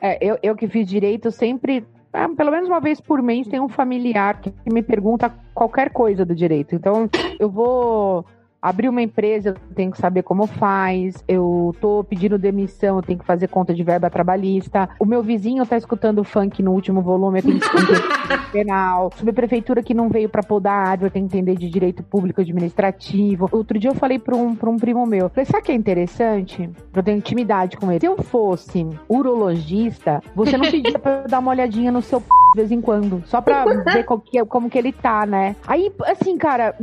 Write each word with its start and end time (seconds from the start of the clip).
É, 0.00 0.18
eu, 0.24 0.38
eu 0.42 0.54
que 0.54 0.68
fiz 0.68 0.86
direito 0.86 1.30
sempre 1.30 1.84
ah, 2.12 2.28
pelo 2.34 2.50
menos 2.50 2.68
uma 2.68 2.80
vez 2.80 3.00
por 3.00 3.22
mês 3.22 3.46
tem 3.46 3.60
um 3.60 3.68
familiar 3.68 4.40
que 4.40 4.52
me 4.72 4.82
pergunta 4.82 5.32
qualquer 5.54 5.90
coisa 5.90 6.24
do 6.24 6.34
direito. 6.34 6.74
Então, 6.74 7.08
eu 7.38 7.50
vou 7.50 8.24
abrir 8.60 8.88
uma 8.88 9.02
empresa, 9.02 9.50
eu 9.50 9.74
tenho 9.74 9.90
que 9.90 9.98
saber 9.98 10.22
como 10.22 10.46
faz. 10.46 11.22
Eu 11.26 11.74
tô 11.80 12.04
pedindo 12.04 12.38
demissão, 12.38 12.96
eu 12.96 13.02
tenho 13.02 13.18
que 13.18 13.24
fazer 13.24 13.48
conta 13.48 13.74
de 13.74 13.82
verba 13.82 14.10
trabalhista. 14.10 14.88
O 14.98 15.04
meu 15.04 15.22
vizinho 15.22 15.64
tá 15.66 15.76
escutando 15.76 16.24
funk 16.24 16.62
no 16.62 16.72
último 16.72 17.00
volume, 17.02 17.38
eu 17.38 17.42
tenho 17.42 17.60
que 17.60 17.66
entender 17.66 18.50
penal. 18.52 19.10
Subprefeitura 19.16 19.82
que 19.82 19.94
não 19.94 20.08
veio 20.08 20.28
para 20.28 20.42
podar 20.42 20.86
a 20.86 20.90
árvore, 20.90 21.08
eu 21.08 21.12
tenho 21.12 21.28
que 21.28 21.36
entender 21.36 21.56
de 21.56 21.68
direito 21.68 22.02
público 22.02 22.40
administrativo. 22.40 23.48
Outro 23.52 23.78
dia 23.78 23.90
eu 23.90 23.94
falei 23.94 24.18
para 24.18 24.34
um, 24.34 24.54
pra 24.54 24.68
um 24.70 24.76
primo 24.76 25.06
meu, 25.06 25.28
falei, 25.28 25.44
sabe 25.44 25.58
o 25.58 25.62
que 25.62 25.72
é 25.72 25.74
interessante? 25.74 26.70
Eu 26.94 27.02
tenho 27.02 27.18
intimidade 27.18 27.76
com 27.76 27.90
ele. 27.90 28.00
Se 28.00 28.06
eu 28.06 28.16
fosse 28.18 28.86
urologista, 29.08 30.22
você 30.34 30.56
não 30.56 30.70
pedia 30.70 30.98
pra 30.98 31.22
eu 31.22 31.28
dar 31.28 31.38
uma 31.38 31.50
olhadinha 31.50 31.92
no 31.92 32.02
seu 32.02 32.20
p... 32.20 32.26
de 32.54 32.60
vez 32.60 32.72
em 32.72 32.80
quando, 32.80 33.22
só 33.26 33.40
pra 33.40 33.64
ver 33.64 34.06
que, 34.24 34.44
como 34.46 34.70
que 34.70 34.78
ele 34.78 34.92
tá, 34.92 35.24
né? 35.26 35.54
Aí, 35.66 35.92
assim, 36.06 36.36
cara, 36.36 36.74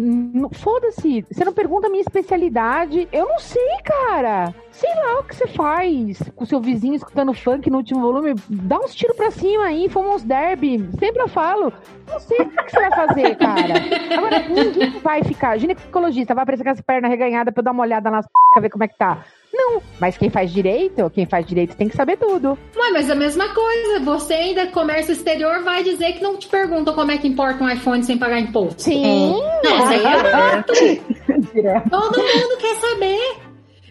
foda-se, 0.54 1.26
você 1.30 1.44
não 1.44 1.54
pergunta 1.66 1.88
a 1.88 1.90
minha 1.90 2.02
especialidade. 2.02 3.08
Eu 3.12 3.28
não 3.28 3.40
sei, 3.40 3.78
cara. 3.84 4.54
Sei 4.70 4.94
lá 4.94 5.20
o 5.20 5.24
que 5.24 5.36
você 5.36 5.48
faz 5.48 6.22
com 6.36 6.46
seu 6.46 6.62
vizinho 6.62 6.94
escutando 6.94 7.34
funk 7.34 7.72
no 7.72 7.78
último 7.78 8.02
volume. 8.02 8.36
Dá 8.48 8.78
uns 8.78 8.94
tiros 8.94 9.18
pra 9.18 9.32
cima 9.32 9.64
aí, 9.64 9.90
fomos 9.90 10.24
derby. 10.24 10.88
Sempre 11.00 11.24
eu 11.24 11.28
falo. 11.28 11.74
Não 12.08 12.20
sei 12.20 12.38
o 12.42 12.50
que 12.50 12.70
você 12.70 12.80
vai 12.82 12.92
fazer, 12.92 13.36
cara. 13.38 13.74
Agora, 14.16 14.48
ninguém 14.48 14.92
vai 15.00 15.24
ficar. 15.24 15.58
Ginecologista 15.58 16.36
vai 16.36 16.44
aparecer 16.44 16.64
com 16.64 16.70
as 16.70 16.82
pernas 16.82 17.10
reganhadas 17.10 17.52
pra 17.52 17.62
eu 17.62 17.66
dar 17.66 17.72
uma 17.72 17.82
olhada 17.82 18.12
nas 18.12 18.28
p... 18.28 18.62
ver 18.62 18.70
como 18.70 18.84
é 18.84 18.88
que 18.88 18.98
tá. 18.98 19.26
Não, 19.56 19.82
mas 20.00 20.18
quem 20.18 20.30
faz 20.30 20.52
direito, 20.52 21.10
quem 21.12 21.26
faz 21.26 21.46
direito 21.46 21.78
tem 21.78 21.88
que 21.88 21.96
saber 21.96 22.18
tudo. 22.18 22.58
Ué, 22.76 22.92
mas 22.92 23.10
a 23.10 23.16
mesma 23.16 23.54
coisa, 23.54 24.02
você 24.02 24.34
ainda 24.34 24.68
comércio 24.68 25.14
exterior 25.14 25.64
vai 25.64 25.82
dizer 25.82 26.14
que 26.14 26.24
não 26.24 26.36
te 26.36 26.48
perguntam 26.48 26.94
como 26.94 27.12
é 27.12 27.18
que 27.18 27.28
importa 27.28 27.64
um 27.64 27.70
iPhone 27.70 28.04
sem 28.04 28.18
pagar 28.18 28.40
imposto. 28.40 28.82
Sim. 28.82 29.32
Não, 29.64 29.78
isso 29.78 29.88
aí 29.88 30.06
é 30.06 30.62
Todo 31.90 32.18
mundo 32.18 32.58
quer 32.60 32.76
saber. 32.76 33.38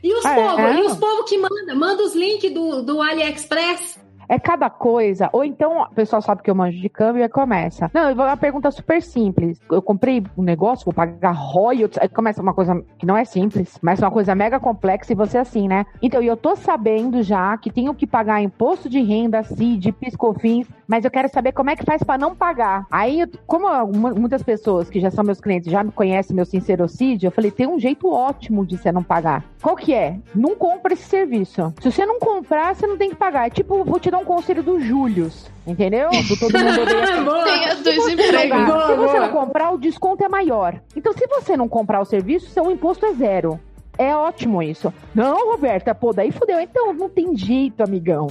E 0.03 0.13
os 0.13 0.25
ah, 0.27 0.35
povos? 0.35 0.61
É? 0.61 0.75
E 0.75 0.83
os 0.83 0.97
povos 0.97 1.31
que 1.31 1.39
manda? 1.39 1.75
Manda 1.75 2.03
os 2.03 2.15
links 2.15 2.53
do, 2.53 2.83
do 2.83 3.01
AliExpress. 3.01 4.04
É 4.29 4.39
cada 4.39 4.71
coisa. 4.71 5.29
Ou 5.33 5.45
então, 5.45 5.83
o 5.83 5.95
pessoal 5.95 6.23
sabe 6.23 6.43
que 6.43 6.51
eu 6.51 6.55
manjo 6.55 6.81
de 6.81 6.89
câmbio 6.89 7.25
e 7.25 7.29
começa. 7.29 7.91
Não, 7.93 8.15
vou 8.15 8.25
uma 8.25 8.37
pergunta 8.37 8.71
super 8.71 9.03
simples. 9.03 9.61
Eu 9.71 9.83
comprei 9.83 10.23
um 10.37 10.43
negócio, 10.43 10.85
vou 10.85 10.95
pagar 10.95 11.33
royalties. 11.33 11.99
Aí 12.01 12.09
começa 12.09 12.43
uma 12.43 12.55
coisa 12.55 12.83
que 12.99 13.07
não 13.07 13.17
é 13.17 13.25
simples, 13.25 13.79
mas 13.83 13.99
uma 13.99 14.11
coisa 14.11 14.35
mega 14.35 14.59
complexa 14.61 15.13
e 15.13 15.17
você 15.17 15.39
assim, 15.39 15.69
né? 15.69 15.85
Então, 16.01 16.23
eu 16.23 16.37
tô 16.37 16.57
sabendo 16.57 17.23
já 17.23 17.57
que 17.59 17.71
tenho 17.71 17.95
que 17.95 18.07
pagar 18.07 18.43
imposto 18.43 18.89
de 18.89 19.03
renda, 19.03 19.43
CID, 19.43 19.93
piscofins, 19.93 20.67
mas 20.87 21.05
eu 21.05 21.11
quero 21.11 21.29
saber 21.29 21.53
como 21.53 21.71
é 21.71 21.77
que 21.77 21.85
faz 21.85 22.03
para 22.03 22.19
não 22.19 22.35
pagar. 22.35 22.87
Aí, 22.91 23.27
como 23.47 23.69
muitas 24.15 24.43
pessoas 24.43 24.89
que 24.91 25.01
já 25.01 25.11
são 25.11 25.25
meus 25.25 25.41
clientes 25.41 25.71
já 25.71 25.83
me 25.83 25.93
conhecem 25.93 26.37
meu 26.37 26.45
sincerocídio, 26.45 27.27
eu 27.27 27.33
falei, 27.33 27.51
tem 27.51 27.67
um 27.67 27.79
jeito 27.79 28.09
ótimo 28.09 28.67
de 28.67 28.77
você 28.77 28.93
não 28.93 29.03
pagar. 29.03 29.45
Qual 29.63 29.77
que 29.77 29.95
é? 29.95 30.19
Não 30.35 30.55
compra 30.55 30.93
esse 30.93 31.05
serviço. 31.05 31.73
Se 31.81 31.91
você 31.91 32.05
não 32.05 32.19
comprar, 32.19 32.75
você 32.75 32.87
não 32.87 32.97
tem 32.97 33.11
que 33.11 33.17
pagar. 33.17 33.47
É 33.47 33.51
tipo, 33.51 33.85
vou 33.85 33.99
te 33.99 34.11
dar 34.15 34.19
um 34.19 34.25
conselho 34.25 34.63
do 34.63 34.81
Július. 34.81 35.47
Entendeu? 35.67 36.11
Do 36.11 36.37
todo 36.39 36.53
mundo 36.59 36.85
Tem 37.45 37.83
dois 37.83 38.09
empregos. 38.09 38.87
Se 38.87 38.95
você 38.95 39.21
não 39.21 39.29
comprar, 39.31 39.71
o 39.73 39.79
desconto 39.79 40.25
é 40.25 40.29
maior. 40.29 40.81
Então, 40.95 41.13
se 41.13 41.27
você 41.27 41.57
não 41.57 41.69
comprar 41.69 42.01
o 42.01 42.05
serviço, 42.05 42.51
seu 42.51 42.71
imposto 42.71 43.05
é 43.05 43.13
zero. 43.15 43.59
É 43.99 44.15
ótimo 44.15 44.63
isso. 44.63 44.93
Não, 45.15 45.51
Roberta, 45.53 45.95
pô, 45.95 46.13
daí 46.13 46.31
fudeu. 46.31 46.61
Então, 46.61 46.93
não 46.93 47.09
tem 47.09 47.37
jeito, 47.37 47.83
amigão. 47.83 48.29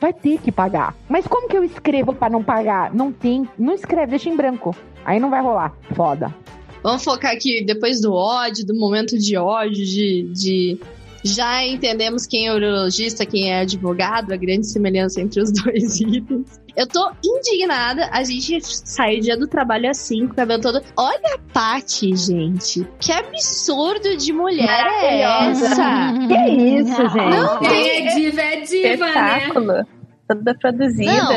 Vai 0.00 0.12
ter 0.12 0.38
que 0.40 0.52
pagar. 0.52 0.94
Mas 1.08 1.26
como 1.26 1.48
que 1.48 1.56
eu 1.56 1.64
escrevo 1.64 2.14
para 2.14 2.30
não 2.30 2.44
pagar? 2.44 2.94
Não 2.94 3.10
tem. 3.10 3.48
Não 3.58 3.74
escreve, 3.74 4.10
deixa 4.10 4.28
em 4.28 4.36
branco. 4.36 4.74
Aí 5.04 5.18
não 5.18 5.30
vai 5.30 5.42
rolar. 5.42 5.72
Foda. 5.94 6.34
Vamos 6.82 7.02
focar 7.02 7.32
aqui 7.32 7.64
depois 7.64 8.00
do 8.00 8.12
ódio, 8.12 8.64
do 8.64 8.74
momento 8.74 9.18
de 9.18 9.36
ódio, 9.36 9.84
de, 9.84 10.30
de 10.32 10.80
já 11.26 11.64
entendemos 11.66 12.26
quem 12.26 12.46
é 12.46 12.54
urologista, 12.54 13.26
quem 13.26 13.50
é 13.52 13.60
advogado, 13.60 14.32
a 14.32 14.36
grande 14.36 14.66
semelhança 14.66 15.20
entre 15.20 15.40
os 15.40 15.52
dois 15.62 16.00
itens. 16.00 16.60
Eu 16.76 16.86
tô 16.86 17.10
indignada. 17.24 18.08
A 18.12 18.22
gente 18.22 18.58
saiu 18.62 19.20
dia 19.20 19.36
do 19.36 19.46
trabalho 19.46 19.88
assim, 19.90 20.26
com 20.26 20.32
o 20.32 20.36
cabelo 20.36 20.60
todo. 20.62 20.82
Olha 20.96 21.34
a 21.34 21.38
Paty, 21.52 22.14
gente. 22.14 22.86
Que 23.00 23.12
absurdo 23.12 24.16
de 24.16 24.32
mulher 24.32 24.86
é 25.02 25.22
essa? 25.22 25.76
Que 26.28 26.50
isso, 26.50 27.02
gente? 27.08 27.30
Não, 27.30 27.60
quem 27.60 27.88
é 27.90 28.14
diva 28.14 28.40
é 28.42 28.60
diva, 28.60 29.06
né? 29.06 29.38
Espetáculo. 29.38 29.66
né? 29.72 29.86
Toda 30.28 30.54
produzida. 30.58 31.12
Não. 31.12 31.32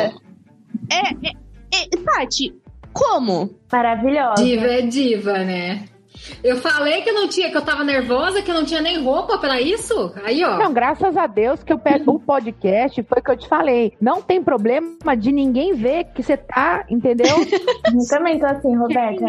É, 0.91 1.11
é, 1.23 1.83
é, 1.93 1.97
Paty, 2.03 2.53
como? 2.91 3.49
Maravilhosa. 3.71 4.43
Diva 4.43 4.65
é 4.65 4.81
diva, 4.81 5.33
né? 5.39 5.85
Eu 6.43 6.57
falei 6.57 7.01
que 7.01 7.11
não 7.11 7.27
tinha, 7.27 7.49
que 7.49 7.57
eu 7.57 7.61
tava 7.61 7.83
nervosa, 7.83 8.41
que 8.41 8.49
eu 8.49 8.55
não 8.55 8.65
tinha 8.65 8.81
nem 8.81 9.01
roupa 9.03 9.37
para 9.37 9.61
isso. 9.61 10.13
Aí, 10.23 10.43
ó. 10.43 10.57
Não, 10.57 10.73
graças 10.73 11.17
a 11.17 11.27
Deus 11.27 11.63
que 11.63 11.73
eu 11.73 11.79
pego 11.79 12.13
o 12.13 12.19
podcast, 12.19 13.01
foi 13.03 13.19
o 13.19 13.23
que 13.23 13.31
eu 13.31 13.37
te 13.37 13.47
falei. 13.47 13.93
Não 13.99 14.21
tem 14.21 14.41
problema 14.41 15.15
de 15.17 15.31
ninguém 15.31 15.73
ver 15.73 16.05
que 16.13 16.23
você 16.23 16.37
tá, 16.37 16.85
entendeu? 16.89 17.35
eu 17.93 18.07
também 18.09 18.39
tô 18.39 18.45
assim, 18.45 18.75
Roberta. 18.75 19.25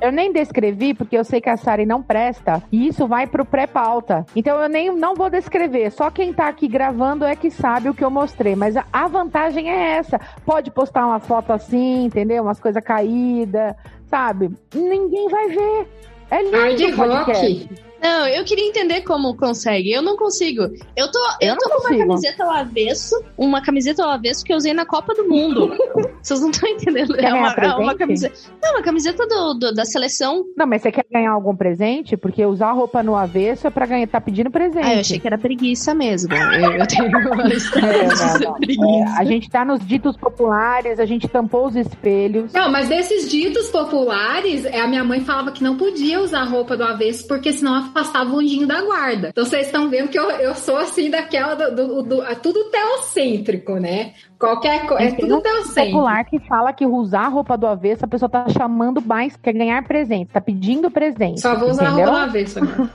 Eu 0.00 0.10
nem 0.10 0.32
descrevi, 0.32 0.94
porque 0.94 1.16
eu 1.16 1.24
sei 1.24 1.40
que 1.40 1.50
a 1.50 1.56
Sari 1.56 1.84
não 1.84 2.02
presta, 2.02 2.62
e 2.72 2.88
isso 2.88 3.06
vai 3.06 3.26
pro 3.26 3.44
pré-pauta. 3.44 4.24
Então 4.34 4.60
eu 4.60 4.68
nem 4.68 4.94
não 4.94 5.14
vou 5.14 5.28
descrever. 5.28 5.90
Só 5.90 6.10
quem 6.10 6.32
tá 6.32 6.48
aqui 6.48 6.66
gravando 6.66 7.24
é 7.24 7.36
que 7.36 7.50
sabe 7.50 7.88
o 7.88 7.94
que 7.94 8.04
eu 8.04 8.10
mostrei. 8.10 8.56
Mas 8.56 8.76
a, 8.76 8.84
a 8.92 9.06
vantagem 9.06 9.70
é 9.70 9.96
essa. 9.96 10.18
Pode 10.44 10.70
postar 10.70 11.06
uma 11.06 11.20
foto 11.20 11.52
assim, 11.52 12.04
entendeu? 12.04 12.42
Umas 12.42 12.58
coisas 12.58 12.82
caídas 12.82 13.74
sabe? 14.10 14.50
Ninguém 14.74 15.28
vai 15.28 15.48
ver. 15.48 15.88
É 16.30 16.42
lindo 16.42 16.92
o 16.92 16.96
podcast. 16.96 17.46
Rock. 17.46 17.89
Não, 18.02 18.26
eu 18.26 18.44
queria 18.44 18.66
entender 18.66 19.02
como 19.02 19.36
consegue. 19.36 19.92
Eu 19.92 20.02
não 20.02 20.16
consigo. 20.16 20.62
Eu 20.96 21.10
tô, 21.10 21.18
eu, 21.40 21.48
eu 21.48 21.56
tô 21.56 21.68
com 21.68 21.76
consigo. 21.76 21.94
uma 21.94 22.06
camiseta 22.06 22.44
ao 22.44 22.50
avesso, 22.50 23.24
uma 23.36 23.62
camiseta 23.62 24.04
ao 24.04 24.10
avesso 24.10 24.44
que 24.44 24.52
eu 24.52 24.56
usei 24.56 24.72
na 24.72 24.86
Copa 24.86 25.14
do 25.14 25.28
Mundo. 25.28 25.70
Vocês 26.22 26.40
não 26.40 26.50
estão 26.50 26.68
entendendo. 26.68 27.14
Quer 27.14 27.30
é 27.30 27.34
uma, 27.34 27.52
é 27.52 27.74
uma 27.74 27.94
camiseta. 27.94 28.34
Não, 28.62 28.72
uma 28.72 28.82
camiseta 28.82 29.26
do, 29.26 29.54
do, 29.54 29.74
da 29.74 29.84
seleção. 29.84 30.44
Não, 30.56 30.66
mas 30.66 30.82
você 30.82 30.92
quer 30.92 31.04
ganhar 31.10 31.32
algum 31.32 31.54
presente? 31.54 32.16
Porque 32.16 32.44
usar 32.44 32.68
a 32.68 32.72
roupa 32.72 33.02
no 33.02 33.16
avesso 33.16 33.66
é 33.66 33.70
pra 33.70 33.86
ganhar, 33.86 34.06
tá 34.06 34.20
pedindo 34.20 34.50
presente. 34.50 34.84
Ah, 34.84 34.94
eu 34.94 35.00
achei 35.00 35.18
que 35.18 35.26
era 35.26 35.38
preguiça 35.38 35.94
mesmo. 35.94 36.32
Eu, 36.34 36.72
eu 36.72 36.86
tenho 36.86 37.08
uma 37.32 37.44
é, 37.50 39.00
é, 39.00 39.18
a 39.18 39.24
gente 39.24 39.50
tá 39.50 39.64
nos 39.64 39.86
ditos 39.86 40.16
populares, 40.16 40.98
a 40.98 41.04
gente 41.04 41.28
tampou 41.28 41.66
os 41.66 41.76
espelhos. 41.76 42.52
Não, 42.52 42.70
mas 42.70 42.88
desses 42.88 43.30
ditos 43.30 43.68
populares, 43.68 44.66
a 44.66 44.86
minha 44.86 45.04
mãe 45.04 45.20
falava 45.20 45.52
que 45.52 45.62
não 45.62 45.76
podia 45.76 46.20
usar 46.20 46.40
a 46.40 46.44
roupa 46.44 46.76
do 46.76 46.84
avesso, 46.84 47.26
porque 47.26 47.52
senão 47.52 47.89
afastava 47.90 48.32
o 48.32 48.38
anjinho 48.38 48.66
da 48.66 48.82
guarda. 48.82 49.28
Então 49.28 49.44
vocês 49.44 49.66
estão 49.66 49.88
vendo 49.90 50.08
que 50.08 50.18
eu, 50.18 50.30
eu 50.30 50.54
sou 50.54 50.76
assim 50.76 51.10
daquela 51.10 51.54
do, 51.54 51.74
do, 51.74 52.02
do, 52.02 52.22
é 52.22 52.34
tudo 52.34 52.70
teocêntrico, 52.70 53.74
né? 53.74 54.12
Qualquer 54.38 54.86
coisa. 54.86 55.04
É 55.04 55.12
tudo 55.12 55.40
teocêntrico. 55.40 55.98
popular 55.98 56.24
que 56.24 56.38
fala 56.40 56.72
que 56.72 56.86
usar 56.86 57.26
a 57.26 57.28
roupa 57.28 57.58
do 57.58 57.66
avesso, 57.66 58.04
a 58.04 58.08
pessoa 58.08 58.28
tá 58.28 58.48
chamando 58.48 59.02
mais, 59.02 59.36
quer 59.36 59.52
ganhar 59.52 59.82
presente, 59.84 60.30
tá 60.32 60.40
pedindo 60.40 60.90
presente. 60.90 61.40
Só 61.40 61.54
vou 61.54 61.70
usar 61.70 61.92
entendeu? 61.92 62.04
a 62.04 62.06
roupa 62.06 62.20
do 62.20 62.30
avesso 62.30 62.58
agora. 62.58 62.90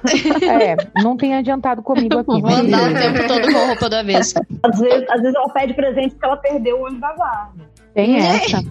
É, 0.65 1.01
não 1.03 1.17
tem 1.17 1.35
adiantado 1.35 1.81
comigo 1.83 2.17
aqui. 2.17 2.41
Vou 2.41 2.49
andar 2.49 2.89
o 2.89 2.93
tempo 2.93 3.27
todo 3.27 3.51
com 3.51 3.57
a 3.57 3.67
roupa 3.67 3.89
do 3.89 3.95
avesso. 3.95 4.39
Às 4.63 4.79
vezes, 4.79 5.09
às 5.09 5.21
vezes 5.21 5.35
ela 5.35 5.49
pede 5.49 5.73
presente 5.73 6.09
porque 6.11 6.25
ela 6.25 6.37
perdeu 6.37 6.77
o 6.77 6.81
olho 6.83 6.99
da 6.99 7.13
guarda. 7.13 7.69
Tem 7.93 8.17
essa. 8.17 8.63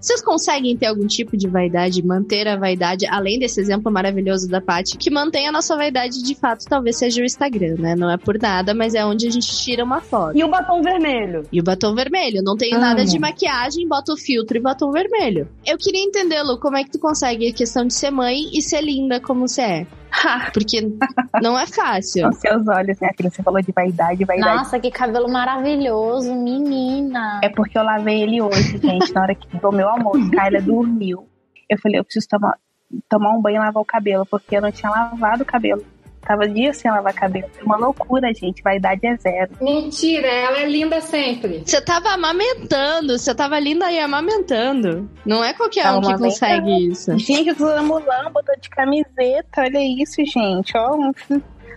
Vocês 0.00 0.22
conseguem 0.22 0.76
ter 0.76 0.86
algum 0.86 1.06
tipo 1.06 1.36
de 1.36 1.48
vaidade, 1.48 2.04
manter 2.04 2.46
a 2.48 2.56
vaidade, 2.56 3.06
além 3.06 3.38
desse 3.38 3.60
exemplo 3.60 3.90
maravilhoso 3.90 4.48
da 4.48 4.60
Paty, 4.60 4.96
que 4.96 5.10
mantém 5.10 5.48
a 5.48 5.52
nossa 5.52 5.76
vaidade 5.76 6.22
de 6.22 6.34
fato, 6.34 6.64
talvez 6.68 6.96
seja 6.96 7.22
o 7.22 7.24
Instagram, 7.24 7.76
né? 7.78 7.94
Não 7.96 8.10
é 8.10 8.16
por 8.16 8.38
nada, 8.38 8.74
mas 8.74 8.94
é 8.94 9.04
onde 9.04 9.26
a 9.26 9.30
gente 9.30 9.56
tira 9.58 9.84
uma 9.84 10.00
foto. 10.00 10.36
E 10.36 10.44
o 10.44 10.48
batom 10.48 10.82
vermelho. 10.82 11.46
E 11.52 11.60
o 11.60 11.64
batom 11.64 11.94
vermelho. 11.94 12.42
Não 12.42 12.56
tenho 12.56 12.78
nada 12.78 13.04
de 13.04 13.18
maquiagem, 13.18 13.88
bota 13.88 14.12
o 14.12 14.16
filtro 14.16 14.56
e 14.56 14.60
batom 14.60 14.90
vermelho. 14.90 15.48
Eu 15.66 15.76
queria 15.76 16.02
entender, 16.02 16.42
Lu, 16.42 16.58
como 16.58 16.76
é 16.76 16.84
que 16.84 16.90
tu 16.90 16.98
consegue 16.98 17.48
a 17.48 17.52
questão 17.52 17.86
de 17.86 17.94
ser 17.94 18.10
mãe 18.10 18.50
e 18.52 18.62
ser 18.62 18.82
linda 18.82 19.20
como 19.20 19.46
você 19.46 19.62
é? 19.62 19.86
Porque 20.52 20.80
não 21.42 21.58
é 21.58 21.66
fácil. 21.66 22.22
São 22.22 22.32
seus 22.32 22.68
olhos, 22.68 22.98
né, 23.00 23.10
filha? 23.16 23.30
Você 23.30 23.42
falou 23.42 23.60
de 23.60 23.72
vaidade, 23.72 24.24
vaidade. 24.24 24.56
Nossa, 24.56 24.78
que 24.78 24.90
cabelo 24.90 25.30
maravilhoso, 25.30 26.34
menina. 26.34 27.40
É 27.42 27.48
porque 27.48 27.78
eu 27.78 27.82
lavei 27.82 28.22
ele 28.22 28.40
hoje, 28.40 28.78
gente, 28.78 29.12
na 29.12 29.22
hora 29.22 29.34
que 29.34 29.56
do 29.56 29.72
meu 29.72 29.88
almoço. 29.88 30.30
Kyla 30.30 30.60
dormiu. 30.60 31.28
Eu 31.68 31.78
falei, 31.78 31.98
eu 32.00 32.04
preciso 32.04 32.28
tomar, 32.28 32.54
tomar 33.08 33.32
um 33.32 33.42
banho 33.42 33.56
e 33.56 33.58
lavar 33.58 33.82
o 33.82 33.86
cabelo, 33.86 34.24
porque 34.26 34.56
eu 34.56 34.62
não 34.62 34.72
tinha 34.72 34.90
lavado 34.90 35.42
o 35.42 35.46
cabelo. 35.46 35.84
Tava 36.20 36.48
dias 36.48 36.76
sem 36.76 36.90
lavar 36.90 37.14
cabelo. 37.14 37.48
É 37.58 37.64
uma 37.64 37.76
loucura, 37.76 38.32
gente. 38.34 38.62
Vaidade 38.62 39.06
é 39.06 39.16
zero. 39.16 39.50
Mentira, 39.60 40.26
ela 40.26 40.58
é 40.58 40.68
linda 40.68 41.00
sempre. 41.00 41.62
Você 41.64 41.80
tava 41.80 42.10
amamentando, 42.10 43.18
você 43.18 43.34
tava 43.34 43.58
linda 43.58 43.86
aí 43.86 43.98
amamentando. 43.98 45.08
Não 45.24 45.42
é 45.42 45.54
qualquer 45.54 45.84
tava 45.84 45.98
um 45.98 46.00
que 46.02 46.18
consegue 46.18 46.88
isso. 46.88 47.18
Gente, 47.18 47.48
eu 47.48 47.56
tô 47.56 47.66
namorando, 47.66 48.32
tô 48.32 48.60
de 48.60 48.68
camiseta, 48.68 49.62
olha 49.62 50.02
isso, 50.02 50.16
gente. 50.24 50.76
Ó, 50.76 50.96
não, 50.96 51.12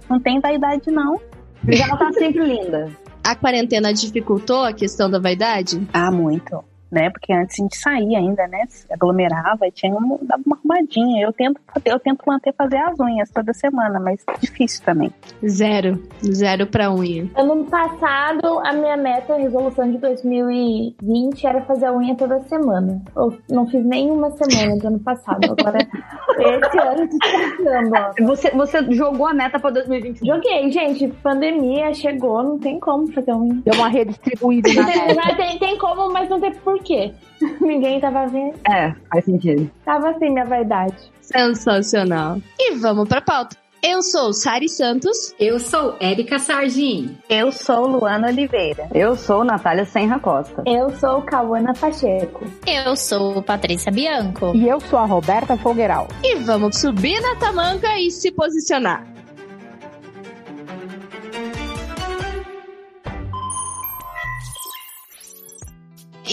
não 0.10 0.20
tem 0.20 0.40
vaidade, 0.40 0.92
não. 0.92 1.20
Já 1.68 1.86
ela 1.86 1.98
tá 1.98 2.12
sempre 2.14 2.44
linda. 2.44 2.90
A 3.24 3.36
quarentena 3.36 3.94
dificultou 3.94 4.66
a 4.66 4.74
questão 4.74 5.10
da 5.10 5.20
vaidade? 5.20 5.88
Ah, 5.94 6.12
muito 6.12 6.71
né? 6.92 7.10
Porque 7.10 7.32
antes 7.34 7.60
a 7.60 7.64
gente 7.64 7.78
saía 7.78 8.20
ainda, 8.20 8.48
né? 8.48 8.66
Se 8.68 8.92
aglomerava 8.92 9.68
e 9.68 9.72
tinha 9.72 9.94
um, 9.96 10.20
dava 10.22 10.42
uma 10.46 10.58
arrumadinha. 10.58 11.24
Eu 11.24 11.32
tento, 11.32 11.60
eu 11.86 12.00
tento 12.00 12.24
manter 12.28 12.54
fazer 12.54 12.78
as 12.78 13.00
unhas 13.00 13.30
toda 13.30 13.54
semana, 13.54 14.00
mas 14.00 14.24
é 14.28 14.38
difícil 14.40 14.84
também. 14.84 15.12
Zero. 15.48 16.02
Zero 16.24 16.68
pra 16.68 16.92
unha. 16.94 17.30
Ano 17.36 17.64
passado, 17.66 18.60
a 18.60 18.74
minha 18.74 18.98
meta, 18.98 19.34
a 19.34 19.38
resolução 19.38 19.90
de 19.92 19.98
2020 19.98 21.48
era 21.48 21.62
fazer 21.62 21.86
a 21.86 21.94
unha 21.94 22.16
toda 22.16 22.40
semana. 22.42 23.02
Eu 23.16 23.38
não 23.50 23.68
fiz 23.68 23.84
nenhuma 23.86 24.32
semana 24.32 24.78
do 24.78 24.88
ano 24.88 25.00
passado. 25.00 25.56
Agora, 25.58 25.78
esse 26.40 26.80
ano 26.80 27.08
tô 27.08 27.18
tentando, 27.18 27.92
ó. 27.96 28.26
Você, 28.28 28.52
você 28.52 28.92
jogou 28.92 29.28
a 29.28 29.34
meta 29.34 29.60
pra 29.60 29.70
2020? 29.70 30.26
Joguei, 30.26 30.72
gente. 30.72 31.08
Pandemia 31.24 31.94
chegou, 31.94 32.44
não 32.44 32.60
tem 32.60 32.80
como 32.80 33.12
fazer 33.12 33.34
unha. 33.34 33.62
Deu 33.64 33.76
uma 33.76 33.88
redistribuída 33.88 34.74
na 34.74 34.82
Mas 35.16 35.38
tem, 35.38 35.58
tem 35.60 35.78
como, 35.78 36.12
mas 36.12 36.30
não 36.30 36.40
tem 36.40 36.52
por 36.82 36.84
quê. 36.84 37.14
Ninguém 37.62 38.00
tava 38.00 38.28
vendo. 38.28 38.56
É, 38.70 38.94
faz 39.10 39.26
sentido. 39.26 39.70
Tava 39.86 40.10
assim 40.10 40.30
minha 40.30 40.46
vaidade. 40.46 40.96
Sensacional. 41.22 42.40
E 42.60 42.76
vamos 42.76 43.08
pra 43.08 43.22
pauta. 43.22 43.56
Eu 43.84 44.04
sou 44.04 44.32
Sari 44.32 44.70
Santos. 44.70 45.34
Eu 45.40 45.60
sou 45.60 45.96
Érica 46.00 46.38
Sargin. 46.38 47.18
Eu 47.28 47.52
sou 47.52 47.88
Luana 47.88 48.28
Oliveira. 48.28 48.88
Eu 48.94 49.16
sou 49.16 49.44
Natália 49.44 49.86
Senra 49.86 50.20
Costa. 50.20 50.62
Eu 50.68 50.92
sou 50.98 51.24
Cauana 51.24 51.74
Pacheco. 51.74 52.46
Eu 52.68 52.96
sou 52.96 53.42
Patrícia 53.42 53.92
Bianco. 53.92 54.56
E 54.56 54.70
eu 54.70 54.80
sou 54.80 55.00
a 55.00 55.06
Roberta 55.06 55.58
Fogueiral. 55.58 56.08
E 56.24 56.36
vamos 56.36 56.80
subir 56.80 57.20
na 57.22 57.36
tamanca 57.38 57.98
e 57.98 58.12
se 58.12 58.32
posicionar. 58.32 59.11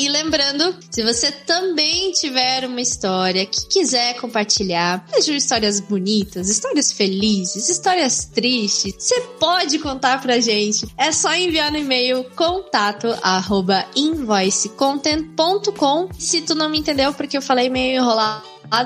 E 0.08 0.10
lembrando, 0.10 0.74
se 0.90 1.02
você 1.02 1.30
também 1.30 2.10
tiver 2.12 2.64
uma 2.64 2.80
história 2.80 3.44
que 3.44 3.68
quiser 3.68 4.18
compartilhar, 4.18 5.04
sejam 5.12 5.34
histórias 5.34 5.80
bonitas, 5.80 6.48
histórias 6.48 6.90
felizes, 6.90 7.68
histórias 7.68 8.24
tristes, 8.24 8.94
você 8.98 9.20
pode 9.38 9.78
contar 9.78 10.22
pra 10.22 10.40
gente. 10.40 10.88
É 10.96 11.12
só 11.12 11.34
enviar 11.34 11.70
no 11.70 11.76
e-mail 11.76 12.24
contato 12.34 13.08
arroba 13.22 13.84
invoicecontent.com. 13.94 16.08
Se 16.18 16.40
tu 16.40 16.54
não 16.54 16.70
me 16.70 16.78
entendeu 16.78 17.12
porque 17.12 17.36
eu 17.36 17.42
falei 17.42 17.68
meio 17.68 18.00
enrolado, 18.00 18.42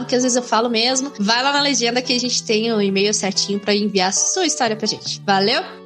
que 0.08 0.16
às 0.16 0.24
vezes 0.24 0.34
eu 0.34 0.42
falo 0.42 0.68
mesmo, 0.68 1.12
vai 1.20 1.40
lá 1.40 1.52
na 1.52 1.62
legenda 1.62 2.02
que 2.02 2.12
a 2.12 2.18
gente 2.18 2.42
tem 2.42 2.72
o 2.72 2.82
e-mail 2.82 3.14
certinho 3.14 3.60
para 3.60 3.76
enviar 3.76 4.12
sua 4.12 4.44
história 4.44 4.74
pra 4.74 4.88
gente. 4.88 5.22
Valeu? 5.24 5.81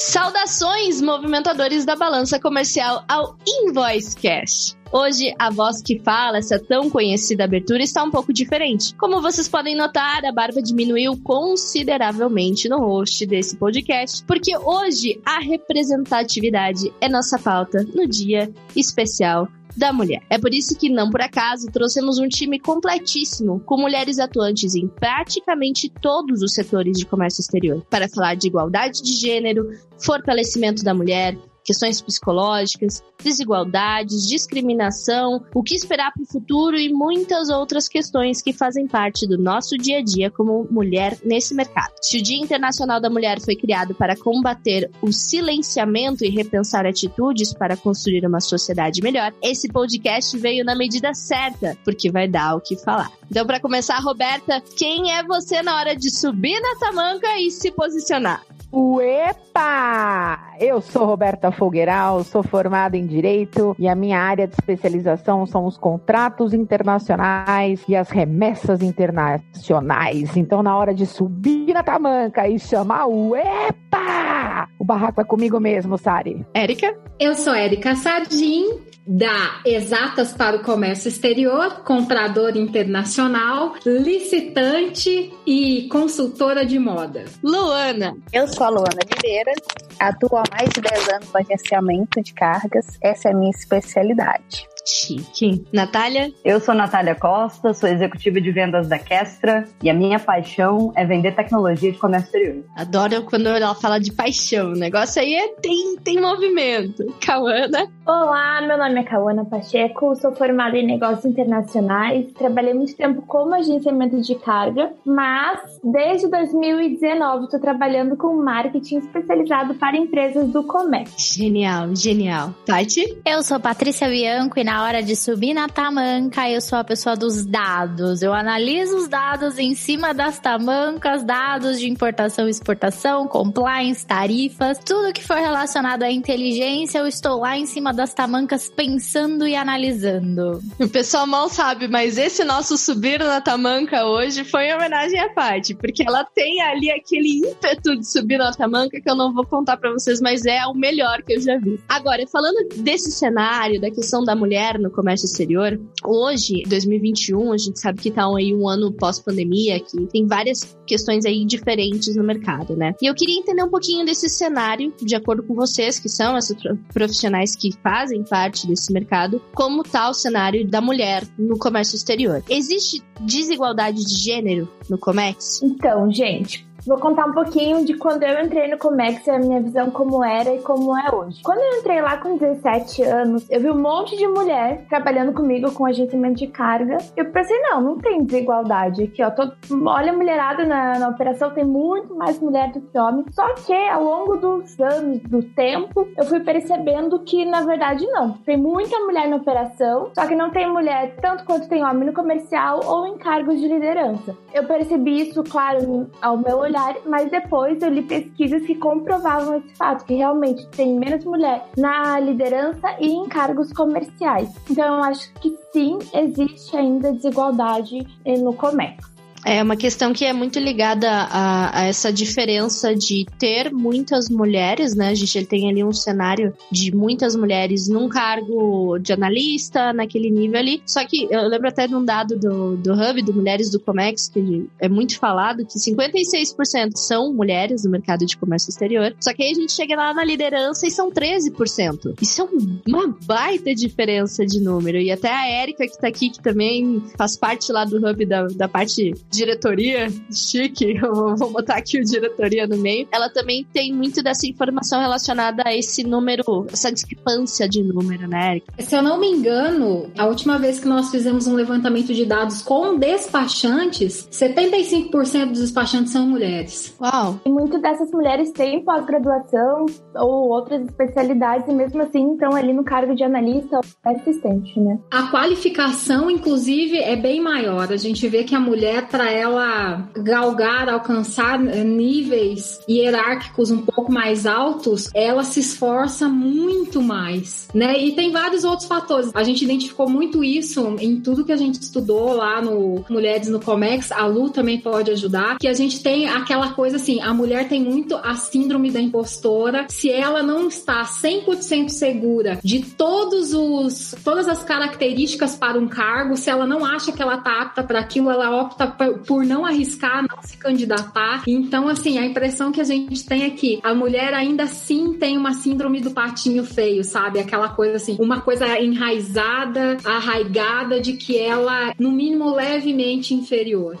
Saudações, 0.00 1.02
movimentadores 1.02 1.84
da 1.84 1.94
balança 1.94 2.40
comercial 2.40 3.04
ao 3.06 3.36
Invoice 3.46 4.16
Cash. 4.16 4.79
Hoje, 4.92 5.32
a 5.38 5.50
voz 5.50 5.80
que 5.80 6.00
fala, 6.00 6.38
essa 6.38 6.58
tão 6.58 6.90
conhecida 6.90 7.44
abertura, 7.44 7.80
está 7.80 8.02
um 8.02 8.10
pouco 8.10 8.32
diferente. 8.32 8.92
Como 8.96 9.22
vocês 9.22 9.48
podem 9.48 9.76
notar, 9.76 10.24
a 10.24 10.32
barba 10.32 10.60
diminuiu 10.60 11.16
consideravelmente 11.22 12.68
no 12.68 12.80
host 12.80 13.24
desse 13.24 13.56
podcast, 13.56 14.24
porque 14.24 14.56
hoje 14.58 15.20
a 15.24 15.38
representatividade 15.38 16.92
é 17.00 17.08
nossa 17.08 17.38
pauta 17.38 17.86
no 17.94 18.04
dia 18.04 18.52
especial 18.74 19.46
da 19.76 19.92
mulher. 19.92 20.22
É 20.28 20.36
por 20.36 20.52
isso 20.52 20.76
que, 20.76 20.88
não 20.88 21.08
por 21.08 21.20
acaso, 21.20 21.70
trouxemos 21.70 22.18
um 22.18 22.26
time 22.26 22.58
completíssimo, 22.58 23.60
com 23.60 23.76
mulheres 23.76 24.18
atuantes 24.18 24.74
em 24.74 24.88
praticamente 24.88 25.88
todos 26.02 26.42
os 26.42 26.52
setores 26.52 26.98
de 26.98 27.06
comércio 27.06 27.40
exterior, 27.40 27.86
para 27.88 28.08
falar 28.08 28.34
de 28.34 28.48
igualdade 28.48 29.02
de 29.02 29.12
gênero, 29.12 29.70
fortalecimento 29.98 30.82
da 30.82 30.92
mulher, 30.92 31.38
questões 31.64 32.00
psicológicas, 32.00 33.02
desigualdades, 33.22 34.26
discriminação, 34.26 35.44
o 35.54 35.62
que 35.62 35.74
esperar 35.74 36.12
para 36.12 36.22
o 36.22 36.26
futuro 36.26 36.76
e 36.76 36.92
muitas 36.92 37.48
outras 37.48 37.88
questões 37.88 38.42
que 38.42 38.52
fazem 38.52 38.86
parte 38.86 39.26
do 39.26 39.38
nosso 39.38 39.76
dia 39.76 39.98
a 39.98 40.02
dia 40.02 40.30
como 40.30 40.66
mulher 40.70 41.18
nesse 41.24 41.54
mercado. 41.54 41.92
Se 42.00 42.18
o 42.18 42.22
Dia 42.22 42.42
Internacional 42.42 43.00
da 43.00 43.10
Mulher 43.10 43.40
foi 43.40 43.56
criado 43.56 43.94
para 43.94 44.16
combater 44.16 44.90
o 45.02 45.12
silenciamento 45.12 46.24
e 46.24 46.30
repensar 46.30 46.86
atitudes 46.86 47.52
para 47.52 47.76
construir 47.76 48.26
uma 48.26 48.40
sociedade 48.40 49.02
melhor, 49.02 49.32
esse 49.42 49.68
podcast 49.68 50.36
veio 50.38 50.64
na 50.64 50.74
medida 50.74 51.14
certa, 51.14 51.76
porque 51.84 52.10
vai 52.10 52.26
dar 52.26 52.56
o 52.56 52.60
que 52.60 52.76
falar. 52.76 53.10
Então, 53.30 53.46
para 53.46 53.60
começar, 53.60 53.98
Roberta, 54.00 54.60
quem 54.76 55.12
é 55.12 55.22
você 55.22 55.62
na 55.62 55.76
hora 55.76 55.94
de 55.94 56.10
subir 56.10 56.60
na 56.60 56.76
tamanca 56.76 57.38
e 57.38 57.50
se 57.50 57.70
posicionar? 57.70 58.44
Uepa! 58.72 60.54
Eu 60.60 60.80
sou 60.80 61.04
Roberta 61.04 61.50
Fogueiral, 61.50 62.22
sou 62.22 62.42
formada 62.42 62.96
em 62.96 63.04
Direito 63.04 63.74
e 63.78 63.88
a 63.88 63.96
minha 63.96 64.20
área 64.20 64.46
de 64.46 64.54
especialização 64.54 65.44
são 65.44 65.66
os 65.66 65.76
contratos 65.76 66.54
internacionais 66.54 67.82
e 67.88 67.96
as 67.96 68.10
remessas 68.10 68.80
internacionais. 68.80 70.36
Então, 70.36 70.62
na 70.62 70.76
hora 70.76 70.94
de 70.94 71.04
subir 71.04 71.74
na 71.74 71.82
tamanca 71.82 72.46
e 72.46 72.60
chamar 72.60 73.06
Uepa! 73.06 74.68
O 74.78 74.84
barraco 74.84 75.20
é 75.20 75.24
comigo 75.24 75.58
mesmo, 75.58 75.98
Sari. 75.98 76.46
Érica? 76.54 76.96
Eu 77.18 77.34
sou 77.34 77.54
Érica 77.54 77.96
Sardim, 77.96 78.66
da 79.06 79.60
Exatas 79.64 80.32
para 80.32 80.56
o 80.56 80.62
Comércio 80.62 81.08
Exterior, 81.08 81.82
compradora 81.84 82.58
internacional, 82.58 83.74
licitante 83.84 85.32
e 85.46 85.88
consultora 85.90 86.64
de 86.64 86.78
moda. 86.78 87.24
Luana. 87.42 88.16
Eu 88.32 88.46
sou 88.48 88.66
a 88.66 88.70
Luana 88.70 89.00
Oliveira, 89.04 89.52
atuo 89.98 90.36
há 90.36 90.44
mais 90.50 90.70
de 90.70 90.80
10 90.80 91.08
anos 91.08 91.32
no 91.32 91.40
agenciamento 91.40 92.22
de 92.22 92.32
cargas, 92.32 92.86
essa 93.02 93.28
é 93.28 93.32
a 93.32 93.34
minha 93.34 93.50
especialidade. 93.50 94.68
Chique. 94.86 95.64
Natália? 95.72 96.32
Eu 96.44 96.60
sou 96.60 96.74
Natália 96.74 97.14
Costa, 97.14 97.72
sou 97.74 97.88
executiva 97.88 98.40
de 98.40 98.50
vendas 98.50 98.88
da 98.88 98.98
Kestra 98.98 99.64
e 99.82 99.90
a 99.90 99.94
minha 99.94 100.18
paixão 100.18 100.92
é 100.96 101.04
vender 101.04 101.34
tecnologia 101.34 101.92
de 101.92 101.98
comércio 101.98 102.26
exterior. 102.26 102.64
Adoro 102.76 103.22
quando 103.24 103.48
ela 103.48 103.74
fala 103.74 103.98
de 103.98 104.12
paixão. 104.12 104.72
O 104.72 104.76
negócio 104.76 105.20
aí 105.20 105.34
é, 105.34 105.48
tem, 105.60 105.96
tem 105.98 106.20
movimento. 106.20 107.04
Cauana? 107.20 107.88
Olá, 108.12 108.60
meu 108.62 108.76
nome 108.76 108.98
é 108.98 109.04
Cauana 109.04 109.44
Pacheco, 109.44 110.16
sou 110.16 110.34
formada 110.34 110.76
em 110.76 110.84
negócios 110.84 111.24
internacionais, 111.24 112.26
trabalhei 112.32 112.74
muito 112.74 112.96
tempo 112.96 113.22
como 113.22 113.54
agenciamento 113.54 114.20
de 114.20 114.34
carga, 114.34 114.92
mas 115.06 115.78
desde 115.84 116.26
2019 116.26 117.44
estou 117.44 117.60
trabalhando 117.60 118.16
com 118.16 118.34
marketing 118.42 118.96
especializado 118.96 119.76
para 119.76 119.96
empresas 119.96 120.48
do 120.48 120.64
comércio. 120.64 121.14
Genial, 121.16 121.94
genial. 121.94 122.52
Tati? 122.66 123.16
Eu 123.24 123.44
sou 123.44 123.60
Patrícia 123.60 124.08
Bianco 124.08 124.58
e 124.58 124.64
na 124.64 124.82
hora 124.82 125.04
de 125.04 125.14
subir 125.14 125.54
na 125.54 125.68
tamanca, 125.68 126.50
eu 126.50 126.60
sou 126.60 126.80
a 126.80 126.84
pessoa 126.84 127.14
dos 127.14 127.46
dados. 127.46 128.22
Eu 128.22 128.34
analiso 128.34 128.96
os 128.96 129.06
dados 129.06 129.56
em 129.56 129.76
cima 129.76 130.12
das 130.12 130.40
tamancas, 130.40 131.22
dados 131.22 131.78
de 131.78 131.88
importação 131.88 132.48
e 132.48 132.50
exportação, 132.50 133.28
compliance, 133.28 134.04
tarifas, 134.04 134.80
tudo 134.80 135.12
que 135.12 135.22
for 135.22 135.36
relacionado 135.36 136.02
à 136.02 136.10
inteligência, 136.10 136.98
eu 136.98 137.06
estou 137.06 137.38
lá 137.38 137.56
em 137.56 137.66
cima 137.66 137.99
das 138.00 138.14
tamancas 138.14 138.70
pensando 138.74 139.46
e 139.46 139.54
analisando. 139.54 140.62
O 140.78 140.88
pessoal 140.88 141.26
mal 141.26 141.50
sabe, 141.50 141.86
mas 141.86 142.16
esse 142.16 142.42
nosso 142.44 142.78
subir 142.78 143.18
na 143.18 143.42
tamanca 143.42 144.06
hoje 144.06 144.42
foi 144.42 144.68
em 144.68 144.74
homenagem 144.74 145.20
à 145.20 145.28
Paty, 145.28 145.74
porque 145.74 146.02
ela 146.02 146.24
tem 146.24 146.62
ali 146.62 146.90
aquele 146.90 147.46
ímpeto 147.46 147.94
de 147.94 148.10
subir 148.10 148.38
na 148.38 148.52
tamanca 148.52 148.98
que 148.98 149.10
eu 149.10 149.14
não 149.14 149.34
vou 149.34 149.44
contar 149.44 149.76
para 149.76 149.92
vocês, 149.92 150.18
mas 150.18 150.46
é 150.46 150.64
o 150.64 150.72
melhor 150.72 151.22
que 151.22 151.34
eu 151.34 151.40
já 151.42 151.58
vi. 151.58 151.78
Agora, 151.86 152.26
falando 152.26 152.70
desse 152.76 153.12
cenário, 153.12 153.78
da 153.78 153.90
questão 153.90 154.24
da 154.24 154.34
mulher 154.34 154.78
no 154.78 154.90
comércio 154.90 155.26
exterior, 155.26 155.78
hoje, 156.02 156.62
2021, 156.68 157.52
a 157.52 157.58
gente 157.58 157.78
sabe 157.78 158.00
que 158.00 158.10
tá 158.10 158.24
aí 158.34 158.54
um 158.54 158.66
ano 158.66 158.94
pós-pandemia, 158.94 159.78
que 159.78 160.06
tem 160.06 160.26
várias 160.26 160.74
questões 160.86 161.26
aí 161.26 161.44
diferentes 161.44 162.16
no 162.16 162.24
mercado, 162.24 162.74
né? 162.74 162.94
E 163.02 163.06
eu 163.06 163.14
queria 163.14 163.38
entender 163.38 163.62
um 163.62 163.68
pouquinho 163.68 164.06
desse 164.06 164.26
cenário, 164.30 164.90
de 164.98 165.14
acordo 165.14 165.42
com 165.42 165.54
vocês, 165.54 165.98
que 165.98 166.08
são 166.08 166.38
esses 166.38 166.56
profissionais 166.94 167.54
que 167.54 167.70
fazem 167.90 168.22
parte 168.22 168.68
desse 168.68 168.92
mercado, 168.92 169.42
como 169.52 169.82
tá 169.82 170.08
o 170.08 170.14
cenário 170.14 170.64
da 170.64 170.80
mulher 170.80 171.26
no 171.36 171.58
comércio 171.58 171.96
exterior. 171.96 172.40
Existe 172.48 173.02
desigualdade 173.18 174.04
de 174.06 174.14
gênero 174.14 174.68
no 174.88 174.96
comércio? 174.96 175.66
Então, 175.66 176.08
gente, 176.12 176.64
Vou 176.86 176.98
contar 176.98 177.26
um 177.26 177.32
pouquinho 177.32 177.84
de 177.84 177.94
quando 177.94 178.22
eu 178.22 178.42
entrei 178.42 178.68
no 178.68 178.78
Comex 178.78 179.26
e 179.26 179.30
a 179.30 179.38
minha 179.38 179.60
visão 179.60 179.90
como 179.90 180.24
era 180.24 180.54
e 180.54 180.62
como 180.62 180.96
é 180.96 181.14
hoje. 181.14 181.42
Quando 181.42 181.60
eu 181.60 181.78
entrei 181.78 182.00
lá 182.00 182.16
com 182.16 182.38
17 182.38 183.02
anos, 183.02 183.46
eu 183.50 183.60
vi 183.60 183.70
um 183.70 183.78
monte 183.78 184.16
de 184.16 184.26
mulher 184.26 184.86
trabalhando 184.88 185.32
comigo 185.32 185.70
com 185.72 185.84
agenciamento 185.84 186.38
de 186.38 186.46
carga. 186.46 186.96
Eu 187.16 187.30
pensei, 187.30 187.58
não, 187.60 187.82
não 187.82 187.98
tem 187.98 188.24
desigualdade 188.24 189.02
aqui, 189.02 189.22
ó. 189.22 189.30
Tô, 189.30 189.50
olha 189.86 190.12
mulherada 190.12 190.64
na, 190.64 190.98
na 190.98 191.08
operação, 191.08 191.50
tem 191.50 191.64
muito 191.64 192.14
mais 192.14 192.40
mulher 192.40 192.72
do 192.72 192.80
que 192.80 192.98
homem. 192.98 193.26
Só 193.30 193.54
que 193.54 193.74
ao 193.74 194.02
longo 194.02 194.36
dos 194.36 194.80
anos, 194.80 195.20
do 195.20 195.42
tempo, 195.42 196.08
eu 196.16 196.24
fui 196.24 196.40
percebendo 196.40 197.18
que, 197.20 197.44
na 197.44 197.60
verdade, 197.60 198.06
não. 198.06 198.32
Tem 198.32 198.56
muita 198.56 198.98
mulher 199.00 199.28
na 199.28 199.36
operação, 199.36 200.10
só 200.14 200.26
que 200.26 200.34
não 200.34 200.50
tem 200.50 200.70
mulher 200.70 201.16
tanto 201.20 201.44
quanto 201.44 201.68
tem 201.68 201.84
homem 201.84 202.06
no 202.06 202.12
comercial 202.14 202.80
ou 202.86 203.06
em 203.06 203.18
cargos 203.18 203.60
de 203.60 203.68
liderança. 203.68 204.34
Eu 204.54 204.64
percebi 204.64 205.28
isso, 205.28 205.44
claro, 205.44 206.08
ao 206.22 206.36
meu 206.38 206.69
olhar, 206.70 206.96
mas 207.06 207.30
depois 207.30 207.82
eu 207.82 207.90
li 207.90 208.02
pesquisas 208.02 208.62
que 208.62 208.74
comprovavam 208.74 209.56
esse 209.56 209.74
fato, 209.74 210.04
que 210.04 210.14
realmente 210.14 210.66
tem 210.68 210.98
menos 210.98 211.24
mulher 211.24 211.66
na 211.76 212.18
liderança 212.18 212.96
e 213.00 213.08
em 213.08 213.28
cargos 213.28 213.72
comerciais. 213.72 214.48
Então 214.70 214.96
eu 214.96 215.04
acho 215.04 215.32
que 215.34 215.56
sim, 215.72 215.98
existe 216.14 216.76
ainda 216.76 217.12
desigualdade 217.12 217.98
no 218.42 218.54
comércio. 218.54 219.10
É 219.44 219.62
uma 219.62 219.76
questão 219.76 220.12
que 220.12 220.24
é 220.24 220.32
muito 220.32 220.58
ligada 220.58 221.10
a, 221.10 221.80
a, 221.80 221.86
essa 221.86 222.12
diferença 222.12 222.94
de 222.94 223.26
ter 223.38 223.72
muitas 223.72 224.28
mulheres, 224.28 224.94
né? 224.94 225.08
A 225.08 225.14
gente 225.14 225.44
tem 225.46 225.68
ali 225.68 225.82
um 225.82 225.92
cenário 225.92 226.52
de 226.70 226.94
muitas 226.94 227.34
mulheres 227.34 227.88
num 227.88 228.08
cargo 228.08 228.98
de 228.98 229.12
analista, 229.12 229.92
naquele 229.92 230.30
nível 230.30 230.58
ali. 230.58 230.82
Só 230.86 231.04
que 231.04 231.26
eu 231.30 231.48
lembro 231.48 231.68
até 231.68 231.86
de 231.86 231.94
um 231.94 232.04
dado 232.04 232.38
do, 232.38 232.76
do 232.76 232.92
Hub, 232.92 233.22
do 233.22 233.32
Mulheres 233.32 233.70
do 233.70 233.80
Comex, 233.80 234.28
que 234.28 234.68
é 234.78 234.88
muito 234.88 235.18
falado, 235.18 235.64
que 235.64 235.78
56% 235.78 236.96
são 236.96 237.32
mulheres 237.32 237.84
no 237.84 237.90
mercado 237.90 238.26
de 238.26 238.36
comércio 238.36 238.70
exterior. 238.70 239.14
Só 239.20 239.32
que 239.32 239.42
aí 239.42 239.52
a 239.52 239.54
gente 239.54 239.72
chega 239.72 239.96
lá 239.96 240.12
na 240.12 240.24
liderança 240.24 240.86
e 240.86 240.90
são 240.90 241.10
13%. 241.10 242.14
Isso 242.20 242.42
é 242.42 242.48
uma 242.88 243.16
baita 243.24 243.74
diferença 243.74 244.44
de 244.44 244.60
número. 244.60 244.98
E 244.98 245.10
até 245.10 245.30
a 245.30 245.48
Érica, 245.48 245.86
que 245.86 245.98
tá 245.98 246.08
aqui, 246.08 246.30
que 246.30 246.42
também 246.42 247.02
faz 247.16 247.36
parte 247.36 247.72
lá 247.72 247.84
do 247.84 247.96
Hub 247.96 248.24
da, 248.26 248.46
da 248.48 248.68
parte 248.68 249.14
diretoria, 249.30 250.08
chique, 250.32 250.96
eu 251.02 251.36
vou 251.36 251.50
botar 251.50 251.76
aqui 251.76 251.98
o 251.98 252.04
diretoria 252.04 252.66
no 252.66 252.76
meio, 252.76 253.08
ela 253.12 253.28
também 253.28 253.64
tem 253.72 253.92
muito 253.92 254.22
dessa 254.22 254.46
informação 254.46 255.00
relacionada 255.00 255.62
a 255.66 255.74
esse 255.74 256.04
número, 256.04 256.66
essa 256.72 256.92
discrepância 256.92 257.68
de 257.68 257.82
número, 257.82 258.28
né, 258.28 258.52
Erika? 258.52 258.72
Se 258.78 258.96
eu 258.96 259.02
não 259.02 259.18
me 259.18 259.28
engano, 259.28 260.10
a 260.18 260.26
última 260.26 260.58
vez 260.58 260.80
que 260.80 260.88
nós 260.88 261.10
fizemos 261.10 261.46
um 261.46 261.54
levantamento 261.54 262.12
de 262.12 262.24
dados 262.24 262.62
com 262.62 262.98
despachantes, 262.98 264.28
75% 264.30 265.50
dos 265.50 265.60
despachantes 265.60 266.12
são 266.12 266.26
mulheres. 266.26 266.94
Uau! 267.00 267.40
E 267.44 267.48
muitas 267.48 267.80
dessas 267.80 268.10
mulheres 268.10 268.50
têm 268.52 268.84
pós-graduação 268.84 269.86
ou 270.14 270.48
outras 270.48 270.82
especialidades 270.84 271.68
e 271.68 271.72
mesmo 271.72 272.02
assim 272.02 272.32
estão 272.32 272.54
ali 272.54 272.72
no 272.72 272.84
cargo 272.84 273.14
de 273.14 273.22
analista 273.22 273.76
ou 273.76 274.12
assistente, 274.12 274.78
né? 274.80 274.98
A 275.10 275.30
qualificação, 275.30 276.30
inclusive, 276.30 276.98
é 276.98 277.16
bem 277.16 277.40
maior. 277.40 277.92
A 277.92 277.96
gente 277.96 278.26
vê 278.28 278.44
que 278.44 278.54
a 278.54 278.60
mulher, 278.60 279.08
para 279.20 279.30
ela 279.30 280.08
galgar, 280.16 280.88
alcançar 280.88 281.58
níveis 281.58 282.80
hierárquicos 282.88 283.70
um 283.70 283.82
pouco 283.82 284.10
mais 284.10 284.46
altos, 284.46 285.10
ela 285.14 285.44
se 285.44 285.60
esforça 285.60 286.26
muito 286.26 287.02
mais, 287.02 287.68
né? 287.74 288.02
E 288.02 288.12
tem 288.12 288.32
vários 288.32 288.64
outros 288.64 288.88
fatores. 288.88 289.30
A 289.34 289.42
gente 289.42 289.62
identificou 289.62 290.08
muito 290.08 290.42
isso 290.42 290.96
em 290.98 291.20
tudo 291.20 291.44
que 291.44 291.52
a 291.52 291.56
gente 291.56 291.74
estudou 291.82 292.32
lá 292.32 292.62
no 292.62 293.04
Mulheres 293.10 293.48
no 293.48 293.60
Comex. 293.60 294.10
A 294.10 294.24
Lu 294.24 294.48
também 294.48 294.80
pode 294.80 295.10
ajudar. 295.10 295.58
Que 295.58 295.68
a 295.68 295.74
gente 295.74 296.02
tem 296.02 296.26
aquela 296.26 296.70
coisa 296.70 296.96
assim: 296.96 297.20
a 297.20 297.34
mulher 297.34 297.68
tem 297.68 297.82
muito 297.82 298.16
a 298.16 298.34
síndrome 298.36 298.90
da 298.90 299.02
impostora. 299.02 299.84
Se 299.90 300.10
ela 300.10 300.42
não 300.42 300.68
está 300.68 301.04
100% 301.04 301.90
segura 301.90 302.58
de 302.64 302.86
todos 302.86 303.52
os 303.52 304.14
todas 304.24 304.48
as 304.48 304.64
características 304.64 305.56
para 305.56 305.78
um 305.78 305.88
cargo, 305.88 306.38
se 306.38 306.48
ela 306.48 306.66
não 306.66 306.86
acha 306.86 307.12
que 307.12 307.20
ela 307.20 307.34
está 307.34 307.60
apta 307.60 307.82
para 307.82 308.00
aquilo, 308.00 308.30
ela 308.30 308.62
opta 308.62 308.86
por 309.18 309.44
não 309.44 309.64
arriscar, 309.64 310.22
não 310.28 310.42
se 310.42 310.56
candidatar. 310.56 311.42
Então, 311.46 311.88
assim, 311.88 312.18
a 312.18 312.24
impressão 312.24 312.72
que 312.72 312.80
a 312.80 312.84
gente 312.84 313.24
tem 313.24 313.44
é 313.44 313.50
que 313.50 313.80
a 313.82 313.94
mulher 313.94 314.34
ainda 314.34 314.64
assim 314.64 315.14
tem 315.14 315.36
uma 315.36 315.54
síndrome 315.54 316.00
do 316.00 316.10
patinho 316.10 316.64
feio, 316.64 317.04
sabe? 317.04 317.38
Aquela 317.38 317.68
coisa 317.68 317.96
assim, 317.96 318.16
uma 318.20 318.40
coisa 318.40 318.78
enraizada, 318.78 319.96
arraigada 320.04 321.00
de 321.00 321.14
que 321.14 321.38
ela, 321.38 321.94
no 321.98 322.10
mínimo, 322.10 322.54
levemente 322.54 323.34
inferior. 323.34 323.98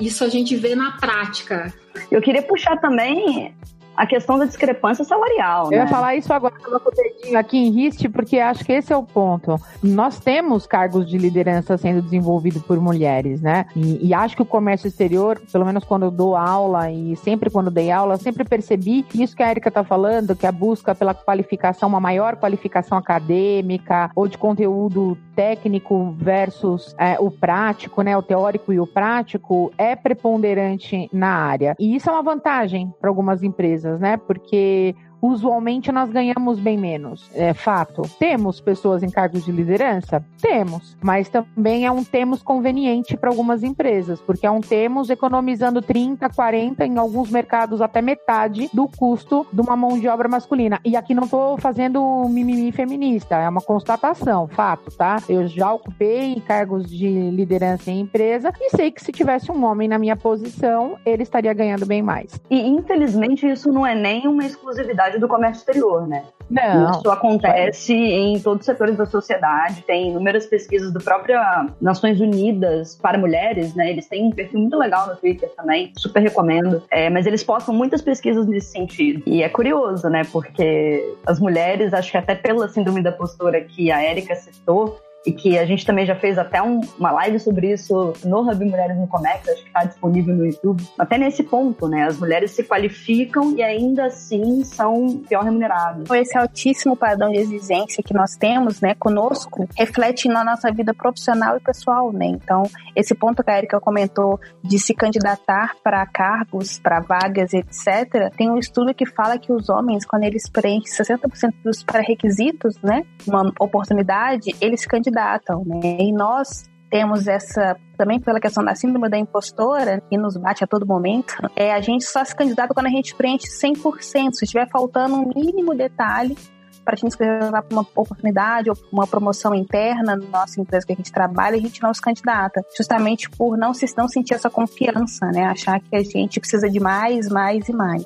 Isso 0.00 0.22
a 0.22 0.28
gente 0.28 0.54
vê 0.54 0.74
na 0.74 0.92
prática. 0.92 1.72
Eu 2.10 2.20
queria 2.20 2.42
puxar 2.42 2.76
também 2.80 3.52
a 3.98 4.06
questão 4.06 4.38
da 4.38 4.44
discrepância 4.44 5.04
salarial. 5.04 5.64
Eu 5.66 5.70
né? 5.70 5.76
ia 5.78 5.86
falar 5.88 6.14
isso 6.14 6.32
agora, 6.32 6.54
com 6.54 6.70
o 6.70 6.92
dedinho 6.92 7.36
aqui 7.36 7.58
em 7.58 7.70
RIST, 7.70 8.08
porque 8.10 8.38
acho 8.38 8.64
que 8.64 8.72
esse 8.72 8.92
é 8.92 8.96
o 8.96 9.02
ponto. 9.02 9.60
Nós 9.82 10.20
temos 10.20 10.68
cargos 10.68 11.04
de 11.04 11.18
liderança 11.18 11.76
sendo 11.76 12.00
desenvolvidos 12.00 12.62
por 12.62 12.80
mulheres, 12.80 13.42
né? 13.42 13.66
E, 13.74 14.06
e, 14.06 14.14
acho 14.14 14.36
que 14.36 14.42
o 14.42 14.46
comércio 14.46 14.86
exterior, 14.86 15.42
pelo 15.50 15.64
menos 15.64 15.82
quando 15.82 16.04
eu 16.04 16.12
dou 16.12 16.36
aula 16.36 16.92
e 16.92 17.16
sempre 17.16 17.50
quando 17.50 17.72
dei 17.72 17.90
aula, 17.90 18.16
sempre 18.16 18.44
percebi 18.44 19.04
isso 19.14 19.34
que 19.34 19.42
a 19.42 19.50
Erika 19.50 19.68
está 19.68 19.82
falando, 19.82 20.36
que 20.36 20.46
a 20.46 20.52
busca 20.52 20.94
pela 20.94 21.12
qualificação, 21.12 21.88
uma 21.88 22.00
maior 22.00 22.36
qualificação 22.36 22.96
acadêmica 22.96 24.12
ou 24.14 24.28
de 24.28 24.38
conteúdo 24.38 25.18
técnico 25.38 26.16
versus 26.18 26.96
é, 26.98 27.16
o 27.20 27.30
prático, 27.30 28.02
né? 28.02 28.16
O 28.16 28.22
teórico 28.22 28.72
e 28.72 28.80
o 28.80 28.86
prático 28.88 29.72
é 29.78 29.94
preponderante 29.94 31.08
na 31.12 31.28
área. 31.28 31.76
E 31.78 31.94
isso 31.94 32.10
é 32.10 32.12
uma 32.12 32.24
vantagem 32.24 32.92
para 33.00 33.08
algumas 33.08 33.44
empresas 33.44 34.00
né? 34.00 34.16
Porque 34.16 34.96
usualmente 35.20 35.92
nós 35.92 36.10
ganhamos 36.10 36.58
bem 36.58 36.76
menos. 36.76 37.30
É 37.34 37.52
fato. 37.52 38.02
Temos 38.18 38.60
pessoas 38.60 39.02
em 39.02 39.10
cargos 39.10 39.44
de 39.44 39.52
liderança? 39.52 40.24
Temos. 40.40 40.96
Mas 41.02 41.28
também 41.28 41.86
é 41.86 41.90
um 41.90 42.04
temos 42.04 42.42
conveniente 42.42 43.16
para 43.16 43.30
algumas 43.30 43.62
empresas, 43.62 44.20
porque 44.20 44.46
é 44.46 44.50
um 44.50 44.60
temos 44.60 45.10
economizando 45.10 45.80
30, 45.82 46.28
40, 46.28 46.86
em 46.86 46.98
alguns 46.98 47.30
mercados 47.30 47.80
até 47.80 48.02
metade 48.02 48.68
do 48.72 48.88
custo 48.88 49.46
de 49.52 49.60
uma 49.60 49.76
mão 49.76 49.98
de 49.98 50.08
obra 50.08 50.28
masculina. 50.28 50.80
E 50.84 50.96
aqui 50.96 51.14
não 51.14 51.24
estou 51.24 51.58
fazendo 51.58 52.26
mimimi 52.28 52.72
feminista, 52.72 53.36
é 53.36 53.48
uma 53.48 53.60
constatação, 53.60 54.46
fato, 54.48 54.90
tá? 54.96 55.22
Eu 55.28 55.46
já 55.46 55.72
ocupei 55.72 56.40
cargos 56.46 56.88
de 56.88 57.08
liderança 57.30 57.90
em 57.90 58.00
empresa 58.00 58.52
e 58.60 58.70
sei 58.70 58.90
que 58.90 59.02
se 59.02 59.12
tivesse 59.12 59.50
um 59.50 59.64
homem 59.64 59.88
na 59.88 59.98
minha 59.98 60.16
posição, 60.16 60.96
ele 61.04 61.22
estaria 61.22 61.52
ganhando 61.52 61.86
bem 61.86 62.02
mais. 62.02 62.40
E 62.50 62.60
infelizmente 62.60 63.48
isso 63.48 63.70
não 63.72 63.86
é 63.86 63.94
nem 63.94 64.26
uma 64.26 64.44
exclusividade 64.44 65.07
do 65.16 65.28
comércio 65.28 65.60
exterior, 65.60 66.06
né? 66.06 66.24
Não. 66.50 66.90
Isso 66.90 67.10
acontece 67.10 67.94
em 67.94 68.40
todos 68.40 68.60
os 68.60 68.66
setores 68.66 68.96
da 68.96 69.06
sociedade. 69.06 69.82
Tem 69.82 70.08
inúmeras 70.08 70.46
pesquisas 70.46 70.92
do 70.92 71.00
próprio 71.00 71.38
Nações 71.80 72.20
Unidas 72.20 72.96
para 72.96 73.18
mulheres, 73.18 73.74
né? 73.74 73.90
Eles 73.90 74.06
têm 74.06 74.26
um 74.26 74.30
perfil 74.30 74.60
muito 74.60 74.76
legal 74.76 75.06
no 75.08 75.16
Twitter 75.16 75.50
também, 75.56 75.92
super 75.96 76.20
recomendo. 76.20 76.82
É, 76.90 77.10
mas 77.10 77.26
eles 77.26 77.44
postam 77.44 77.74
muitas 77.74 78.02
pesquisas 78.02 78.46
nesse 78.46 78.72
sentido. 78.72 79.22
E 79.26 79.42
é 79.42 79.48
curioso, 79.48 80.08
né? 80.08 80.22
Porque 80.32 81.14
as 81.26 81.38
mulheres, 81.38 81.92
acho 81.92 82.10
que 82.10 82.16
até 82.16 82.34
pela 82.34 82.68
síndrome 82.68 83.02
da 83.02 83.12
postura 83.12 83.60
que 83.60 83.90
a 83.90 84.02
Erika 84.02 84.34
citou, 84.34 84.98
e 85.28 85.32
que 85.32 85.58
a 85.58 85.66
gente 85.66 85.84
também 85.84 86.06
já 86.06 86.16
fez 86.16 86.38
até 86.38 86.62
um, 86.62 86.80
uma 86.98 87.10
live 87.10 87.38
sobre 87.38 87.70
isso 87.70 88.14
no 88.24 88.50
Hub 88.50 88.64
Mulheres 88.64 88.96
no 88.96 89.06
Comex, 89.06 89.46
acho 89.46 89.62
que 89.62 89.68
está 89.68 89.84
disponível 89.84 90.34
no 90.34 90.46
YouTube. 90.46 90.82
Até 90.98 91.18
nesse 91.18 91.42
ponto, 91.42 91.86
né? 91.86 92.04
As 92.04 92.18
mulheres 92.18 92.52
se 92.52 92.64
qualificam 92.64 93.54
e 93.54 93.62
ainda 93.62 94.06
assim 94.06 94.64
são 94.64 95.22
pior 95.28 95.44
remuneradas. 95.44 96.08
Esse 96.10 96.38
altíssimo 96.38 96.96
padrão 96.96 97.30
de 97.30 97.36
exigência 97.36 98.02
que 98.02 98.14
nós 98.14 98.36
temos, 98.36 98.80
né, 98.80 98.94
conosco, 98.94 99.68
reflete 99.76 100.28
na 100.28 100.42
nossa 100.42 100.72
vida 100.72 100.94
profissional 100.94 101.58
e 101.58 101.60
pessoal, 101.60 102.10
né? 102.10 102.24
Então, 102.24 102.62
esse 102.96 103.14
ponto 103.14 103.44
que 103.44 103.50
a 103.50 103.58
Erika 103.58 103.78
comentou 103.78 104.40
de 104.64 104.78
se 104.78 104.94
candidatar 104.94 105.74
para 105.84 106.06
cargos, 106.06 106.78
para 106.78 107.00
vagas, 107.00 107.52
etc., 107.52 108.34
tem 108.34 108.50
um 108.50 108.56
estudo 108.56 108.94
que 108.94 109.04
fala 109.04 109.38
que 109.38 109.52
os 109.52 109.68
homens, 109.68 110.06
quando 110.06 110.24
eles 110.24 110.48
preenchem 110.48 110.90
60% 110.90 111.52
dos 111.62 111.82
pré-requisitos, 111.82 112.80
né, 112.82 113.04
uma 113.26 113.52
oportunidade, 113.60 114.56
eles 114.58 114.80
se 114.80 114.88
candidatam 114.88 115.17
candidatam, 115.18 115.64
né? 115.66 115.98
E 116.00 116.12
nós 116.12 116.68
temos 116.90 117.26
essa 117.26 117.76
também 117.96 118.20
pela 118.20 118.40
questão 118.40 118.64
da 118.64 118.74
síndrome 118.74 119.10
da 119.10 119.18
impostora, 119.18 120.00
que 120.08 120.16
nos 120.16 120.36
bate 120.36 120.64
a 120.64 120.66
todo 120.66 120.86
momento, 120.86 121.34
é 121.56 121.72
a 121.72 121.80
gente 121.80 122.04
só 122.04 122.24
se 122.24 122.34
candidata 122.34 122.72
quando 122.72 122.86
a 122.86 122.90
gente 122.90 123.14
preenche 123.14 123.46
100%. 123.48 124.32
Se 124.32 124.44
estiver 124.44 124.68
faltando 124.70 125.16
um 125.16 125.28
mínimo 125.34 125.74
detalhe 125.74 126.36
para 126.84 126.94
a 126.94 126.96
gente 126.96 127.08
inscrever 127.08 127.50
para 127.50 127.64
uma 127.70 127.82
oportunidade 127.82 128.70
ou 128.70 128.76
uma 128.90 129.06
promoção 129.06 129.54
interna 129.54 130.16
na 130.16 130.26
nossa 130.28 130.58
empresa 130.60 130.86
que 130.86 130.92
a 130.92 130.96
gente 130.96 131.12
trabalha, 131.12 131.56
a 131.56 131.60
gente 131.60 131.82
não 131.82 131.92
se 131.92 132.00
candidata, 132.00 132.64
justamente 132.74 133.28
por 133.28 133.58
não, 133.58 133.74
se, 133.74 133.84
não 133.96 134.08
sentir 134.08 134.34
essa 134.34 134.48
confiança, 134.48 135.26
né? 135.26 135.44
Achar 135.44 135.80
que 135.80 135.94
a 135.94 136.02
gente 136.02 136.40
precisa 136.40 136.70
de 136.70 136.80
mais, 136.80 137.28
mais 137.28 137.68
e 137.68 137.72
mais. 137.74 138.04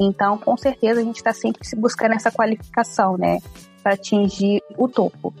Então, 0.00 0.38
com 0.38 0.56
certeza, 0.56 1.00
a 1.00 1.04
gente 1.04 1.16
está 1.16 1.34
sempre 1.34 1.66
se 1.66 1.76
buscando 1.76 2.14
essa 2.14 2.30
qualificação, 2.30 3.18
né? 3.18 3.40
Para 3.82 3.92
atingir 3.92 4.62
o 4.78 4.88
topo. 4.88 5.34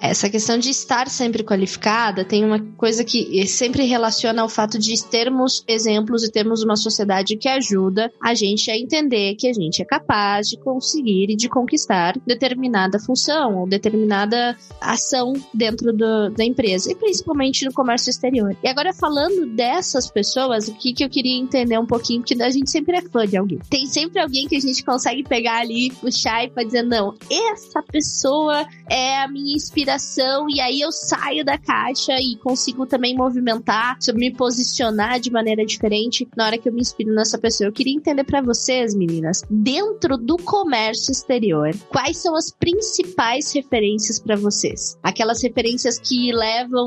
Essa 0.00 0.30
questão 0.30 0.58
de 0.58 0.70
estar 0.70 1.08
sempre 1.08 1.44
qualificada 1.44 2.24
tem 2.24 2.44
uma 2.44 2.58
coisa 2.76 3.04
que 3.04 3.46
sempre 3.46 3.84
relaciona 3.84 4.40
ao 4.40 4.48
fato 4.48 4.78
de 4.78 4.94
termos 5.06 5.62
exemplos 5.68 6.24
e 6.24 6.30
termos 6.30 6.62
uma 6.62 6.76
sociedade 6.76 7.36
que 7.36 7.48
ajuda 7.48 8.10
a 8.20 8.34
gente 8.34 8.70
a 8.70 8.76
entender 8.76 9.34
que 9.34 9.46
a 9.46 9.52
gente 9.52 9.82
é 9.82 9.84
capaz 9.84 10.48
de 10.48 10.58
conseguir 10.58 11.30
e 11.30 11.36
de 11.36 11.48
conquistar 11.48 12.14
determinada 12.26 12.98
função 12.98 13.58
ou 13.58 13.68
determinada 13.68 14.56
ação 14.80 15.34
dentro 15.52 15.92
do, 15.92 16.30
da 16.30 16.44
empresa, 16.44 16.90
e 16.90 16.94
principalmente 16.94 17.66
no 17.66 17.72
comércio 17.72 18.08
exterior. 18.10 18.56
E 18.62 18.68
agora, 18.68 18.94
falando 18.94 19.46
dessas 19.54 20.10
pessoas, 20.10 20.68
o 20.68 20.74
que, 20.74 20.94
que 20.94 21.04
eu 21.04 21.10
queria 21.10 21.38
entender 21.38 21.78
um 21.78 21.86
pouquinho, 21.86 22.20
porque 22.20 22.42
a 22.42 22.48
gente 22.48 22.70
sempre 22.70 22.96
é 22.96 23.02
fã 23.02 23.26
de 23.26 23.36
alguém. 23.36 23.58
Tem 23.68 23.86
sempre 23.86 24.20
alguém 24.20 24.48
que 24.48 24.56
a 24.56 24.60
gente 24.60 24.82
consegue 24.82 25.22
pegar 25.22 25.58
ali, 25.60 25.90
puxar 25.90 26.44
e 26.44 26.64
dizer, 26.64 26.82
não, 26.82 27.14
essa 27.30 27.82
pessoa 27.82 28.66
é 28.88 29.18
a 29.18 29.28
minha 29.28 29.54
inspiração, 29.54 29.89
e 30.48 30.60
aí 30.60 30.80
eu 30.80 30.92
saio 30.92 31.44
da 31.44 31.58
caixa 31.58 32.12
e 32.20 32.36
consigo 32.36 32.86
também 32.86 33.16
movimentar, 33.16 33.96
me 34.14 34.32
posicionar 34.32 35.18
de 35.18 35.30
maneira 35.30 35.64
diferente 35.64 36.28
na 36.36 36.46
hora 36.46 36.58
que 36.58 36.68
eu 36.68 36.72
me 36.72 36.80
inspiro 36.80 37.14
nessa 37.14 37.38
pessoa. 37.38 37.68
Eu 37.68 37.72
queria 37.72 37.96
entender 37.96 38.24
para 38.24 38.40
vocês, 38.40 38.94
meninas, 38.94 39.42
dentro 39.50 40.16
do 40.16 40.36
comércio 40.36 41.12
exterior, 41.12 41.70
quais 41.88 42.18
são 42.18 42.36
as 42.36 42.50
principais 42.50 43.52
referências 43.52 44.18
para 44.18 44.36
vocês? 44.36 44.98
Aquelas 45.02 45.42
referências 45.42 45.98
que 45.98 46.32
levam 46.32 46.86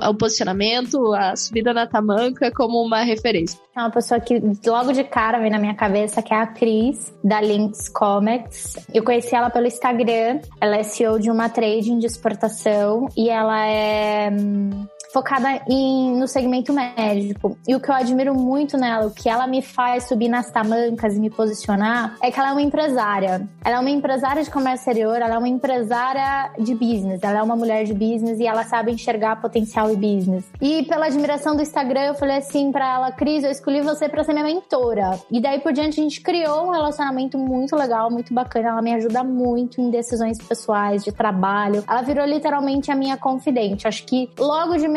ao 0.00 0.14
posicionamento, 0.14 1.12
a 1.14 1.36
subida 1.36 1.72
na 1.72 1.86
tamanca 1.86 2.50
como 2.50 2.82
uma 2.82 3.02
referência. 3.02 3.58
É 3.76 3.80
uma 3.80 3.90
pessoa 3.90 4.20
que 4.20 4.40
logo 4.64 4.92
de 4.92 5.02
cara 5.02 5.38
vem 5.40 5.50
na 5.50 5.58
minha 5.58 5.74
cabeça, 5.74 6.22
que 6.22 6.32
é 6.32 6.36
a 6.36 6.46
Cris, 6.46 7.12
da 7.24 7.40
Lynx 7.40 7.88
Comics. 7.88 8.76
Eu 8.94 9.02
conheci 9.02 9.34
ela 9.34 9.50
pelo 9.50 9.66
Instagram. 9.66 10.40
Ela 10.60 10.76
é 10.76 10.82
CEO 10.84 11.18
de 11.18 11.28
uma 11.28 11.48
trading 11.48 11.98
de 11.98 12.06
exportação 12.06 13.08
e 13.16 13.28
ela 13.28 13.66
é 13.66 14.30
hum, 14.30 14.86
focada 15.14 15.62
em, 15.68 16.16
no 16.18 16.26
segmento 16.26 16.72
médico. 16.72 17.56
E 17.68 17.76
o 17.76 17.80
que 17.80 17.88
eu 17.88 17.94
admiro 17.94 18.34
muito 18.34 18.76
nela, 18.76 19.06
o 19.06 19.12
que 19.12 19.28
ela 19.28 19.46
me 19.46 19.62
faz 19.62 20.08
subir 20.08 20.28
nas 20.28 20.50
tamancas 20.50 21.14
e 21.14 21.20
me 21.20 21.30
posicionar, 21.30 22.16
é 22.20 22.32
que 22.32 22.40
ela 22.40 22.48
é 22.48 22.52
uma 22.52 22.62
empresária. 22.62 23.48
Ela 23.64 23.76
é 23.76 23.78
uma 23.78 23.90
empresária 23.90 24.42
de 24.42 24.50
comércio 24.50 24.90
exterior, 24.90 25.14
ela 25.22 25.36
é 25.36 25.38
uma 25.38 25.48
empresária 25.48 26.50
de 26.58 26.74
business, 26.74 27.22
ela 27.22 27.38
é 27.38 27.42
uma 27.42 27.54
mulher 27.54 27.84
de 27.84 27.94
business 27.94 28.40
e 28.40 28.46
ela 28.46 28.64
sabe 28.64 28.90
enxergar 28.90 29.40
potencial 29.40 29.88
e 29.88 29.94
business. 29.94 30.44
E 30.60 30.82
pela 30.86 31.06
admiração 31.06 31.54
do 31.54 31.62
Instagram, 31.62 32.06
eu 32.06 32.14
falei 32.14 32.38
assim 32.38 32.72
para 32.72 32.94
ela, 32.94 33.12
Cris, 33.12 33.44
eu 33.44 33.52
escolhi 33.52 33.82
você 33.82 34.08
para 34.08 34.24
ser 34.24 34.32
minha 34.32 34.44
mentora. 34.44 35.20
E 35.30 35.40
daí 35.40 35.60
por 35.60 35.72
diante 35.72 36.00
a 36.00 36.02
gente 36.02 36.20
criou 36.20 36.66
um 36.66 36.70
relacionamento 36.70 37.38
muito 37.38 37.76
legal, 37.76 38.10
muito 38.10 38.34
bacana. 38.34 38.70
Ela 38.70 38.82
me 38.82 38.92
ajuda 38.92 39.22
muito 39.22 39.80
em 39.80 39.90
decisões 39.90 40.38
pessoais, 40.38 41.04
de 41.04 41.12
trabalho. 41.12 41.84
Ela 41.88 42.02
virou 42.02 42.26
literalmente 42.26 42.90
a 42.90 42.96
minha 42.96 43.16
confidente. 43.16 43.86
Acho 43.86 44.04
que 44.04 44.28
logo 44.36 44.76
de 44.76 44.88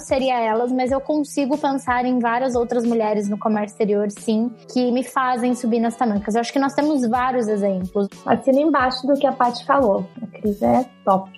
seria 0.00 0.40
elas, 0.40 0.72
mas 0.72 0.90
eu 0.90 1.00
consigo 1.00 1.56
pensar 1.58 2.04
em 2.04 2.18
várias 2.18 2.54
outras 2.54 2.84
mulheres 2.84 3.28
no 3.28 3.38
comércio 3.38 3.74
exterior, 3.74 4.10
sim, 4.10 4.50
que 4.72 4.90
me 4.90 5.02
fazem 5.02 5.54
subir 5.54 5.80
nas 5.80 5.96
tamancas. 5.96 6.34
Eu 6.34 6.40
acho 6.40 6.52
que 6.52 6.58
nós 6.58 6.74
temos 6.74 7.06
vários 7.08 7.48
exemplos. 7.48 8.08
Assina 8.24 8.60
embaixo 8.60 9.06
do 9.06 9.14
que 9.14 9.26
a 9.26 9.32
Paty 9.32 9.64
falou. 9.64 10.06
A 10.22 10.26
Cris 10.26 10.62
é 10.62 10.84
top. 11.04 11.30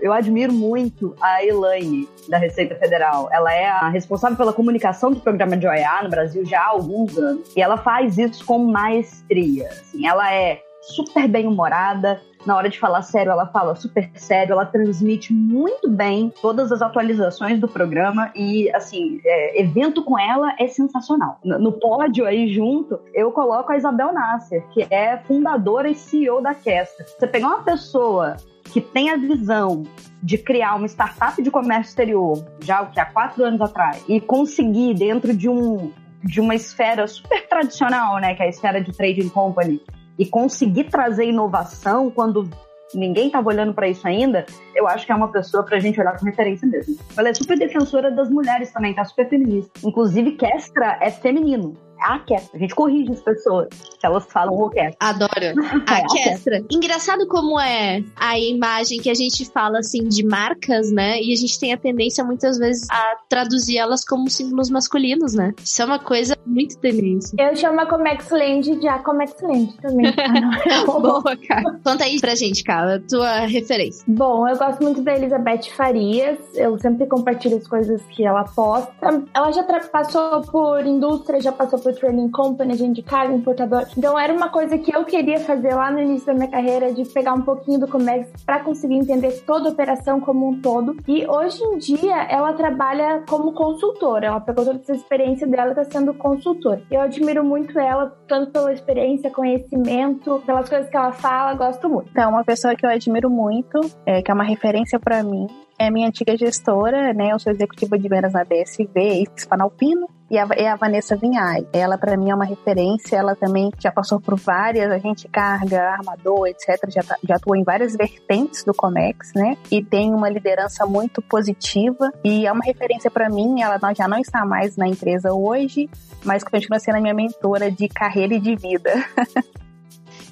eu 0.00 0.12
admiro 0.12 0.52
muito 0.52 1.14
a 1.20 1.44
Elaine, 1.44 2.08
da 2.28 2.38
Receita 2.38 2.74
Federal. 2.74 3.28
Ela 3.30 3.52
é 3.52 3.66
a 3.66 3.88
responsável 3.88 4.36
pela 4.36 4.52
comunicação 4.52 5.12
do 5.12 5.20
programa 5.20 5.56
de 5.56 5.66
OEA 5.66 6.02
no 6.02 6.10
Brasil 6.10 6.44
já 6.44 6.60
há 6.60 6.68
alguns 6.68 7.16
anos. 7.18 7.54
E 7.54 7.62
ela 7.62 7.76
faz 7.76 8.18
isso 8.18 8.44
com 8.44 8.58
maestria. 8.58 9.68
Assim, 9.68 10.06
ela 10.06 10.32
é 10.32 10.60
super 10.80 11.28
bem-humorada, 11.28 12.20
na 12.46 12.56
hora 12.56 12.68
de 12.68 12.78
falar 12.78 13.02
sério, 13.02 13.32
ela 13.32 13.46
fala 13.46 13.74
super 13.74 14.10
sério, 14.14 14.52
ela 14.52 14.64
transmite 14.64 15.32
muito 15.32 15.88
bem 15.88 16.32
todas 16.40 16.72
as 16.72 16.80
atualizações 16.80 17.60
do 17.60 17.68
programa 17.68 18.30
e, 18.34 18.70
assim, 18.74 19.20
é, 19.24 19.60
evento 19.60 20.02
com 20.04 20.18
ela 20.18 20.54
é 20.58 20.66
sensacional. 20.66 21.38
No, 21.44 21.58
no 21.58 21.72
pódio 21.72 22.26
aí 22.26 22.52
junto, 22.52 22.98
eu 23.14 23.30
coloco 23.32 23.72
a 23.72 23.76
Isabel 23.76 24.12
Nasser, 24.12 24.66
que 24.68 24.86
é 24.90 25.18
fundadora 25.18 25.88
e 25.88 25.94
CEO 25.94 26.42
da 26.42 26.54
Kestra. 26.54 27.04
Você 27.06 27.26
pegar 27.26 27.48
uma 27.48 27.62
pessoa 27.62 28.36
que 28.64 28.80
tem 28.80 29.10
a 29.10 29.16
visão 29.16 29.82
de 30.22 30.38
criar 30.38 30.76
uma 30.76 30.86
startup 30.86 31.42
de 31.42 31.50
comércio 31.50 31.90
exterior, 31.90 32.44
já 32.60 32.82
o 32.82 32.90
que 32.90 33.00
há 33.00 33.04
quatro 33.04 33.44
anos 33.44 33.60
atrás, 33.60 34.04
e 34.08 34.20
conseguir 34.20 34.94
dentro 34.94 35.34
de 35.34 35.48
um 35.48 35.92
de 36.22 36.38
uma 36.38 36.54
esfera 36.54 37.06
super 37.06 37.48
tradicional, 37.48 38.20
né, 38.20 38.34
que 38.34 38.42
é 38.42 38.46
a 38.46 38.48
esfera 38.48 38.78
de 38.78 38.92
trading 38.92 39.30
company, 39.30 39.80
e 40.20 40.26
conseguir 40.26 40.84
trazer 40.84 41.24
inovação 41.24 42.10
quando 42.10 42.46
ninguém 42.94 43.28
estava 43.28 43.48
olhando 43.48 43.72
para 43.72 43.88
isso 43.88 44.06
ainda, 44.06 44.44
eu 44.74 44.86
acho 44.88 45.06
que 45.06 45.12
é 45.12 45.14
uma 45.14 45.28
pessoa 45.28 45.62
para 45.62 45.76
a 45.76 45.80
gente 45.80 46.00
olhar 46.00 46.18
com 46.18 46.24
referência 46.24 46.66
mesmo. 46.66 46.96
Ela 47.16 47.28
é 47.28 47.34
super 47.34 47.58
defensora 47.58 48.10
das 48.10 48.30
mulheres 48.30 48.72
também, 48.72 48.94
tá 48.94 49.04
super 49.04 49.28
feminista. 49.28 49.70
Inclusive, 49.84 50.32
Kestra 50.32 50.98
é 51.00 51.10
feminino 51.10 51.76
a 52.00 52.18
Kestra. 52.20 52.56
A 52.56 52.58
gente 52.58 52.74
corrige 52.74 53.12
as 53.12 53.20
pessoas 53.20 53.68
se 53.72 54.06
elas 54.06 54.24
falam 54.26 54.54
o 54.54 54.70
Kestra. 54.70 54.96
Adoro. 55.00 55.30
A 55.86 55.98
É, 55.98 56.06
Kestra. 56.06 56.64
Engraçado 56.70 57.26
como 57.28 57.58
é 57.60 58.02
a 58.16 58.38
imagem 58.38 59.00
que 59.00 59.10
a 59.10 59.14
gente 59.14 59.44
fala 59.50 59.78
assim 59.78 60.04
de 60.08 60.24
marcas, 60.24 60.90
né? 60.90 61.20
E 61.20 61.32
a 61.32 61.36
gente 61.36 61.58
tem 61.58 61.72
a 61.72 61.76
tendência 61.76 62.24
muitas 62.24 62.58
vezes 62.58 62.88
a 62.90 63.16
traduzir 63.28 63.78
elas 63.78 64.04
como 64.04 64.28
símbolos 64.30 64.70
masculinos, 64.70 65.34
né? 65.34 65.52
Isso 65.62 65.82
é 65.82 65.84
uma 65.84 65.98
coisa 65.98 66.36
muito 66.46 66.78
tendência. 66.78 67.36
Eu 67.38 67.54
chamo 67.54 67.80
a 67.80 67.86
Comex 67.86 68.30
Land 68.30 68.76
de 68.76 68.88
a 68.88 68.98
Comex 68.98 69.34
Land 69.42 69.76
também. 69.80 70.12
tá? 70.14 70.84
Boa, 70.86 71.36
cara. 71.36 71.78
Conta 71.84 72.04
aí 72.04 72.20
pra 72.20 72.34
gente, 72.34 72.64
cara, 72.64 72.96
a 72.96 73.00
tua 73.00 73.40
referência. 73.40 74.04
Bom, 74.08 74.48
eu 74.48 74.56
gosto 74.60 74.82
muito 74.82 75.00
da 75.00 75.14
Elizabeth 75.14 75.70
Farias. 75.74 76.38
Eu 76.54 76.78
sempre 76.78 77.06
compartilho 77.06 77.56
as 77.56 77.66
coisas 77.66 78.02
que 78.10 78.26
ela 78.26 78.44
posta. 78.44 79.24
Ela 79.32 79.50
já 79.52 79.62
passou 79.90 80.42
por 80.42 80.84
indústria, 80.84 81.40
já 81.40 81.50
passou 81.50 81.78
por 81.78 81.94
training 81.94 82.30
company, 82.30 82.76
de 82.76 83.02
carga, 83.02 83.32
importador. 83.32 83.86
Então 83.96 84.18
era 84.18 84.32
uma 84.32 84.50
coisa 84.50 84.76
que 84.76 84.94
eu 84.94 85.02
queria 85.04 85.40
fazer 85.40 85.74
lá 85.74 85.90
no 85.90 86.00
início 86.00 86.26
da 86.26 86.34
minha 86.34 86.48
carreira, 86.48 86.92
de 86.92 87.06
pegar 87.06 87.32
um 87.32 87.40
pouquinho 87.40 87.80
do 87.80 87.88
Comex 87.88 88.28
para 88.44 88.60
conseguir 88.60 88.96
entender 88.96 89.32
toda 89.46 89.70
a 89.70 89.72
operação 89.72 90.20
como 90.20 90.50
um 90.50 90.60
todo. 90.60 90.94
E 91.08 91.26
hoje 91.26 91.62
em 91.64 91.78
dia 91.78 92.22
ela 92.24 92.52
trabalha 92.52 93.24
como 93.28 93.52
consultora. 93.52 94.26
Ela 94.26 94.40
pegou 94.40 94.66
toda 94.66 94.78
essa 94.78 94.94
experiência 94.94 95.46
dela 95.46 95.68
e 95.68 95.70
está 95.70 95.84
sendo 95.84 96.12
consultora. 96.12 96.82
Eu 96.90 97.00
admiro 97.00 97.42
muito 97.42 97.78
ela, 97.78 98.14
tanto 98.28 98.50
pela 98.50 98.72
experiência, 98.72 99.30
conhecimento, 99.30 100.42
pelas 100.44 100.68
coisas 100.68 100.90
que 100.90 100.96
ela 100.96 101.12
fala, 101.12 101.54
gosto 101.54 101.88
muito. 101.88 102.10
Então, 102.10 102.30
uma 102.30 102.44
pessoa 102.44 102.74
que 102.74 102.84
eu 102.84 102.90
admiro 102.90 103.30
muito, 103.30 103.80
é, 104.04 104.20
que 104.20 104.30
é 104.30 104.34
uma 104.34 104.49
referência 104.50 104.98
para 104.98 105.22
mim, 105.22 105.46
é 105.78 105.86
a 105.86 105.90
minha 105.90 106.08
antiga 106.08 106.36
gestora, 106.36 107.14
né? 107.14 107.32
Eu 107.32 107.38
sou 107.38 107.50
executiva 107.50 107.98
de 107.98 108.06
vendas 108.06 108.34
na 108.34 108.44
BSV, 108.44 109.24
Hispanalpino, 109.34 110.06
e 110.30 110.38
a, 110.38 110.46
é 110.54 110.68
a 110.68 110.76
Vanessa 110.76 111.16
Vinhai. 111.16 111.66
Ela, 111.72 111.96
para 111.96 112.18
mim, 112.18 112.30
é 112.30 112.34
uma 112.34 112.44
referência. 112.44 113.16
Ela 113.16 113.34
também 113.34 113.70
já 113.78 113.90
passou 113.90 114.20
por 114.20 114.38
várias, 114.38 114.92
agente 114.92 115.22
de 115.22 115.28
carga, 115.28 115.80
armador, 115.92 116.48
etc. 116.48 116.78
Já, 116.88 117.02
tá- 117.02 117.16
já 117.26 117.36
atuou 117.36 117.56
em 117.56 117.64
várias 117.64 117.96
vertentes 117.96 118.62
do 118.62 118.74
Comex, 118.74 119.32
né? 119.34 119.56
E 119.70 119.82
tem 119.82 120.12
uma 120.12 120.28
liderança 120.28 120.84
muito 120.84 121.22
positiva. 121.22 122.12
E 122.22 122.46
é 122.46 122.52
uma 122.52 122.64
referência 122.64 123.10
para 123.10 123.30
mim. 123.30 123.62
Ela 123.62 123.80
já 123.96 124.06
não 124.06 124.18
está 124.18 124.44
mais 124.44 124.76
na 124.76 124.86
empresa 124.86 125.32
hoje, 125.32 125.88
mas 126.24 126.44
continua 126.44 126.78
sendo 126.78 126.96
a 126.96 127.00
minha 127.00 127.14
mentora 127.14 127.70
de 127.70 127.88
carreira 127.88 128.34
e 128.34 128.40
de 128.40 128.54
vida. 128.54 128.92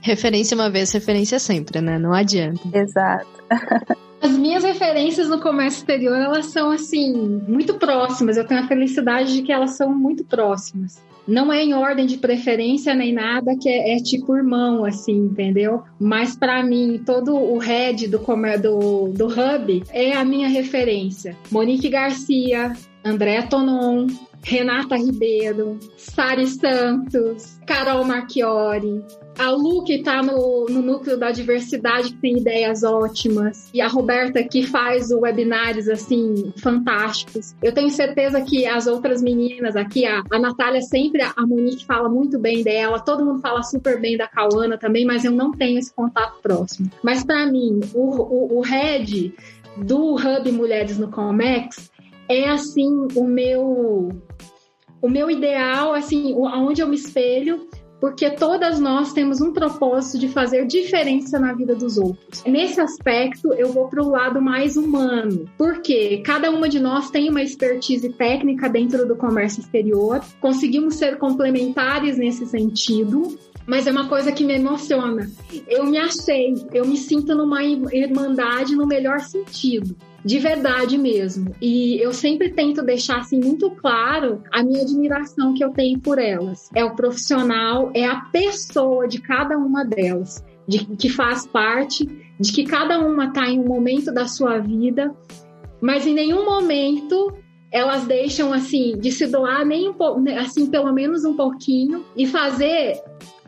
Referência 0.01 0.55
uma 0.55 0.71
vez, 0.71 0.93
referência 0.93 1.39
sempre, 1.41 1.81
né? 1.81 1.99
Não 1.99 2.13
adianta. 2.13 2.61
Exato. 2.73 3.27
As 4.21 4.37
minhas 4.37 4.65
referências 4.65 5.29
no 5.29 5.41
comércio 5.41 5.79
exterior, 5.79 6.17
elas 6.17 6.47
são, 6.47 6.71
assim, 6.71 7.13
muito 7.47 7.75
próximas. 7.75 8.37
Eu 8.37 8.47
tenho 8.47 8.61
a 8.61 8.67
felicidade 8.67 9.33
de 9.33 9.43
que 9.43 9.53
elas 9.53 9.77
são 9.77 9.95
muito 9.95 10.25
próximas. 10.25 11.01
Não 11.27 11.53
é 11.53 11.63
em 11.63 11.75
ordem 11.75 12.07
de 12.07 12.17
preferência 12.17 12.95
nem 12.95 13.13
nada, 13.13 13.55
que 13.55 13.69
é, 13.69 13.97
é 13.97 14.03
tipo 14.03 14.35
irmão, 14.35 14.83
assim, 14.85 15.27
entendeu? 15.27 15.83
Mas 16.01 16.35
para 16.35 16.63
mim, 16.63 17.03
todo 17.05 17.37
o 17.37 17.59
head 17.59 18.09
do, 18.09 18.19
do, 18.19 19.09
do 19.13 19.27
Hub 19.27 19.85
é 19.91 20.17
a 20.17 20.25
minha 20.25 20.49
referência. 20.49 21.37
Monique 21.51 21.91
Garcia, 21.91 22.73
André 23.05 23.43
Tonon, 23.43 24.07
Renata 24.43 24.97
Ribeiro, 24.97 25.79
Sari 25.99 26.47
Santos, 26.47 27.61
Carol 27.67 28.05
Marchiori, 28.05 29.05
a 29.39 29.51
Lu, 29.51 29.85
que 29.85 30.03
tá 30.03 30.23
no, 30.23 30.67
no 30.69 30.83
núcleo 30.83 31.17
da 31.17 31.31
diversidade, 31.31 32.11
que 32.11 32.21
tem 32.21 32.39
ideias 32.39 32.83
ótimas, 32.83 33.71
e 33.73 33.81
a 33.81 33.87
Roberta, 33.87 34.43
que 34.43 34.67
faz 34.67 35.11
webinários, 35.11 35.89
assim, 35.89 36.53
fantásticos. 36.61 37.55
Eu 37.63 37.73
tenho 37.73 37.91
certeza 37.91 38.41
que 38.43 38.67
as 38.67 38.87
outras 38.87 39.23
meninas 39.23 39.77
aqui, 39.77 40.05
a, 40.05 40.23
a 40.31 40.39
Natália 40.39 40.81
sempre, 40.81 41.23
a 41.23 41.47
Monique 41.47 41.87
fala 41.87 42.09
muito 42.09 42.39
bem 42.39 42.63
dela, 42.63 42.99
todo 42.99 43.25
mundo 43.25 43.41
fala 43.41 43.63
super 43.63 44.01
bem 44.01 44.17
da 44.17 44.27
Cauana 44.27 44.77
também, 44.77 45.05
mas 45.05 45.25
eu 45.25 45.33
não 45.33 45.53
tenho 45.53 45.79
esse 45.79 45.95
contato 45.95 46.41
próximo. 46.43 46.91
Mas 47.03 47.25
para 47.25 47.47
mim, 47.47 47.81
o, 47.95 48.57
o, 48.57 48.59
o 48.59 48.61
head 48.63 49.33
do 49.77 50.15
Hub 50.15 50.53
Mulheres 50.53 50.99
no 50.99 51.09
Comex 51.09 51.91
é, 52.29 52.49
assim, 52.49 53.09
o 53.15 53.25
meu 53.25 54.11
o 55.01 55.09
meu 55.09 55.31
ideal, 55.31 55.95
assim, 55.95 56.35
aonde 56.47 56.83
eu 56.83 56.89
me 56.89 56.97
espelho 56.97 57.69
porque 58.01 58.31
todas 58.31 58.79
nós 58.79 59.13
temos 59.13 59.41
um 59.41 59.53
propósito 59.53 60.19
de 60.19 60.29
fazer 60.29 60.67
diferença 60.67 61.39
na 61.39 61.53
vida 61.53 61.75
dos 61.75 61.99
outros. 61.99 62.43
Nesse 62.45 62.81
aspecto, 62.81 63.53
eu 63.55 63.73
vou 63.73 63.89
para 63.89 64.03
o 64.03 64.11
lado 64.11 64.41
mais 64.41 64.77
humano, 64.77 65.49
porque 65.57 66.19
cada 66.19 66.51
uma 66.51 66.69
de 66.69 66.79
nós 66.81 67.11
tem 67.11 67.29
uma 67.29 67.43
expertise 67.43 68.09
técnica 68.11 68.69
dentro 68.69 69.07
do 69.07 69.17
comércio 69.17 69.61
exterior, 69.61 70.21
conseguimos 70.41 70.95
ser 70.95 71.19
complementares 71.19 72.17
nesse 72.17 72.47
sentido, 72.47 73.37
mas 73.67 73.87
é 73.87 73.91
uma 73.91 74.09
coisa 74.09 74.33
que 74.33 74.45
me 74.45 74.55
emociona. 74.55 75.31
Eu 75.67 75.85
me 75.85 75.99
achei, 75.99 76.55
eu 76.73 76.87
me 76.87 76.97
sinto 76.97 77.35
numa 77.35 77.63
irmandade 77.63 78.75
no 78.75 78.87
melhor 78.87 79.21
sentido 79.21 79.95
de 80.25 80.39
verdade 80.39 80.99
mesmo. 80.99 81.55
E 81.61 81.97
eu 82.03 82.13
sempre 82.13 82.51
tento 82.51 82.83
deixar 82.83 83.19
assim 83.19 83.41
muito 83.41 83.71
claro 83.71 84.43
a 84.53 84.63
minha 84.63 84.83
admiração 84.83 85.55
que 85.55 85.65
eu 85.65 85.71
tenho 85.71 85.99
por 85.99 86.19
elas. 86.19 86.69
É 86.75 86.85
o 86.85 86.95
profissional, 86.95 87.91
é 87.95 88.05
a 88.05 88.21
pessoa 88.33 89.07
de 89.07 89.21
cada 89.21 89.57
uma 89.57 89.85
delas, 89.85 90.45
de 90.67 90.85
que 90.85 91.09
faz 91.09 91.47
parte, 91.47 92.07
de 92.39 92.53
que 92.53 92.65
cada 92.65 92.99
uma 93.01 93.27
está 93.27 93.49
em 93.49 93.59
um 93.61 93.67
momento 93.67 94.13
da 94.13 94.27
sua 94.27 94.59
vida, 94.59 95.15
mas 95.81 96.07
em 96.07 96.15
nenhum 96.15 96.45
momento 96.45 97.33
elas 97.71 98.07
deixam 98.07 98.53
assim 98.53 98.97
de 98.99 99.13
se 99.13 99.27
doar 99.27 99.65
nem 99.65 99.91
um 99.91 99.93
pouco, 99.93 100.23
assim 100.31 100.67
pelo 100.71 100.93
menos 100.93 101.25
um 101.25 101.37
pouquinho 101.37 102.05
e 102.17 102.27
fazer 102.27 103.01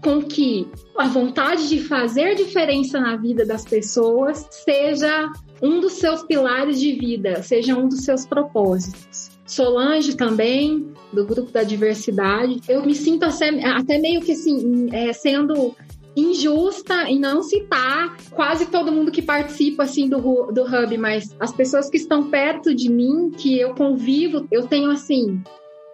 com 0.02 0.22
que 0.22 0.66
a 0.96 1.06
vontade 1.08 1.68
de 1.68 1.80
fazer 1.80 2.34
diferença 2.34 3.00
na 3.00 3.16
vida 3.16 3.44
das 3.44 3.64
pessoas 3.64 4.46
seja 4.50 5.30
um 5.62 5.80
dos 5.80 5.94
seus 5.94 6.22
pilares 6.22 6.80
de 6.80 6.92
vida, 6.92 7.42
seja 7.42 7.76
um 7.76 7.88
dos 7.88 8.00
seus 8.00 8.26
propósitos. 8.26 9.30
Solange 9.46 10.16
também, 10.16 10.92
do 11.12 11.26
grupo 11.26 11.50
da 11.50 11.62
diversidade. 11.62 12.60
Eu 12.68 12.84
me 12.84 12.94
sinto 12.94 13.24
até 13.24 13.98
meio 13.98 14.20
que 14.20 14.32
assim, 14.32 14.88
é, 14.92 15.12
sendo 15.12 15.74
injusta 16.16 17.08
em 17.08 17.18
não 17.18 17.42
citar 17.42 18.16
quase 18.30 18.66
todo 18.66 18.92
mundo 18.92 19.12
que 19.12 19.22
participa 19.22 19.84
assim 19.84 20.08
do, 20.08 20.50
do 20.52 20.62
hub, 20.62 20.98
mas 20.98 21.34
as 21.38 21.52
pessoas 21.52 21.88
que 21.88 21.96
estão 21.96 22.28
perto 22.30 22.74
de 22.74 22.90
mim, 22.90 23.30
que 23.30 23.58
eu 23.58 23.74
convivo, 23.74 24.46
eu 24.50 24.66
tenho 24.66 24.90
assim 24.90 25.42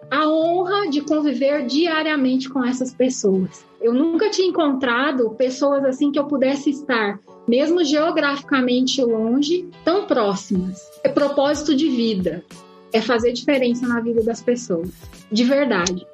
a 0.09 0.27
honra 0.29 0.89
de 0.89 1.01
conviver 1.01 1.65
diariamente 1.65 2.49
com 2.49 2.63
essas 2.63 2.93
pessoas. 2.93 3.65
Eu 3.81 3.93
nunca 3.93 4.29
tinha 4.29 4.47
encontrado 4.47 5.31
pessoas 5.31 5.83
assim 5.85 6.11
que 6.11 6.19
eu 6.19 6.25
pudesse 6.25 6.69
estar, 6.69 7.19
mesmo 7.47 7.83
geograficamente 7.83 9.01
longe, 9.03 9.67
tão 9.83 10.05
próximas. 10.05 10.79
É 11.03 11.09
propósito 11.09 11.75
de 11.75 11.89
vida, 11.89 12.43
é 12.91 13.01
fazer 13.01 13.33
diferença 13.33 13.87
na 13.87 13.99
vida 13.99 14.23
das 14.23 14.41
pessoas, 14.41 14.89
de 15.31 15.43
verdade. 15.43 16.05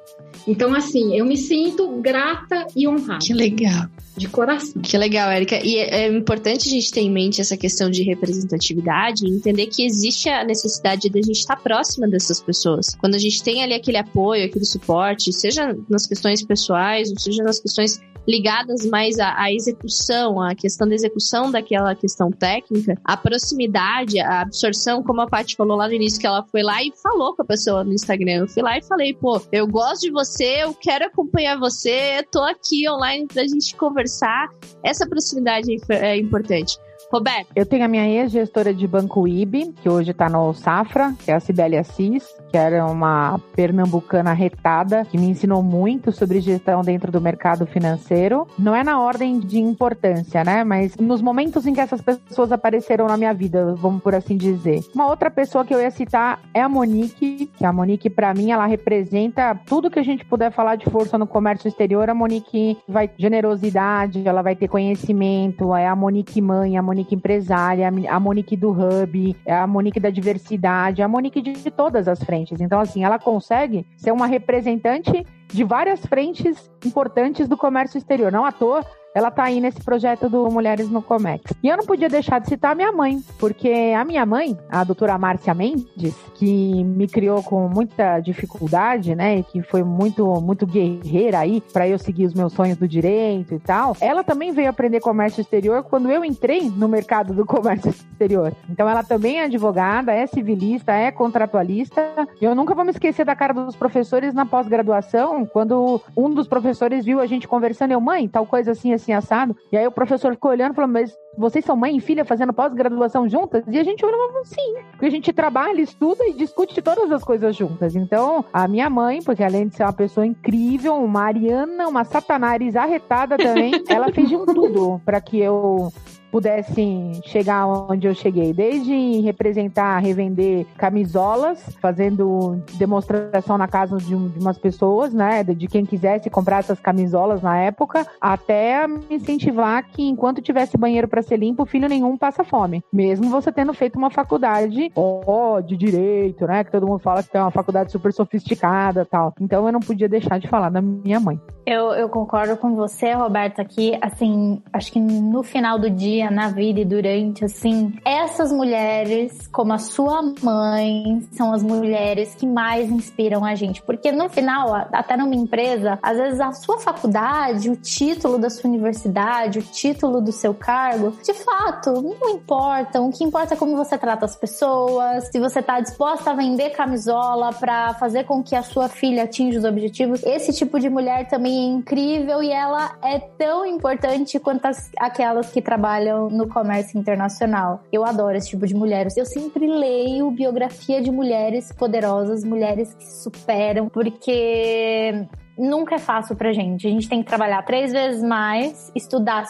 Então, 0.46 0.74
assim, 0.74 1.16
eu 1.16 1.24
me 1.24 1.36
sinto 1.36 1.88
grata 2.00 2.66
e 2.76 2.86
honrada. 2.86 3.24
Que 3.24 3.32
legal. 3.32 3.88
De 4.16 4.28
coração. 4.28 4.80
Que 4.80 4.96
legal, 4.96 5.28
Érica. 5.30 5.58
E 5.64 5.76
é, 5.76 6.04
é 6.04 6.08
importante 6.08 6.68
a 6.68 6.70
gente 6.70 6.92
ter 6.92 7.00
em 7.00 7.10
mente 7.10 7.40
essa 7.40 7.56
questão 7.56 7.90
de 7.90 8.02
representatividade 8.02 9.26
e 9.26 9.30
entender 9.30 9.66
que 9.66 9.84
existe 9.84 10.28
a 10.28 10.44
necessidade 10.44 11.08
de 11.08 11.18
a 11.18 11.22
gente 11.22 11.38
estar 11.38 11.56
próxima 11.56 12.06
dessas 12.06 12.40
pessoas. 12.40 12.94
Quando 12.94 13.16
a 13.16 13.18
gente 13.18 13.42
tem 13.42 13.62
ali 13.62 13.74
aquele 13.74 13.96
apoio, 13.96 14.44
aquele 14.44 14.64
suporte, 14.64 15.32
seja 15.32 15.76
nas 15.88 16.06
questões 16.06 16.44
pessoais, 16.44 17.10
ou 17.10 17.18
seja 17.18 17.42
nas 17.42 17.58
questões 17.58 18.00
ligadas 18.26 18.86
mais 18.86 19.18
à, 19.18 19.34
à, 19.36 19.52
execução, 19.52 20.40
à 20.40 20.54
questão 20.54 20.88
da 20.88 20.94
execução 20.94 21.50
daquela 21.50 21.94
questão 21.94 22.30
técnica, 22.30 22.98
a 23.04 23.16
proximidade, 23.16 24.18
a 24.20 24.42
absorção, 24.42 25.02
como 25.02 25.20
a 25.20 25.26
Paty 25.26 25.56
falou 25.56 25.76
lá 25.76 25.86
no 25.86 25.94
início, 25.94 26.20
que 26.20 26.26
ela 26.26 26.42
foi 26.44 26.62
lá 26.62 26.82
e 26.82 26.92
falou 27.02 27.34
com 27.34 27.42
a 27.42 27.44
pessoa 27.44 27.84
no 27.84 27.92
Instagram. 27.92 28.40
Eu 28.40 28.48
fui 28.48 28.62
lá 28.62 28.78
e 28.78 28.82
falei, 28.82 29.14
pô, 29.14 29.40
eu 29.52 29.66
gosto 29.66 30.02
de 30.02 30.10
você, 30.10 30.62
eu 30.62 30.74
quero 30.74 31.06
acompanhar 31.06 31.58
você, 31.58 32.24
tô 32.30 32.42
aqui 32.42 32.88
online 32.88 33.26
pra 33.26 33.42
gente 33.46 33.74
conversar. 33.76 34.48
Essa 34.82 35.06
proximidade 35.06 35.68
é 35.90 36.16
importante. 36.16 36.78
Roberto. 37.12 37.48
Eu 37.54 37.64
tenho 37.64 37.84
a 37.84 37.88
minha 37.88 38.08
ex-gestora 38.08 38.74
de 38.74 38.86
banco 38.88 39.28
IB, 39.28 39.72
que 39.80 39.88
hoje 39.88 40.10
está 40.10 40.28
no 40.28 40.52
Safra, 40.52 41.14
que 41.24 41.30
é 41.30 41.34
a 41.34 41.40
Cibele 41.40 41.76
Assis, 41.76 42.24
que 42.54 42.58
era 42.58 42.86
uma 42.86 43.40
pernambucana 43.56 44.32
retada, 44.32 45.04
que 45.04 45.18
me 45.18 45.28
ensinou 45.28 45.60
muito 45.60 46.12
sobre 46.12 46.40
gestão 46.40 46.82
dentro 46.82 47.10
do 47.10 47.20
mercado 47.20 47.66
financeiro. 47.66 48.46
Não 48.56 48.76
é 48.76 48.84
na 48.84 49.00
ordem 49.00 49.40
de 49.40 49.58
importância, 49.58 50.44
né? 50.44 50.62
Mas 50.62 50.96
nos 50.96 51.20
momentos 51.20 51.66
em 51.66 51.74
que 51.74 51.80
essas 51.80 52.00
pessoas 52.00 52.52
apareceram 52.52 53.08
na 53.08 53.16
minha 53.16 53.34
vida, 53.34 53.74
vamos 53.74 54.00
por 54.00 54.14
assim 54.14 54.36
dizer. 54.36 54.84
Uma 54.94 55.08
outra 55.08 55.32
pessoa 55.32 55.64
que 55.64 55.74
eu 55.74 55.80
ia 55.80 55.90
citar 55.90 56.42
é 56.54 56.62
a 56.62 56.68
Monique, 56.68 57.50
que 57.56 57.66
a 57.66 57.72
Monique, 57.72 58.08
para 58.08 58.32
mim, 58.32 58.52
ela 58.52 58.66
representa 58.66 59.58
tudo 59.66 59.90
que 59.90 59.98
a 59.98 60.04
gente 60.04 60.24
puder 60.24 60.52
falar 60.52 60.76
de 60.76 60.88
força 60.88 61.18
no 61.18 61.26
comércio 61.26 61.66
exterior. 61.66 62.08
A 62.08 62.14
Monique 62.14 62.78
vai 62.88 63.10
generosidade, 63.18 64.28
ela 64.28 64.42
vai 64.42 64.54
ter 64.54 64.68
conhecimento, 64.68 65.74
é 65.74 65.88
a 65.88 65.96
Monique 65.96 66.40
mãe, 66.40 66.78
a 66.78 66.82
Monique 66.82 67.16
empresária, 67.16 67.92
a 68.08 68.20
Monique 68.20 68.56
do 68.56 68.70
Hub, 68.70 69.36
a 69.44 69.66
Monique 69.66 69.98
da 69.98 70.10
diversidade, 70.10 71.02
a 71.02 71.08
Monique 71.08 71.42
de 71.42 71.68
todas 71.72 72.06
as 72.06 72.22
frentes. 72.22 72.43
Então, 72.52 72.80
assim, 72.80 73.04
ela 73.04 73.18
consegue 73.18 73.86
ser 73.96 74.12
uma 74.12 74.26
representante 74.26 75.26
de 75.48 75.64
várias 75.64 76.00
frentes 76.06 76.70
importantes 76.84 77.48
do 77.48 77.56
comércio 77.56 77.98
exterior. 77.98 78.30
Não 78.30 78.44
à 78.44 78.52
toa, 78.52 78.84
ela 79.14 79.30
tá 79.30 79.44
aí 79.44 79.60
nesse 79.60 79.80
projeto 79.80 80.28
do 80.28 80.50
Mulheres 80.50 80.90
no 80.90 81.00
Comex. 81.00 81.52
E 81.62 81.68
eu 81.68 81.76
não 81.76 81.86
podia 81.86 82.08
deixar 82.08 82.40
de 82.40 82.48
citar 82.48 82.72
a 82.72 82.74
minha 82.74 82.90
mãe, 82.90 83.22
porque 83.38 83.94
a 83.96 84.04
minha 84.04 84.26
mãe, 84.26 84.58
a 84.68 84.82
doutora 84.82 85.16
Márcia 85.16 85.54
Mendes, 85.54 86.16
que 86.34 86.82
me 86.82 87.06
criou 87.06 87.40
com 87.42 87.68
muita 87.68 88.18
dificuldade, 88.18 89.14
né, 89.14 89.38
e 89.38 89.42
que 89.44 89.62
foi 89.62 89.84
muito 89.84 90.24
muito 90.40 90.66
guerreira 90.66 91.38
aí 91.38 91.60
para 91.72 91.86
eu 91.86 91.96
seguir 91.96 92.26
os 92.26 92.34
meus 92.34 92.52
sonhos 92.52 92.76
do 92.76 92.88
direito 92.88 93.54
e 93.54 93.58
tal. 93.60 93.96
Ela 94.00 94.24
também 94.24 94.50
veio 94.50 94.68
aprender 94.68 95.00
comércio 95.00 95.40
exterior 95.40 95.84
quando 95.84 96.10
eu 96.10 96.24
entrei 96.24 96.68
no 96.68 96.88
mercado 96.88 97.32
do 97.32 97.46
comércio 97.46 97.90
exterior. 97.90 98.52
Então 98.68 98.88
ela 98.88 99.04
também 99.04 99.38
é 99.38 99.44
advogada, 99.44 100.12
é 100.12 100.26
civilista, 100.26 100.92
é 100.92 101.12
contratualista. 101.12 102.02
E 102.40 102.44
eu 102.44 102.54
nunca 102.54 102.74
vou 102.74 102.84
me 102.84 102.90
esquecer 102.90 103.24
da 103.24 103.36
cara 103.36 103.54
dos 103.54 103.76
professores 103.76 104.34
na 104.34 104.44
pós-graduação, 104.44 105.33
quando 105.46 106.00
um 106.14 106.28
dos 106.28 106.46
professores 106.46 107.04
viu 107.04 107.18
a 107.18 107.26
gente 107.26 107.48
conversando, 107.48 107.92
eu, 107.92 108.00
mãe, 108.00 108.28
tal 108.28 108.44
coisa 108.46 108.72
assim, 108.72 108.92
assim 108.92 109.12
assado. 109.12 109.56
E 109.72 109.76
aí 109.76 109.86
o 109.86 109.92
professor 109.92 110.34
ficou 110.34 110.50
olhando 110.50 110.72
e 110.72 110.74
falou, 110.74 110.90
mas 110.90 111.16
vocês 111.36 111.64
são 111.64 111.76
mãe 111.76 111.96
e 111.96 112.00
filha 112.00 112.24
fazendo 112.24 112.52
pós-graduação 112.52 113.28
juntas? 113.28 113.64
E 113.66 113.78
a 113.78 113.82
gente 113.82 114.04
olhou 114.04 114.28
falou, 114.28 114.44
sim. 114.44 114.74
Porque 114.90 115.06
a 115.06 115.10
gente 115.10 115.32
trabalha, 115.32 115.80
estuda 115.80 116.24
e 116.26 116.34
discute 116.34 116.80
todas 116.82 117.10
as 117.10 117.24
coisas 117.24 117.56
juntas. 117.56 117.96
Então, 117.96 118.44
a 118.52 118.68
minha 118.68 118.90
mãe, 118.90 119.22
porque 119.22 119.42
além 119.42 119.68
de 119.68 119.76
ser 119.76 119.84
uma 119.84 119.92
pessoa 119.92 120.26
incrível, 120.26 120.96
uma 120.96 121.22
ariana, 121.22 121.88
uma 121.88 122.04
satanás 122.04 122.76
arretada 122.76 123.36
também, 123.36 123.72
ela 123.88 124.12
fez 124.12 124.28
de 124.28 124.36
um 124.36 124.44
tudo 124.44 125.00
para 125.04 125.20
que 125.20 125.40
eu 125.40 125.92
pudessem 126.34 127.20
chegar 127.26 127.64
onde 127.64 128.08
eu 128.08 128.12
cheguei, 128.12 128.52
desde 128.52 129.20
representar, 129.20 130.00
revender 130.00 130.66
camisolas, 130.76 131.64
fazendo 131.80 132.60
demonstração 132.72 133.56
na 133.56 133.68
casa 133.68 133.98
de, 133.98 134.16
um, 134.16 134.26
de 134.26 134.40
umas 134.40 134.58
pessoas, 134.58 135.14
né, 135.14 135.44
de 135.44 135.68
quem 135.68 135.86
quisesse 135.86 136.28
comprar 136.28 136.58
essas 136.58 136.80
camisolas 136.80 137.40
na 137.40 137.56
época, 137.56 138.04
até 138.20 138.84
me 138.88 139.04
incentivar 139.10 139.84
que 139.84 140.02
enquanto 140.02 140.42
tivesse 140.42 140.76
banheiro 140.76 141.06
para 141.06 141.22
ser 141.22 141.36
limpo, 141.36 141.64
filho 141.66 141.88
nenhum 141.88 142.16
passa 142.16 142.42
fome, 142.42 142.82
mesmo 142.92 143.30
você 143.30 143.52
tendo 143.52 143.72
feito 143.72 143.96
uma 143.96 144.10
faculdade 144.10 144.90
ó, 144.96 145.60
de 145.60 145.76
direito, 145.76 146.48
né, 146.48 146.64
que 146.64 146.72
todo 146.72 146.84
mundo 146.84 146.98
fala 146.98 147.22
que 147.22 147.36
é 147.36 147.40
uma 147.40 147.52
faculdade 147.52 147.92
super 147.92 148.12
sofisticada, 148.12 149.04
tal. 149.04 149.32
Então 149.40 149.64
eu 149.66 149.72
não 149.72 149.78
podia 149.78 150.08
deixar 150.08 150.40
de 150.40 150.48
falar 150.48 150.68
da 150.68 150.82
minha 150.82 151.20
mãe. 151.20 151.40
Eu, 151.66 151.92
eu 151.92 152.08
concordo 152.10 152.58
com 152.58 152.74
você, 152.74 153.12
Roberto, 153.12 153.60
aqui, 153.60 153.96
assim, 154.02 154.62
acho 154.70 154.92
que 154.92 155.00
no 155.00 155.42
final 155.42 155.78
do 155.78 155.88
dia, 155.88 156.23
na 156.30 156.48
vida 156.48 156.80
e 156.80 156.84
durante, 156.84 157.44
assim, 157.44 157.92
essas 158.04 158.52
mulheres, 158.52 159.46
como 159.48 159.72
a 159.72 159.78
sua 159.78 160.22
mãe, 160.42 161.26
são 161.32 161.52
as 161.52 161.62
mulheres 161.62 162.34
que 162.34 162.46
mais 162.46 162.90
inspiram 162.90 163.44
a 163.44 163.54
gente. 163.54 163.82
Porque 163.82 164.12
no 164.12 164.28
final, 164.28 164.74
até 164.92 165.16
numa 165.16 165.34
empresa, 165.34 165.98
às 166.02 166.16
vezes 166.16 166.40
a 166.40 166.52
sua 166.52 166.78
faculdade, 166.78 167.70
o 167.70 167.76
título 167.76 168.38
da 168.38 168.50
sua 168.50 168.68
universidade, 168.68 169.58
o 169.58 169.62
título 169.62 170.20
do 170.20 170.32
seu 170.32 170.54
cargo, 170.54 171.12
de 171.22 171.34
fato, 171.34 171.92
não 171.92 172.30
importam. 172.30 173.08
O 173.08 173.12
que 173.12 173.24
importa 173.24 173.54
é 173.54 173.56
como 173.56 173.76
você 173.76 173.96
trata 173.98 174.24
as 174.24 174.36
pessoas, 174.36 175.28
se 175.30 175.38
você 175.40 175.62
tá 175.62 175.80
disposta 175.80 176.30
a 176.30 176.34
vender 176.34 176.70
camisola 176.70 177.52
para 177.52 177.94
fazer 177.94 178.24
com 178.24 178.42
que 178.42 178.54
a 178.54 178.62
sua 178.62 178.88
filha 178.88 179.24
atinja 179.24 179.58
os 179.58 179.64
objetivos. 179.64 180.22
Esse 180.22 180.52
tipo 180.52 180.78
de 180.78 180.88
mulher 180.88 181.28
também 181.28 181.52
é 181.52 181.72
incrível 181.74 182.42
e 182.42 182.50
ela 182.50 182.96
é 183.02 183.18
tão 183.18 183.66
importante 183.66 184.38
quanto 184.38 184.66
as, 184.66 184.90
aquelas 184.98 185.50
que 185.50 185.60
trabalham 185.60 186.13
no 186.30 186.48
comércio 186.48 186.98
internacional. 186.98 187.82
Eu 187.92 188.04
adoro 188.04 188.36
esse 188.36 188.50
tipo 188.50 188.66
de 188.66 188.74
mulheres. 188.74 189.16
Eu 189.16 189.26
sempre 189.26 189.66
leio 189.66 190.30
biografia 190.30 191.02
de 191.02 191.10
mulheres 191.10 191.72
poderosas, 191.72 192.44
mulheres 192.44 192.94
que 192.94 193.04
superam, 193.04 193.88
porque 193.88 195.26
nunca 195.58 195.96
é 195.96 195.98
fácil 195.98 196.36
pra 196.36 196.52
gente. 196.52 196.86
A 196.86 196.90
gente 196.90 197.08
tem 197.08 197.22
que 197.22 197.28
trabalhar 197.28 197.62
três 197.62 197.92
vezes 197.92 198.22
mais, 198.22 198.90
estudar 198.94 199.44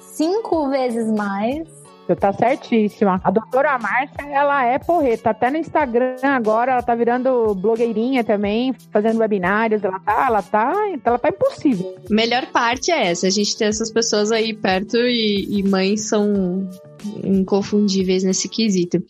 cinco 0.00 0.68
vezes 0.70 1.10
mais 1.12 1.85
Você 2.06 2.14
tá 2.14 2.32
certíssima. 2.32 3.20
A 3.24 3.30
doutora 3.32 3.76
Márcia, 3.78 4.30
ela 4.30 4.64
é 4.64 4.78
porreta. 4.78 5.30
Até 5.30 5.50
no 5.50 5.56
Instagram 5.56 6.16
agora, 6.22 6.72
ela 6.72 6.82
tá 6.82 6.94
virando 6.94 7.52
blogueirinha 7.54 8.22
também, 8.22 8.72
fazendo 8.92 9.18
webinários. 9.18 9.82
Ela 9.82 9.98
tá, 9.98 10.26
ela 10.26 10.42
tá, 10.42 10.72
ela 11.04 11.18
tá 11.18 11.28
impossível. 11.28 11.96
Melhor 12.08 12.46
parte 12.46 12.92
é 12.92 13.08
essa, 13.08 13.26
a 13.26 13.30
gente 13.30 13.56
ter 13.58 13.64
essas 13.64 13.90
pessoas 13.90 14.30
aí 14.30 14.54
perto 14.54 14.96
e, 14.98 15.58
e 15.58 15.62
mães 15.64 16.08
são 16.08 16.68
inconfundíveis 17.24 18.22
nesse 18.22 18.48
quesito. 18.48 19.02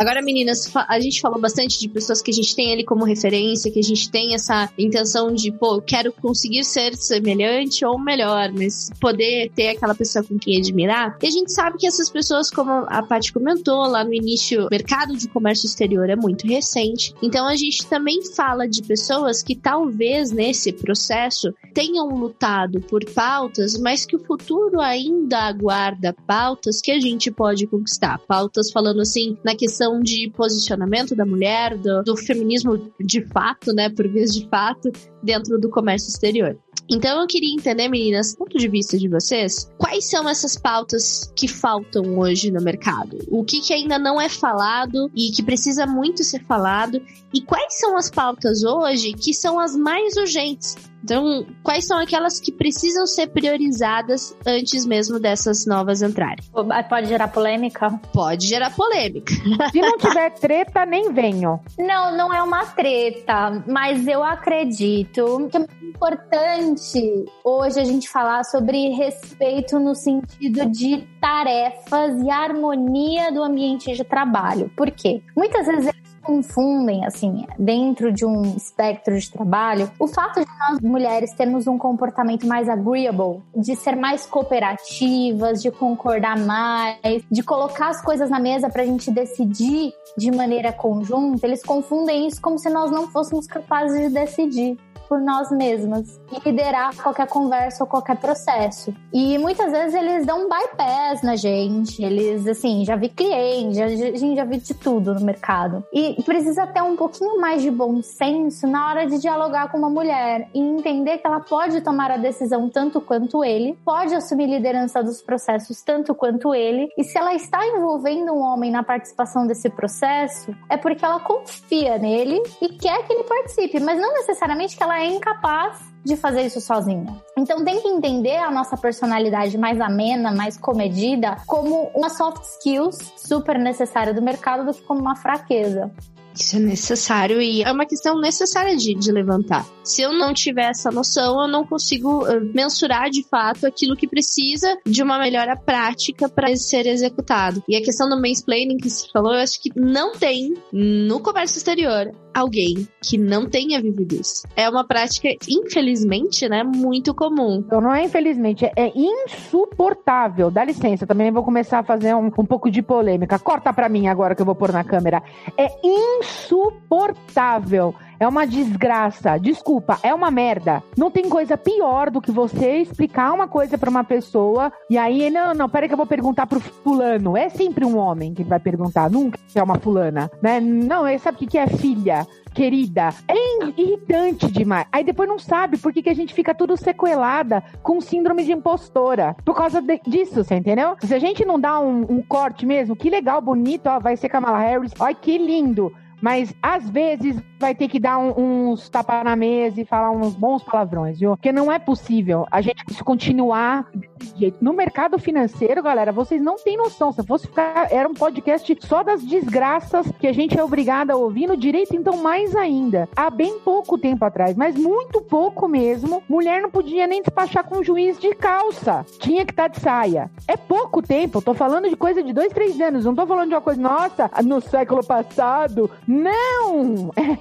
Agora, 0.00 0.22
meninas, 0.22 0.72
a 0.88 0.98
gente 0.98 1.20
falou 1.20 1.38
bastante 1.38 1.78
de 1.78 1.86
pessoas 1.86 2.22
que 2.22 2.30
a 2.30 2.34
gente 2.34 2.56
tem 2.56 2.72
ali 2.72 2.82
como 2.82 3.04
referência, 3.04 3.70
que 3.70 3.78
a 3.78 3.82
gente 3.82 4.10
tem 4.10 4.34
essa 4.34 4.70
intenção 4.78 5.30
de, 5.30 5.52
pô, 5.52 5.78
quero 5.82 6.10
conseguir 6.10 6.64
ser 6.64 6.96
semelhante 6.96 7.84
ou 7.84 7.98
melhor, 7.98 8.50
mas 8.50 8.90
poder 8.98 9.52
ter 9.54 9.68
aquela 9.68 9.94
pessoa 9.94 10.24
com 10.24 10.38
quem 10.38 10.56
admirar. 10.56 11.18
E 11.22 11.26
a 11.26 11.30
gente 11.30 11.52
sabe 11.52 11.76
que 11.76 11.86
essas 11.86 12.08
pessoas, 12.08 12.50
como 12.50 12.70
a 12.88 13.02
Paty 13.02 13.30
comentou 13.30 13.82
lá 13.88 14.02
no 14.02 14.14
início, 14.14 14.68
o 14.68 14.68
mercado 14.70 15.14
de 15.14 15.28
comércio 15.28 15.66
exterior 15.66 16.08
é 16.08 16.16
muito 16.16 16.46
recente. 16.46 17.12
Então 17.22 17.46
a 17.46 17.54
gente 17.54 17.86
também 17.86 18.24
fala 18.34 18.66
de 18.66 18.82
pessoas 18.82 19.42
que 19.42 19.54
talvez 19.54 20.32
nesse 20.32 20.72
processo 20.72 21.52
tenham 21.74 22.08
lutado 22.08 22.80
por 22.80 23.04
pautas, 23.04 23.78
mas 23.78 24.06
que 24.06 24.16
o 24.16 24.24
futuro 24.24 24.80
ainda 24.80 25.40
aguarda 25.40 26.16
pautas 26.26 26.80
que 26.80 26.90
a 26.90 26.98
gente 26.98 27.30
pode 27.30 27.66
conquistar. 27.66 28.18
Pautas 28.20 28.70
falando 28.70 29.02
assim 29.02 29.36
na 29.44 29.54
questão 29.54 29.89
questão 29.90 30.00
de 30.00 30.30
posicionamento 30.30 31.16
da 31.16 31.26
mulher, 31.26 31.76
do, 31.76 32.02
do 32.02 32.16
feminismo 32.16 32.92
de 33.00 33.24
fato, 33.26 33.72
né, 33.72 33.90
por 33.90 34.06
vez 34.08 34.32
de 34.32 34.48
fato, 34.48 34.92
dentro 35.22 35.58
do 35.58 35.68
comércio 35.68 36.08
exterior. 36.08 36.56
Então 36.88 37.20
eu 37.20 37.26
queria 37.26 37.54
entender, 37.54 37.88
meninas, 37.88 38.34
ponto 38.34 38.58
de 38.58 38.68
vista 38.68 38.98
de 38.98 39.08
vocês, 39.08 39.70
quais 39.78 40.10
são 40.10 40.28
essas 40.28 40.56
pautas 40.56 41.32
que 41.36 41.46
faltam 41.46 42.18
hoje 42.18 42.50
no 42.50 42.60
mercado? 42.60 43.18
O 43.28 43.44
que, 43.44 43.60
que 43.60 43.72
ainda 43.72 43.98
não 43.98 44.20
é 44.20 44.28
falado 44.28 45.10
e 45.14 45.30
que 45.30 45.42
precisa 45.42 45.86
muito 45.86 46.24
ser 46.24 46.42
falado? 46.44 47.00
E 47.32 47.40
quais 47.42 47.78
são 47.78 47.96
as 47.96 48.10
pautas 48.10 48.64
hoje 48.64 49.12
que 49.12 49.32
são 49.32 49.58
as 49.58 49.76
mais 49.76 50.16
urgentes? 50.16 50.76
Então, 51.02 51.46
quais 51.62 51.86
são 51.86 51.98
aquelas 51.98 52.38
que 52.38 52.52
precisam 52.52 53.06
ser 53.06 53.28
priorizadas 53.28 54.36
antes 54.46 54.84
mesmo 54.84 55.18
dessas 55.18 55.66
novas 55.66 56.02
entrarem? 56.02 56.44
Pode 56.88 57.08
gerar 57.08 57.28
polêmica? 57.28 57.90
Pode 58.12 58.46
gerar 58.46 58.74
polêmica. 58.74 59.32
Se 59.72 59.80
não 59.80 59.96
tiver 59.98 60.30
treta, 60.34 60.84
nem 60.84 61.12
venho. 61.12 61.60
Não, 61.78 62.16
não 62.16 62.32
é 62.32 62.42
uma 62.42 62.66
treta, 62.66 63.64
mas 63.66 64.06
eu 64.06 64.22
acredito 64.22 65.48
que 65.50 65.56
é 65.56 65.66
importante 65.82 67.24
hoje 67.44 67.80
a 67.80 67.84
gente 67.84 68.08
falar 68.08 68.44
sobre 68.44 68.90
respeito 68.90 69.78
no 69.78 69.94
sentido 69.94 70.66
de 70.66 71.06
tarefas 71.20 72.22
e 72.22 72.30
harmonia 72.30 73.32
do 73.32 73.42
ambiente 73.42 73.92
de 73.92 74.04
trabalho. 74.04 74.70
Por 74.76 74.90
quê? 74.90 75.22
Muitas 75.36 75.66
vezes 75.66 75.99
confundem, 76.30 77.04
assim, 77.04 77.44
dentro 77.58 78.12
de 78.12 78.24
um 78.24 78.42
espectro 78.56 79.18
de 79.18 79.28
trabalho, 79.28 79.90
o 79.98 80.06
fato 80.06 80.38
de 80.38 80.46
nós 80.60 80.80
mulheres 80.80 81.34
termos 81.34 81.66
um 81.66 81.76
comportamento 81.76 82.46
mais 82.46 82.68
agreeable, 82.68 83.42
de 83.56 83.74
ser 83.74 83.96
mais 83.96 84.26
cooperativas, 84.26 85.60
de 85.60 85.72
concordar 85.72 86.38
mais, 86.38 87.24
de 87.28 87.42
colocar 87.42 87.88
as 87.88 88.00
coisas 88.00 88.30
na 88.30 88.38
mesa 88.38 88.70
pra 88.70 88.84
gente 88.84 89.10
decidir 89.10 89.92
de 90.16 90.30
maneira 90.30 90.72
conjunta, 90.72 91.46
eles 91.46 91.64
confundem 91.64 92.28
isso 92.28 92.40
como 92.40 92.58
se 92.60 92.70
nós 92.70 92.92
não 92.92 93.08
fôssemos 93.08 93.48
capazes 93.48 94.00
de 94.00 94.14
decidir 94.14 94.78
por 95.10 95.20
nós 95.20 95.50
mesmas 95.50 96.20
e 96.30 96.48
liderar 96.48 96.94
qualquer 96.94 97.26
conversa 97.26 97.82
ou 97.82 97.90
qualquer 97.90 98.16
processo. 98.16 98.94
E 99.12 99.36
muitas 99.38 99.72
vezes 99.72 99.92
eles 99.92 100.24
dão 100.24 100.46
um 100.46 100.48
bypass 100.48 101.20
na 101.22 101.34
gente. 101.34 102.00
Eles, 102.00 102.46
assim, 102.46 102.84
já 102.84 102.94
vi 102.94 103.08
cliente, 103.08 103.74
já, 103.74 103.86
a 103.86 103.88
gente 103.88 104.36
já 104.36 104.44
vi 104.44 104.58
de 104.58 104.72
tudo 104.72 105.12
no 105.12 105.20
mercado. 105.22 105.84
E 105.92 106.22
precisa 106.22 106.64
ter 106.68 106.80
um 106.80 106.94
pouquinho 106.94 107.40
mais 107.40 107.60
de 107.60 107.72
bom 107.72 108.00
senso 108.02 108.68
na 108.68 108.88
hora 108.88 109.06
de 109.08 109.18
dialogar 109.18 109.72
com 109.72 109.78
uma 109.78 109.90
mulher 109.90 110.48
e 110.54 110.60
entender 110.60 111.18
que 111.18 111.26
ela 111.26 111.40
pode 111.40 111.80
tomar 111.80 112.12
a 112.12 112.16
decisão 112.16 112.68
tanto 112.68 113.00
quanto 113.00 113.44
ele, 113.44 113.76
pode 113.84 114.14
assumir 114.14 114.46
liderança 114.46 115.02
dos 115.02 115.20
processos 115.20 115.82
tanto 115.82 116.14
quanto 116.14 116.54
ele. 116.54 116.88
E 116.96 117.02
se 117.02 117.18
ela 117.18 117.34
está 117.34 117.66
envolvendo 117.66 118.32
um 118.32 118.42
homem 118.42 118.70
na 118.70 118.84
participação 118.84 119.44
desse 119.44 119.68
processo, 119.68 120.54
é 120.68 120.76
porque 120.76 121.04
ela 121.04 121.18
confia 121.18 121.98
nele 121.98 122.40
e 122.62 122.68
quer 122.68 123.04
que 123.04 123.12
ele 123.12 123.24
participe, 123.24 123.80
mas 123.80 124.00
não 124.00 124.12
necessariamente 124.12 124.76
que 124.76 124.82
ela 124.84 124.99
é 125.00 125.06
incapaz 125.06 125.78
de 126.04 126.16
fazer 126.16 126.42
isso 126.42 126.60
sozinha. 126.60 127.14
Então 127.36 127.64
tem 127.64 127.80
que 127.80 127.88
entender 127.88 128.36
a 128.36 128.50
nossa 128.50 128.76
personalidade 128.76 129.56
mais 129.58 129.80
amena, 129.80 130.32
mais 130.32 130.56
comedida, 130.56 131.36
como 131.46 131.90
uma 131.94 132.08
soft 132.08 132.42
skills 132.44 133.12
super 133.16 133.58
necessária 133.58 134.14
do 134.14 134.22
mercado 134.22 134.64
do 134.64 134.72
que 134.72 134.82
como 134.82 135.00
uma 135.00 135.16
fraqueza. 135.16 135.90
Isso 136.34 136.56
é 136.56 136.58
necessário 136.58 137.40
e 137.40 137.62
é 137.62 137.72
uma 137.72 137.86
questão 137.86 138.18
necessária 138.20 138.76
de, 138.76 138.94
de 138.94 139.12
levantar. 139.12 139.66
Se 139.82 140.02
eu 140.02 140.12
não 140.12 140.32
tiver 140.32 140.70
essa 140.70 140.90
noção, 140.90 141.42
eu 141.42 141.48
não 141.48 141.66
consigo 141.66 142.24
uh, 142.24 142.40
mensurar 142.54 143.10
de 143.10 143.22
fato 143.28 143.66
aquilo 143.66 143.96
que 143.96 144.06
precisa 144.06 144.78
de 144.86 145.02
uma 145.02 145.18
melhora 145.18 145.56
prática 145.56 146.28
para 146.28 146.54
ser 146.56 146.86
executado. 146.86 147.62
E 147.68 147.76
a 147.76 147.82
questão 147.82 148.08
do 148.08 148.20
mansplaining 148.20 148.76
que 148.76 148.88
você 148.88 149.08
falou, 149.12 149.32
eu 149.32 149.40
acho 149.40 149.60
que 149.60 149.70
não 149.74 150.12
tem 150.12 150.54
no 150.72 151.20
comércio 151.20 151.56
exterior 151.58 152.12
alguém 152.32 152.86
que 153.02 153.18
não 153.18 153.48
tenha 153.48 153.80
vivido 153.80 154.14
isso. 154.14 154.46
É 154.54 154.68
uma 154.68 154.86
prática, 154.86 155.28
infelizmente, 155.48 156.48
né, 156.48 156.62
muito 156.62 157.14
comum. 157.14 157.62
Então 157.66 157.80
não 157.80 157.92
é 157.92 158.04
infelizmente, 158.04 158.64
é 158.64 158.92
insuportável. 158.94 160.50
Dá 160.50 160.64
licença, 160.64 161.06
também 161.06 161.30
vou 161.30 161.42
começar 161.42 161.80
a 161.80 161.82
fazer 161.82 162.14
um, 162.14 162.26
um 162.26 162.46
pouco 162.46 162.70
de 162.70 162.82
polêmica. 162.82 163.38
Corta 163.38 163.72
pra 163.72 163.88
mim 163.88 164.06
agora 164.06 164.34
que 164.34 164.42
eu 164.42 164.46
vou 164.46 164.54
pôr 164.54 164.72
na 164.72 164.84
câmera. 164.84 165.22
É 165.56 165.68
insuportável 165.82 166.29
insuportável. 166.30 167.94
É 168.20 168.28
uma 168.28 168.46
desgraça. 168.46 169.38
Desculpa, 169.38 169.98
é 170.02 170.14
uma 170.14 170.30
merda. 170.30 170.82
Não 170.96 171.10
tem 171.10 171.28
coisa 171.28 171.56
pior 171.56 172.10
do 172.10 172.20
que 172.20 172.30
você 172.30 172.76
explicar 172.76 173.32
uma 173.32 173.48
coisa 173.48 173.78
para 173.78 173.88
uma 173.88 174.04
pessoa 174.04 174.70
e 174.90 174.98
aí, 174.98 175.30
não, 175.30 175.54
não, 175.54 175.68
peraí 175.68 175.88
que 175.88 175.94
eu 175.94 175.98
vou 175.98 176.06
perguntar 176.06 176.46
pro 176.46 176.60
fulano. 176.60 177.34
É 177.34 177.48
sempre 177.48 177.84
um 177.84 177.96
homem 177.96 178.34
que 178.34 178.44
vai 178.44 178.60
perguntar, 178.60 179.10
nunca 179.10 179.38
é 179.54 179.62
uma 179.62 179.78
fulana, 179.78 180.30
né? 180.42 180.60
Não, 180.60 181.04
sabe 181.18 181.44
o 181.44 181.48
que 181.48 181.58
é 181.58 181.66
filha? 181.66 182.26
querida, 182.52 183.10
é 183.28 183.64
irritante 183.80 184.50
demais. 184.50 184.86
Aí 184.92 185.04
depois 185.04 185.28
não 185.28 185.38
sabe 185.38 185.78
por 185.78 185.92
que, 185.92 186.02
que 186.02 186.10
a 186.10 186.14
gente 186.14 186.34
fica 186.34 186.54
tudo 186.54 186.76
sequelada 186.76 187.62
com 187.82 188.00
síndrome 188.00 188.44
de 188.44 188.52
impostora. 188.52 189.36
Por 189.44 189.54
causa 189.54 189.80
de, 189.80 190.00
disso, 190.06 190.44
você 190.44 190.56
entendeu? 190.56 190.96
Se 191.00 191.14
a 191.14 191.18
gente 191.18 191.44
não 191.44 191.58
dá 191.58 191.78
um, 191.80 192.00
um 192.10 192.22
corte 192.22 192.66
mesmo, 192.66 192.96
que 192.96 193.08
legal, 193.08 193.40
bonito, 193.40 193.86
ó, 193.86 193.98
vai 193.98 194.16
ser 194.16 194.28
Kamala 194.28 194.58
Harris, 194.58 194.92
olha 194.98 195.14
que 195.14 195.38
lindo. 195.38 195.92
Mas 196.20 196.54
às 196.62 196.88
vezes 196.90 197.36
vai 197.58 197.74
ter 197.74 197.88
que 197.88 197.98
dar 197.98 198.09
um, 198.18 198.70
uns 198.70 198.88
tapas 198.88 199.24
na 199.24 199.36
mesa 199.36 199.80
e 199.80 199.84
falar 199.84 200.10
uns 200.10 200.34
bons 200.34 200.62
palavrões, 200.62 201.18
viu? 201.18 201.36
Porque 201.36 201.52
não 201.52 201.70
é 201.70 201.78
possível 201.78 202.46
a 202.50 202.60
gente 202.60 202.84
continuar 203.04 203.86
desse 203.92 204.38
jeito. 204.38 204.58
No 204.60 204.72
mercado 204.72 205.18
financeiro, 205.18 205.82
galera, 205.82 206.12
vocês 206.12 206.40
não 206.40 206.56
têm 206.56 206.76
noção. 206.76 207.12
Se 207.12 207.24
fosse 207.24 207.46
ficar, 207.46 207.88
era 207.90 208.08
um 208.08 208.14
podcast 208.14 208.76
só 208.80 209.02
das 209.02 209.22
desgraças 209.22 210.10
que 210.18 210.26
a 210.26 210.32
gente 210.32 210.58
é 210.58 210.64
obrigada 210.64 211.12
a 211.12 211.16
ouvir 211.16 211.46
no 211.46 211.56
direito, 211.56 211.94
então 211.94 212.16
mais 212.18 212.54
ainda. 212.54 213.08
Há 213.16 213.30
bem 213.30 213.58
pouco 213.60 213.98
tempo 213.98 214.24
atrás, 214.24 214.56
mas 214.56 214.76
muito 214.76 215.20
pouco 215.20 215.68
mesmo, 215.68 216.22
mulher 216.28 216.60
não 216.60 216.70
podia 216.70 217.06
nem 217.06 217.22
despachar 217.22 217.64
com 217.64 217.78
um 217.78 217.84
juiz 217.84 218.18
de 218.18 218.34
calça. 218.34 219.04
Tinha 219.18 219.44
que 219.44 219.52
estar 219.52 219.68
tá 219.68 219.68
de 219.68 219.80
saia. 219.80 220.30
É 220.46 220.56
pouco 220.56 221.02
tempo, 221.02 221.38
eu 221.38 221.42
tô 221.42 221.54
falando 221.54 221.88
de 221.88 221.96
coisa 221.96 222.22
de 222.22 222.32
dois, 222.32 222.52
três 222.52 222.80
anos. 222.80 223.04
Não 223.04 223.14
tô 223.14 223.26
falando 223.26 223.48
de 223.48 223.54
uma 223.54 223.60
coisa, 223.60 223.80
nossa, 223.80 224.30
no 224.44 224.60
século 224.60 225.04
passado, 225.04 225.90
não! 226.06 227.10
É 227.20 227.36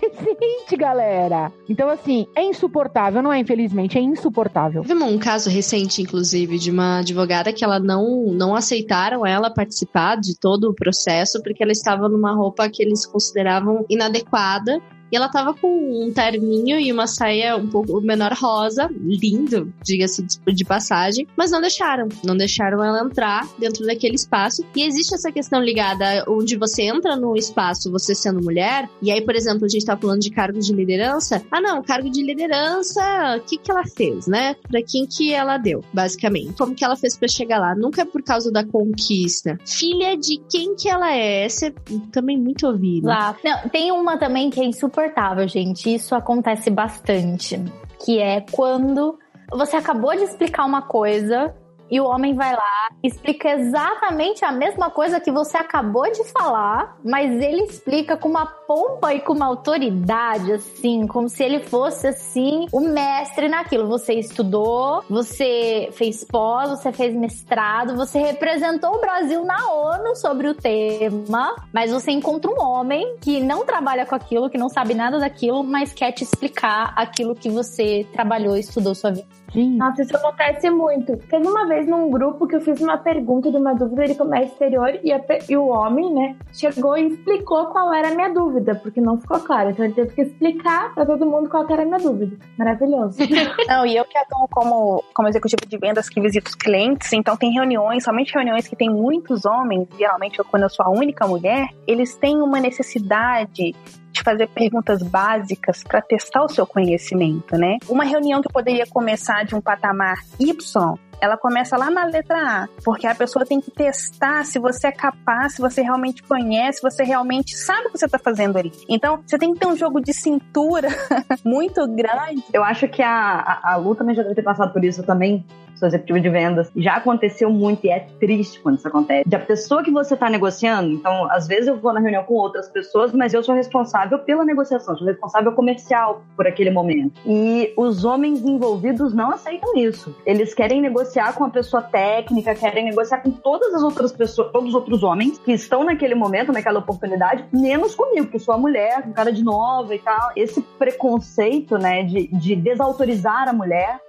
recente, 0.59 0.75
galera. 0.75 1.51
Então, 1.67 1.89
assim, 1.89 2.27
é 2.35 2.43
insuportável, 2.43 3.21
não 3.21 3.31
é? 3.31 3.39
Infelizmente, 3.39 3.97
é 3.97 4.01
insuportável. 4.01 4.83
Teve 4.83 5.03
um 5.03 5.17
caso 5.17 5.49
recente, 5.49 6.01
inclusive, 6.01 6.57
de 6.57 6.71
uma 6.71 6.99
advogada 6.99 7.53
que 7.53 7.63
ela 7.63 7.79
não, 7.79 8.25
não 8.27 8.55
aceitaram 8.55 9.25
ela 9.25 9.53
participar 9.53 10.15
de 10.17 10.37
todo 10.37 10.69
o 10.69 10.73
processo 10.73 11.41
porque 11.41 11.63
ela 11.63 11.71
estava 11.71 12.09
numa 12.09 12.33
roupa 12.33 12.69
que 12.69 12.83
eles 12.83 13.05
consideravam 13.05 13.85
inadequada 13.89 14.81
e 15.11 15.15
ela 15.15 15.29
tava 15.29 15.53
com 15.53 15.67
um 16.05 16.11
terninho 16.11 16.79
e 16.79 16.91
uma 16.91 17.07
saia 17.07 17.55
um 17.57 17.67
pouco 17.67 17.99
menor 18.01 18.33
rosa, 18.33 18.89
lindo, 18.91 19.73
diga-se 19.83 20.23
de 20.23 20.65
passagem, 20.65 21.27
mas 21.35 21.51
não 21.51 21.61
deixaram. 21.61 22.07
Não 22.23 22.35
deixaram 22.35 22.83
ela 22.83 23.01
entrar 23.01 23.47
dentro 23.57 23.85
daquele 23.85 24.15
espaço. 24.15 24.63
E 24.75 24.83
existe 24.83 25.15
essa 25.15 25.31
questão 25.31 25.61
ligada 25.61 26.23
onde 26.27 26.55
você 26.55 26.83
entra 26.83 27.15
no 27.15 27.35
espaço, 27.35 27.91
você 27.91 28.13
sendo 28.13 28.41
mulher, 28.41 28.89
e 29.01 29.11
aí, 29.11 29.21
por 29.21 29.35
exemplo, 29.35 29.65
a 29.65 29.67
gente 29.67 29.85
tá 29.85 29.97
falando 29.97 30.21
de 30.21 30.29
cargo 30.29 30.59
de 30.59 30.73
liderança. 30.73 31.41
Ah, 31.51 31.61
não, 31.61 31.81
cargo 31.81 32.09
de 32.09 32.23
liderança, 32.23 33.01
o 33.37 33.41
que 33.41 33.57
que 33.57 33.71
ela 33.71 33.83
fez, 33.85 34.27
né? 34.27 34.55
Pra 34.67 34.81
quem 34.81 35.05
que 35.05 35.33
ela 35.33 35.57
deu, 35.57 35.83
basicamente. 35.93 36.53
Como 36.53 36.75
que 36.75 36.83
ela 36.83 36.95
fez 36.95 37.17
para 37.17 37.27
chegar 37.27 37.59
lá? 37.59 37.75
Nunca 37.75 38.01
é 38.03 38.05
por 38.05 38.21
causa 38.21 38.51
da 38.51 38.63
conquista. 38.63 39.57
Filha 39.65 40.15
de 40.15 40.39
quem 40.49 40.75
que 40.75 40.87
ela 40.87 41.11
é? 41.13 41.45
Essa 41.45 41.67
é 41.67 41.73
também 42.11 42.37
muito 42.37 42.67
ouvido. 42.67 43.07
Lá. 43.07 43.35
Não, 43.43 43.69
tem 43.69 43.91
uma 43.91 44.17
também 44.17 44.49
que 44.49 44.59
é 44.59 44.65
insuportável 44.65 44.98
insuportável, 44.99 45.47
gente. 45.47 45.93
Isso 45.93 46.13
acontece 46.13 46.69
bastante. 46.69 47.57
Que 48.03 48.19
é 48.19 48.41
quando 48.51 49.17
você 49.51 49.77
acabou 49.77 50.15
de 50.15 50.23
explicar 50.23 50.65
uma 50.65 50.81
coisa 50.81 51.53
e 51.89 51.99
o 51.99 52.05
homem 52.05 52.33
vai 52.33 52.53
lá, 52.53 52.89
explica 53.03 53.49
exatamente 53.49 54.43
a 54.45 54.51
mesma 54.51 54.89
coisa 54.89 55.19
que 55.19 55.31
você 55.31 55.57
acabou 55.57 56.09
de 56.11 56.23
falar, 56.31 56.97
mas 57.03 57.31
ele 57.41 57.63
explica 57.63 58.15
com 58.17 58.29
uma 58.29 58.45
pompa 58.45 59.13
e 59.13 59.19
com 59.19 59.33
uma 59.33 59.45
autoridade, 59.45 60.53
assim, 60.53 61.07
como 61.07 61.27
se 61.29 61.43
ele 61.43 61.59
fosse, 61.59 62.07
assim, 62.07 62.67
o 62.71 62.81
mestre 62.81 63.49
naquilo. 63.49 63.87
Você 63.87 64.13
estudou, 64.13 65.03
você 65.09 65.89
fez 65.93 66.23
pós, 66.23 66.69
você 66.69 66.91
fez 66.91 67.15
mestrado, 67.15 67.95
você 67.95 68.19
representou 68.19 68.95
o 68.95 69.01
Brasil 69.01 69.43
na 69.43 69.71
ONU 69.71 70.15
sobre 70.15 70.47
o 70.47 70.53
tema, 70.53 71.55
mas 71.73 71.91
você 71.91 72.11
encontra 72.11 72.51
um 72.51 72.61
homem 72.61 73.17
que 73.21 73.39
não 73.39 73.65
trabalha 73.65 74.05
com 74.05 74.15
aquilo, 74.15 74.49
que 74.49 74.57
não 74.57 74.69
sabe 74.69 74.93
nada 74.93 75.19
daquilo, 75.19 75.63
mas 75.63 75.93
quer 75.93 76.11
te 76.11 76.23
explicar 76.23 76.93
aquilo 76.95 77.35
que 77.35 77.49
você 77.49 78.05
trabalhou 78.13 78.55
e 78.55 78.59
estudou 78.59 78.93
sua 78.93 79.11
vida. 79.11 79.39
Nossa, 79.55 80.03
isso 80.03 80.15
acontece 80.15 80.69
muito. 80.69 81.17
Teve 81.17 81.47
uma 81.47 81.67
vez 81.67 81.78
num 81.87 82.09
grupo 82.09 82.47
que 82.47 82.55
eu 82.55 82.61
fiz 82.61 82.79
uma 82.81 82.97
pergunta 82.97 83.51
de 83.51 83.57
uma 83.57 83.73
dúvida 83.73 84.05
de 84.05 84.15
comércio 84.15 84.51
exterior 84.53 84.99
e, 85.03 85.11
a, 85.11 85.21
e 85.47 85.57
o 85.57 85.67
homem, 85.67 86.13
né, 86.13 86.35
chegou 86.53 86.97
e 86.97 87.07
explicou 87.07 87.67
qual 87.67 87.93
era 87.93 88.09
a 88.09 88.15
minha 88.15 88.29
dúvida, 88.33 88.75
porque 88.75 89.01
não 89.01 89.19
ficou 89.19 89.39
claro. 89.39 89.69
Então 89.69 89.85
ele 89.85 89.93
teve 89.93 90.13
que 90.13 90.21
explicar 90.21 90.93
pra 90.93 91.05
todo 91.05 91.25
mundo 91.25 91.49
qual 91.49 91.65
era 91.69 91.83
a 91.83 91.85
minha 91.85 91.99
dúvida. 91.99 92.37
Maravilhoso. 92.57 93.17
Não, 93.67 93.85
e 93.85 93.95
eu 93.95 94.05
que 94.05 94.17
atuo 94.17 94.47
como, 94.49 95.03
como 95.13 95.27
executivo 95.27 95.65
de 95.67 95.77
vendas 95.77 96.09
que 96.09 96.19
visito 96.19 96.49
os 96.49 96.55
clientes, 96.55 97.11
então 97.13 97.35
tem 97.37 97.51
reuniões, 97.51 98.03
somente 98.03 98.33
reuniões 98.33 98.67
que 98.67 98.75
tem 98.75 98.89
muitos 98.89 99.45
homens, 99.45 99.87
geralmente 99.97 100.41
quando 100.43 100.63
eu 100.63 100.69
sou 100.69 100.85
a 100.85 100.89
única 100.89 101.27
mulher, 101.27 101.69
eles 101.87 102.15
têm 102.15 102.41
uma 102.41 102.59
necessidade 102.59 103.75
de 104.11 104.23
fazer 104.23 104.47
perguntas 104.47 105.01
básicas 105.03 105.83
para 105.83 106.01
testar 106.01 106.43
o 106.43 106.49
seu 106.49 106.65
conhecimento, 106.65 107.55
né? 107.55 107.77
Uma 107.87 108.03
reunião 108.03 108.41
que 108.41 108.51
poderia 108.51 108.85
começar 108.87 109.45
de 109.45 109.55
um 109.55 109.61
patamar 109.61 110.17
Y 110.39 110.99
ela 111.21 111.37
começa 111.37 111.77
lá 111.77 111.89
na 111.89 112.05
letra 112.05 112.37
A, 112.37 112.67
porque 112.83 113.07
a 113.07 113.15
pessoa 113.15 113.45
tem 113.45 113.59
que 113.59 113.71
testar 113.71 114.45
se 114.45 114.59
você 114.59 114.87
é 114.87 114.91
capaz, 114.91 115.55
se 115.55 115.61
você 115.61 115.81
realmente 115.81 116.23
conhece, 116.23 116.79
se 116.79 116.81
você 116.81 117.03
realmente 117.03 117.57
sabe 117.57 117.87
o 117.87 117.91
que 117.91 117.97
você 117.97 118.05
está 118.05 118.19
fazendo 118.19 118.57
ali. 118.57 118.71
Então, 118.87 119.21
você 119.25 119.37
tem 119.37 119.53
que 119.53 119.59
ter 119.59 119.67
um 119.67 119.75
jogo 119.75 120.01
de 120.01 120.13
cintura 120.13 120.89
muito 121.43 121.85
grande. 121.87 122.43
Eu 122.53 122.63
acho 122.63 122.87
que 122.87 123.01
a, 123.01 123.11
a, 123.11 123.73
a 123.73 123.75
Lu 123.75 123.95
também 123.95 124.15
já 124.15 124.23
deve 124.23 124.35
ter 124.35 124.43
passado 124.43 124.71
por 124.71 124.83
isso 124.83 125.03
também, 125.03 125.45
sou 125.79 125.87
executiva 125.87 126.19
de 126.19 126.29
vendas. 126.29 126.71
Já 126.75 126.95
aconteceu 126.95 127.49
muito 127.49 127.85
e 127.85 127.89
é 127.89 128.05
triste 128.19 128.59
quando 128.59 128.77
isso 128.77 128.87
acontece. 128.87 129.27
Da 129.27 129.39
pessoa 129.39 129.83
que 129.83 129.91
você 129.91 130.13
está 130.13 130.29
negociando, 130.29 130.91
então, 130.91 131.31
às 131.31 131.47
vezes 131.47 131.67
eu 131.67 131.77
vou 131.77 131.93
na 131.93 131.99
reunião 131.99 132.23
com 132.23 132.35
outras 132.35 132.67
pessoas, 132.69 133.13
mas 133.13 133.33
eu 133.33 133.41
sou 133.41 133.55
responsável 133.55 134.19
pela 134.19 134.43
negociação, 134.43 134.97
sou 134.97 135.07
responsável 135.07 135.51
comercial 135.53 136.23
por 136.35 136.45
aquele 136.45 136.69
momento. 136.69 137.19
E 137.25 137.73
os 137.77 138.03
homens 138.03 138.43
envolvidos 138.43 139.13
não 139.13 139.31
aceitam 139.31 139.75
isso. 139.75 140.15
Eles 140.25 140.53
querem 140.53 140.81
negociar 140.81 141.33
com 141.33 141.45
a 141.45 141.49
pessoa 141.49 141.81
técnica, 141.81 142.53
querem 142.53 142.85
negociar 142.85 143.19
com 143.19 143.31
todas 143.31 143.73
as 143.73 143.81
outras 143.81 144.11
pessoas, 144.11 144.51
todos 144.51 144.69
os 144.69 144.75
outros 144.75 145.03
homens 145.03 145.39
que 145.39 145.53
estão 145.53 145.83
naquele 145.83 146.15
momento, 146.15 146.51
naquela 146.51 146.79
oportunidade, 146.79 147.45
menos 147.53 147.95
comigo, 147.95 148.27
que 148.27 148.39
sou 148.39 148.53
a 148.53 148.57
mulher, 148.57 149.03
com 149.03 149.13
cara 149.13 149.31
de 149.31 149.43
nova 149.43 149.95
e 149.95 149.99
tal. 149.99 150.31
Esse 150.35 150.61
preconceito, 150.61 151.77
né, 151.77 152.03
de, 152.03 152.27
de 152.27 152.55
desautorizar 152.55 153.47
a 153.47 153.53
mulher 153.53 153.99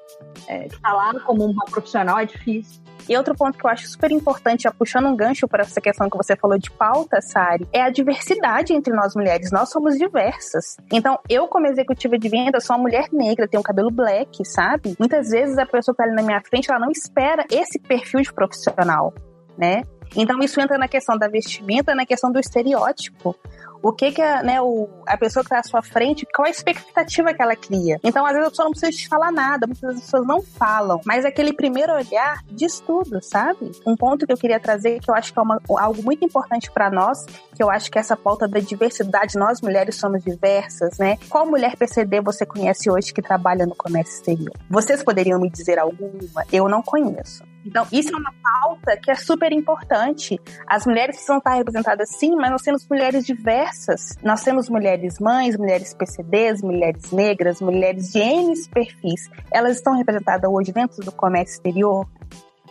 é, 0.51 0.69
falar 0.83 1.15
como 1.21 1.45
uma 1.45 1.65
profissional 1.67 2.19
é 2.19 2.27
difícil. 2.27 2.83
E 3.09 3.17
outro 3.17 3.35
ponto 3.35 3.57
que 3.57 3.65
eu 3.65 3.71
acho 3.71 3.89
super 3.89 4.11
importante, 4.11 4.65
já 4.65 4.73
puxando 4.73 5.07
um 5.07 5.17
gancho 5.17 5.49
para 5.49 5.63
essa 5.63 5.81
questão 5.81 6.11
que 6.11 6.17
você 6.17 6.37
falou 6.37 6.59
de 6.59 6.71
pauta, 6.71 7.21
Sari, 7.21 7.67
é 7.73 7.83
a 7.83 7.91
diversidade 7.91 8.73
entre 8.73 8.93
nós 8.95 9.15
mulheres. 9.15 9.51
Nós 9.51 9.71
somos 9.71 9.97
diversas. 9.97 10.77
Então, 10.93 11.19
eu, 11.29 11.47
como 11.49 11.67
executiva 11.67 12.19
de 12.19 12.29
venda, 12.29 12.61
sou 12.61 12.77
uma 12.77 12.83
mulher 12.83 13.07
negra, 13.13 13.49
tenho 13.49 13.63
cabelo 13.63 13.91
black, 13.91 14.45
sabe? 14.45 14.97
Muitas 14.99 15.31
vezes 15.31 15.57
a 15.57 15.67
pessoa 15.67 15.95
que 15.95 16.03
está 16.03 16.05
ali 16.05 16.15
na 16.15 16.23
minha 16.23 16.41
frente, 16.41 16.71
ela 16.71 16.81
não 16.81 16.91
espera 16.91 17.47
esse 17.51 17.79
perfil 17.79 18.21
de 18.21 18.33
profissional, 18.33 19.15
né? 19.57 19.83
Então, 20.17 20.41
isso 20.41 20.61
entra 20.61 20.77
na 20.77 20.89
questão 20.89 21.17
da 21.17 21.29
vestimenta, 21.29 21.95
na 21.95 22.05
questão 22.05 22.33
do 22.33 22.41
estereótipo 22.41 23.37
o 23.83 23.93
que 23.93 24.13
que 24.13 24.23
a, 24.23 24.43
né, 24.43 24.61
o, 24.61 24.89
a 25.07 25.17
pessoa 25.17 25.43
que 25.43 25.49
está 25.49 25.61
à 25.61 25.63
sua 25.63 25.83
frente, 25.83 26.27
qual 26.35 26.47
a 26.47 26.51
expectativa 26.51 27.33
que 27.33 27.43
ela 27.43 27.57
cria. 27.57 27.99
Então, 28.03 28.25
às 28.25 28.33
vezes 28.33 28.47
a 28.47 28.51
pessoa 28.51 28.65
não 28.65 28.73
precisa 28.73 28.93
te 28.93 29.09
falar 29.09 29.33
nada, 29.33 29.67
muitas 29.67 30.01
pessoas 30.01 30.27
não 30.27 30.43
falam, 30.43 31.01
mas 31.05 31.25
aquele 31.25 31.53
primeiro 31.53 31.93
olhar 31.93 32.43
diz 32.51 32.81
tudo, 32.81 33.23
sabe? 33.23 33.71
Um 33.87 33.97
ponto 33.97 34.27
que 34.27 34.33
eu 34.33 34.37
queria 34.37 34.61
trazer, 34.61 35.01
que 35.01 35.11
eu 35.11 35.15
acho 35.15 35.33
que 35.33 35.39
é 35.39 35.43
uma, 35.43 35.61
algo 35.79 36.03
muito 36.03 36.25
importante 36.25 36.71
para 36.71 36.91
nós, 36.91 37.25
que 37.61 37.65
eu 37.65 37.71
acho 37.71 37.91
que 37.91 37.99
essa 37.99 38.17
pauta 38.17 38.49
da 38.49 38.59
diversidade, 38.59 39.37
nós 39.37 39.61
mulheres 39.61 39.97
somos 39.97 40.25
diversas, 40.25 40.97
né? 40.97 41.19
Qual 41.29 41.45
mulher 41.45 41.77
PCD 41.77 42.19
você 42.23 42.47
conhece 42.47 42.91
hoje 42.91 43.13
que 43.13 43.21
trabalha 43.21 43.67
no 43.67 43.75
comércio 43.75 44.15
exterior? 44.15 44.55
Vocês 44.71 45.05
poderiam 45.05 45.39
me 45.39 45.51
dizer 45.51 45.79
alguma? 45.79 46.43
Eu 46.51 46.71
não 46.71 46.81
conheço. 46.81 47.45
Então, 47.67 47.87
isso 47.93 48.15
é 48.15 48.17
uma 48.17 48.33
pauta 48.43 48.97
que 48.97 49.11
é 49.11 49.15
super 49.15 49.53
importante. 49.53 50.41
As 50.67 50.87
mulheres 50.87 51.17
precisam 51.17 51.37
estar 51.37 51.53
representadas 51.53 52.09
sim, 52.17 52.35
mas 52.35 52.51
nós 52.51 52.63
temos 52.63 52.89
mulheres 52.89 53.27
diversas. 53.27 54.17
Nós 54.23 54.43
temos 54.43 54.71
mulheres 54.71 55.19
mães, 55.21 55.55
mulheres 55.59 55.93
PCDs, 55.93 56.63
mulheres 56.63 57.13
negras, 57.13 57.61
mulheres 57.61 58.11
de 58.11 58.21
N 58.21 58.55
perfis. 58.71 59.29
Elas 59.53 59.77
estão 59.77 59.99
representadas 59.99 60.51
hoje 60.51 60.73
dentro 60.73 61.05
do 61.05 61.13
comércio 61.13 61.57
exterior? 61.57 62.09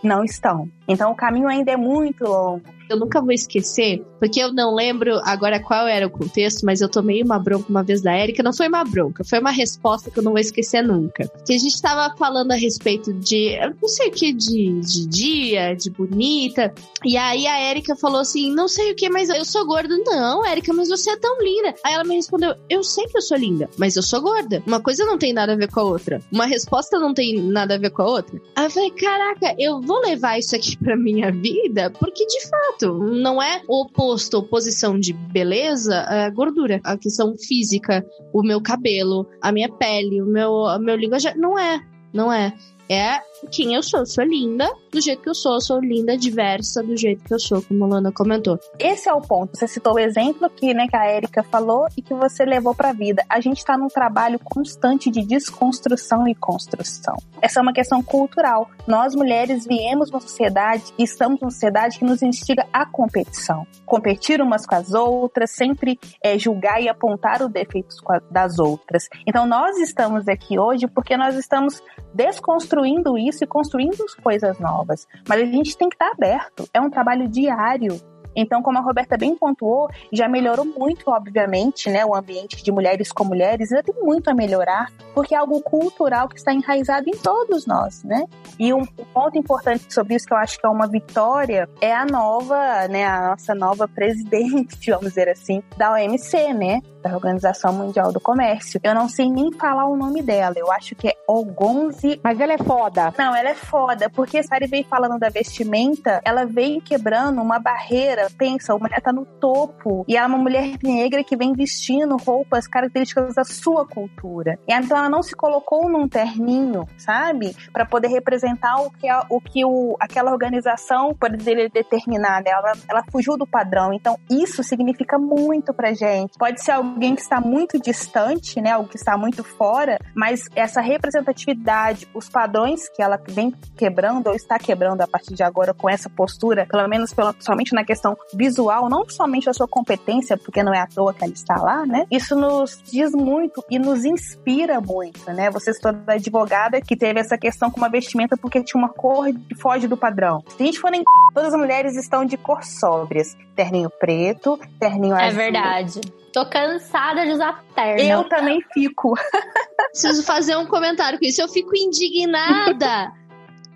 Não 0.01 0.23
estão. 0.23 0.67
Então, 0.89 1.11
o 1.11 1.15
caminho 1.15 1.47
ainda 1.47 1.71
é 1.71 1.77
muito 1.77 2.23
longo 2.23 2.79
eu 2.89 2.97
nunca 2.97 3.21
vou 3.21 3.31
esquecer, 3.31 4.03
porque 4.19 4.39
eu 4.39 4.51
não 4.51 4.73
lembro 4.73 5.21
agora 5.23 5.59
qual 5.59 5.87
era 5.87 6.07
o 6.07 6.09
contexto, 6.09 6.65
mas 6.65 6.81
eu 6.81 6.89
tomei 6.89 7.21
uma 7.21 7.37
bronca 7.37 7.69
uma 7.69 7.83
vez 7.83 8.01
da 8.01 8.17
Erika. 8.17 8.41
Não 8.41 8.51
foi 8.51 8.67
uma 8.67 8.83
bronca, 8.83 9.23
foi 9.23 9.39
uma 9.39 9.51
resposta 9.51 10.09
que 10.09 10.17
eu 10.17 10.23
não 10.23 10.31
vou 10.31 10.41
esquecer 10.41 10.81
nunca. 10.81 11.29
Que 11.45 11.53
a 11.53 11.57
gente 11.57 11.79
tava 11.79 12.15
falando 12.17 12.51
a 12.51 12.55
respeito 12.55 13.13
de, 13.13 13.57
não 13.79 13.87
sei 13.87 14.07
o 14.07 14.11
que, 14.11 14.33
de, 14.33 14.81
de 14.81 15.07
dia, 15.07 15.75
de 15.75 15.89
bonita. 15.91 16.73
E 17.05 17.15
aí 17.15 17.45
a 17.45 17.69
Erika 17.69 17.95
falou 17.95 18.21
assim: 18.21 18.51
não 18.51 18.67
sei 18.67 18.91
o 18.91 18.95
que, 18.95 19.09
mas 19.09 19.29
eu 19.29 19.45
sou 19.45 19.65
gorda. 19.65 19.95
Não, 20.05 20.45
Erika, 20.45 20.73
mas 20.73 20.89
você 20.89 21.11
é 21.11 21.17
tão 21.17 21.39
linda. 21.39 21.75
Aí 21.83 21.93
ela 21.93 22.03
me 22.03 22.15
respondeu: 22.15 22.55
eu 22.69 22.83
sei 22.83 23.05
que 23.05 23.17
eu 23.17 23.21
sou 23.21 23.37
linda, 23.37 23.69
mas 23.77 23.95
eu 23.95 24.03
sou 24.03 24.21
gorda. 24.21 24.63
Uma 24.65 24.81
coisa 24.81 25.05
não 25.05 25.17
tem 25.17 25.31
nada 25.31 25.53
a 25.53 25.55
ver 25.55 25.69
com 25.71 25.81
a 25.81 25.83
outra. 25.83 26.21
Uma 26.31 26.47
resposta 26.47 26.97
não 26.97 27.13
tem 27.13 27.39
nada 27.39 27.75
a 27.75 27.77
ver 27.77 27.91
com 27.91 28.01
a 28.01 28.07
outra. 28.07 28.41
Aí 28.55 28.65
eu 28.65 28.71
falei: 28.71 28.91
caraca, 28.91 29.55
eu 29.59 29.79
vou 29.79 30.01
levar 30.01 30.39
isso 30.39 30.55
aqui 30.55 30.75
pra 30.83 30.95
minha 30.95 31.31
vida, 31.31 31.89
porque 31.89 32.25
de 32.25 32.47
fato 32.47 32.93
não 32.97 33.41
é 33.41 33.61
oposto, 33.67 34.37
oposição 34.37 34.99
de 34.99 35.13
beleza, 35.13 35.95
é 36.09 36.29
gordura. 36.31 36.79
A 36.83 36.97
questão 36.97 37.35
física, 37.37 38.05
o 38.33 38.41
meu 38.41 38.61
cabelo, 38.61 39.27
a 39.41 39.51
minha 39.51 39.69
pele, 39.69 40.21
o 40.21 40.25
meu, 40.25 40.51
o 40.51 40.79
meu 40.79 40.95
linguajar. 40.95 41.37
Não 41.37 41.57
é. 41.57 41.81
Não 42.13 42.31
é. 42.31 42.53
É 42.89 43.21
quem 43.51 43.75
eu 43.75 43.83
sou. 43.83 43.99
Eu 43.99 44.05
sou 44.07 44.23
linda 44.23 44.67
do 44.91 44.99
jeito 44.99 45.21
que 45.21 45.29
eu 45.29 45.35
sou. 45.35 45.53
Eu 45.53 45.61
sou 45.61 45.79
linda, 45.79 46.17
diversa 46.17 46.81
do 46.81 46.97
jeito 46.97 47.23
que 47.23 47.33
eu 47.33 47.39
sou, 47.39 47.61
como 47.61 47.85
a 47.85 47.87
Lana 47.87 48.11
comentou. 48.11 48.59
Esse 48.79 49.07
é 49.07 49.13
o 49.13 49.21
ponto. 49.21 49.55
Você 49.55 49.67
citou 49.67 49.93
o 49.93 49.99
exemplo 49.99 50.49
que, 50.49 50.73
né, 50.73 50.87
que 50.87 50.95
a 50.95 51.15
Erika 51.15 51.43
falou 51.43 51.87
e 51.95 52.01
que 52.01 52.13
você 52.15 52.43
levou 52.43 52.73
pra 52.73 52.91
vida. 52.91 53.23
A 53.29 53.39
gente 53.39 53.63
tá 53.63 53.77
num 53.77 53.87
trabalho 53.87 54.39
constante 54.43 55.11
de 55.11 55.23
desconstrução 55.23 56.27
e 56.27 56.33
construção. 56.33 57.15
Essa 57.41 57.59
é 57.59 57.61
uma 57.61 57.73
questão 57.73 58.01
cultural. 58.01 58.69
Nós, 58.87 59.13
mulheres, 59.13 59.67
viemos 59.67 60.09
uma 60.09 60.19
sociedade 60.19 60.85
e 60.97 61.03
estamos 61.03 61.39
numa 61.39 61.51
sociedade 61.51 61.99
que 61.99 62.05
nos 62.05 62.23
instiga 62.23 62.65
à 62.73 62.87
competição. 62.87 63.67
Competir 63.85 64.41
umas 64.41 64.65
com 64.65 64.75
as 64.75 64.93
outras, 64.93 65.51
sempre 65.51 65.99
é, 66.23 66.39
julgar 66.39 66.81
e 66.81 66.89
apontar 66.89 67.43
os 67.43 67.51
defeitos 67.51 67.97
das 68.31 68.57
outras. 68.57 69.07
Então, 69.27 69.45
nós 69.45 69.77
estamos 69.77 70.27
aqui 70.27 70.57
hoje 70.57 70.87
porque 70.87 71.15
nós 71.15 71.35
estamos 71.35 71.81
desconstruindo 72.13 72.78
isso 73.17 73.43
e 73.43 73.47
construindo 73.47 74.03
coisas 74.21 74.59
novas. 74.59 75.07
Mas 75.27 75.41
a 75.41 75.45
gente 75.45 75.77
tem 75.77 75.89
que 75.89 75.95
estar 75.95 76.11
aberto. 76.11 76.67
É 76.73 76.79
um 76.79 76.89
trabalho 76.89 77.27
diário. 77.27 77.99
Então, 78.35 78.61
como 78.61 78.77
a 78.77 78.81
Roberta 78.81 79.17
bem 79.17 79.35
pontuou, 79.35 79.89
já 80.11 80.27
melhorou 80.27 80.65
muito, 80.65 81.09
obviamente, 81.09 81.89
né, 81.89 82.05
o 82.05 82.15
ambiente 82.15 82.63
de 82.63 82.71
mulheres 82.71 83.11
com 83.11 83.23
mulheres, 83.23 83.71
ainda 83.71 83.83
tem 83.83 83.95
muito 84.01 84.29
a 84.29 84.33
melhorar, 84.33 84.91
porque 85.13 85.33
é 85.33 85.37
algo 85.37 85.61
cultural 85.61 86.29
que 86.29 86.37
está 86.37 86.53
enraizado 86.53 87.09
em 87.09 87.17
todos 87.17 87.65
nós, 87.65 88.03
né? 88.03 88.25
E 88.57 88.73
um 88.73 88.85
ponto 88.85 89.37
importante 89.37 89.93
sobre 89.93 90.15
isso 90.15 90.25
que 90.25 90.33
eu 90.33 90.37
acho 90.37 90.59
que 90.59 90.65
é 90.65 90.69
uma 90.69 90.87
vitória 90.87 91.67
é 91.81 91.93
a 91.93 92.05
nova, 92.05 92.87
né, 92.87 93.05
a 93.05 93.31
nossa 93.31 93.55
nova 93.55 93.87
presidente, 93.87 94.89
vamos 94.91 95.09
dizer 95.09 95.29
assim, 95.29 95.63
da 95.75 95.93
OMC, 95.93 96.53
né? 96.53 96.81
Da 97.01 97.13
Organização 97.13 97.73
Mundial 97.73 98.11
do 98.11 98.19
Comércio. 98.19 98.79
Eu 98.83 98.93
não 98.93 99.07
sei 99.07 99.29
nem 99.29 99.51
falar 99.51 99.85
o 99.85 99.95
nome 99.95 100.21
dela. 100.21 100.55
Eu 100.57 100.71
acho 100.71 100.95
que 100.95 101.07
é 101.07 101.15
Ogonzi. 101.27 102.19
Mas 102.23 102.39
ela 102.39 102.53
é 102.53 102.57
foda. 102.57 103.13
Não, 103.17 103.35
ela 103.35 103.49
é 103.49 103.55
foda, 103.55 104.09
porque 104.09 104.37
a 104.37 104.43
Sari 104.43 104.67
veio 104.67 104.85
falando 104.85 105.19
da 105.19 105.29
vestimenta, 105.29 106.21
ela 106.25 106.45
veio 106.45 106.81
quebrando 106.81 107.41
uma 107.41 107.59
barreira. 107.59 108.27
Pensa, 108.37 108.73
a 108.73 108.77
mulher 108.77 109.01
tá 109.01 109.11
no 109.11 109.25
topo 109.25 110.03
e 110.07 110.15
ela 110.15 110.25
é 110.25 110.29
uma 110.29 110.37
mulher 110.37 110.77
negra 110.83 111.23
que 111.23 111.35
vem 111.35 111.53
vestindo 111.53 112.17
roupas 112.17 112.67
características 112.67 113.35
da 113.35 113.43
sua 113.43 113.85
cultura. 113.85 114.57
E 114.67 114.73
então 114.73 114.97
ela 114.97 115.09
não 115.09 115.21
se 115.21 115.35
colocou 115.35 115.89
num 115.89 116.07
terninho, 116.07 116.87
sabe? 116.97 117.55
Para 117.71 117.85
poder 117.85 118.07
representar 118.07 118.81
o 118.81 118.91
que, 118.91 119.07
a, 119.07 119.25
o 119.29 119.39
que 119.41 119.65
o, 119.65 119.95
aquela 119.99 120.31
organização 120.31 121.13
poderia 121.13 121.69
determinar. 121.69 122.41
Ela, 122.45 122.73
ela 122.87 123.03
fugiu 123.11 123.37
do 123.37 123.45
padrão. 123.45 123.93
Então 123.93 124.17
isso 124.29 124.63
significa 124.63 125.17
muito 125.17 125.73
pra 125.73 125.93
gente. 125.93 126.37
Pode 126.37 126.63
ser 126.63 126.71
algo 126.71 126.88
alguém 126.89 127.15
que 127.15 127.21
está 127.21 127.39
muito 127.39 127.79
distante, 127.79 128.59
né? 128.61 128.71
Algo 128.71 128.89
que 128.89 128.97
está 128.97 129.17
muito 129.17 129.43
fora, 129.43 129.99
mas 130.15 130.45
essa 130.55 130.81
representatividade, 130.81 132.07
os 132.13 132.29
padrões 132.29 132.89
que 132.89 133.01
ela 133.01 133.19
vem 133.27 133.53
quebrando 133.77 134.27
ou 134.27 134.35
está 134.35 134.57
quebrando 134.57 135.01
a 135.01 135.07
partir 135.07 135.33
de 135.33 135.43
agora 135.43 135.73
com 135.73 135.89
essa 135.89 136.09
postura, 136.09 136.65
pelo 136.69 136.87
menos 136.87 137.13
pela, 137.13 137.35
somente 137.39 137.73
na 137.73 137.83
questão 137.83 138.15
visual, 138.33 138.89
não 138.89 139.07
somente 139.09 139.49
a 139.49 139.53
sua 139.53 139.67
competência, 139.67 140.37
porque 140.37 140.63
não 140.63 140.73
é 140.73 140.79
à 140.79 140.87
toa 140.87 141.13
que 141.13 141.23
ela 141.23 141.33
está 141.33 141.55
lá, 141.55 141.85
né? 141.85 142.05
Isso 142.11 142.35
nos 142.35 142.81
diz 142.83 143.11
muito 143.11 143.63
e 143.69 143.79
nos 143.79 144.05
inspira 144.05 144.81
muito, 144.81 145.31
né? 145.31 145.49
Você 145.51 145.73
se 145.73 145.81
torna 145.81 146.03
advogada 146.07 146.81
que 146.81 146.95
teve 146.95 147.19
essa 147.19 147.37
questão 147.37 147.69
com 147.71 147.77
uma 147.77 147.89
vestimenta 147.89 148.35
porque 148.37 148.63
tinha 148.63 148.79
uma 148.81 148.89
cor 148.89 149.27
que 149.27 149.55
foge 149.55 149.87
do 149.87 149.97
padrão. 149.97 150.43
Se 150.57 150.63
a 150.63 150.65
gente 150.65 150.79
for 150.79 150.93
em 150.93 151.03
todas 151.33 151.53
as 151.53 151.59
mulheres 151.59 151.95
estão 151.95 152.25
de 152.25 152.37
cor 152.37 152.63
sóbrias, 152.63 153.35
terninho 153.55 153.89
preto, 153.89 154.59
terninho 154.79 155.15
É 155.15 155.27
azul. 155.27 155.37
verdade. 155.37 156.01
Tô 156.33 156.45
cansada 156.45 157.25
de 157.25 157.31
usar 157.31 157.63
terno. 157.75 158.01
Eu 158.01 158.23
também 158.25 158.61
fico. 158.73 159.13
Preciso 159.91 160.23
fazer 160.23 160.55
um 160.55 160.65
comentário 160.65 161.17
com 161.17 161.25
isso. 161.25 161.41
Eu 161.41 161.47
fico 161.47 161.75
indignada. 161.75 163.11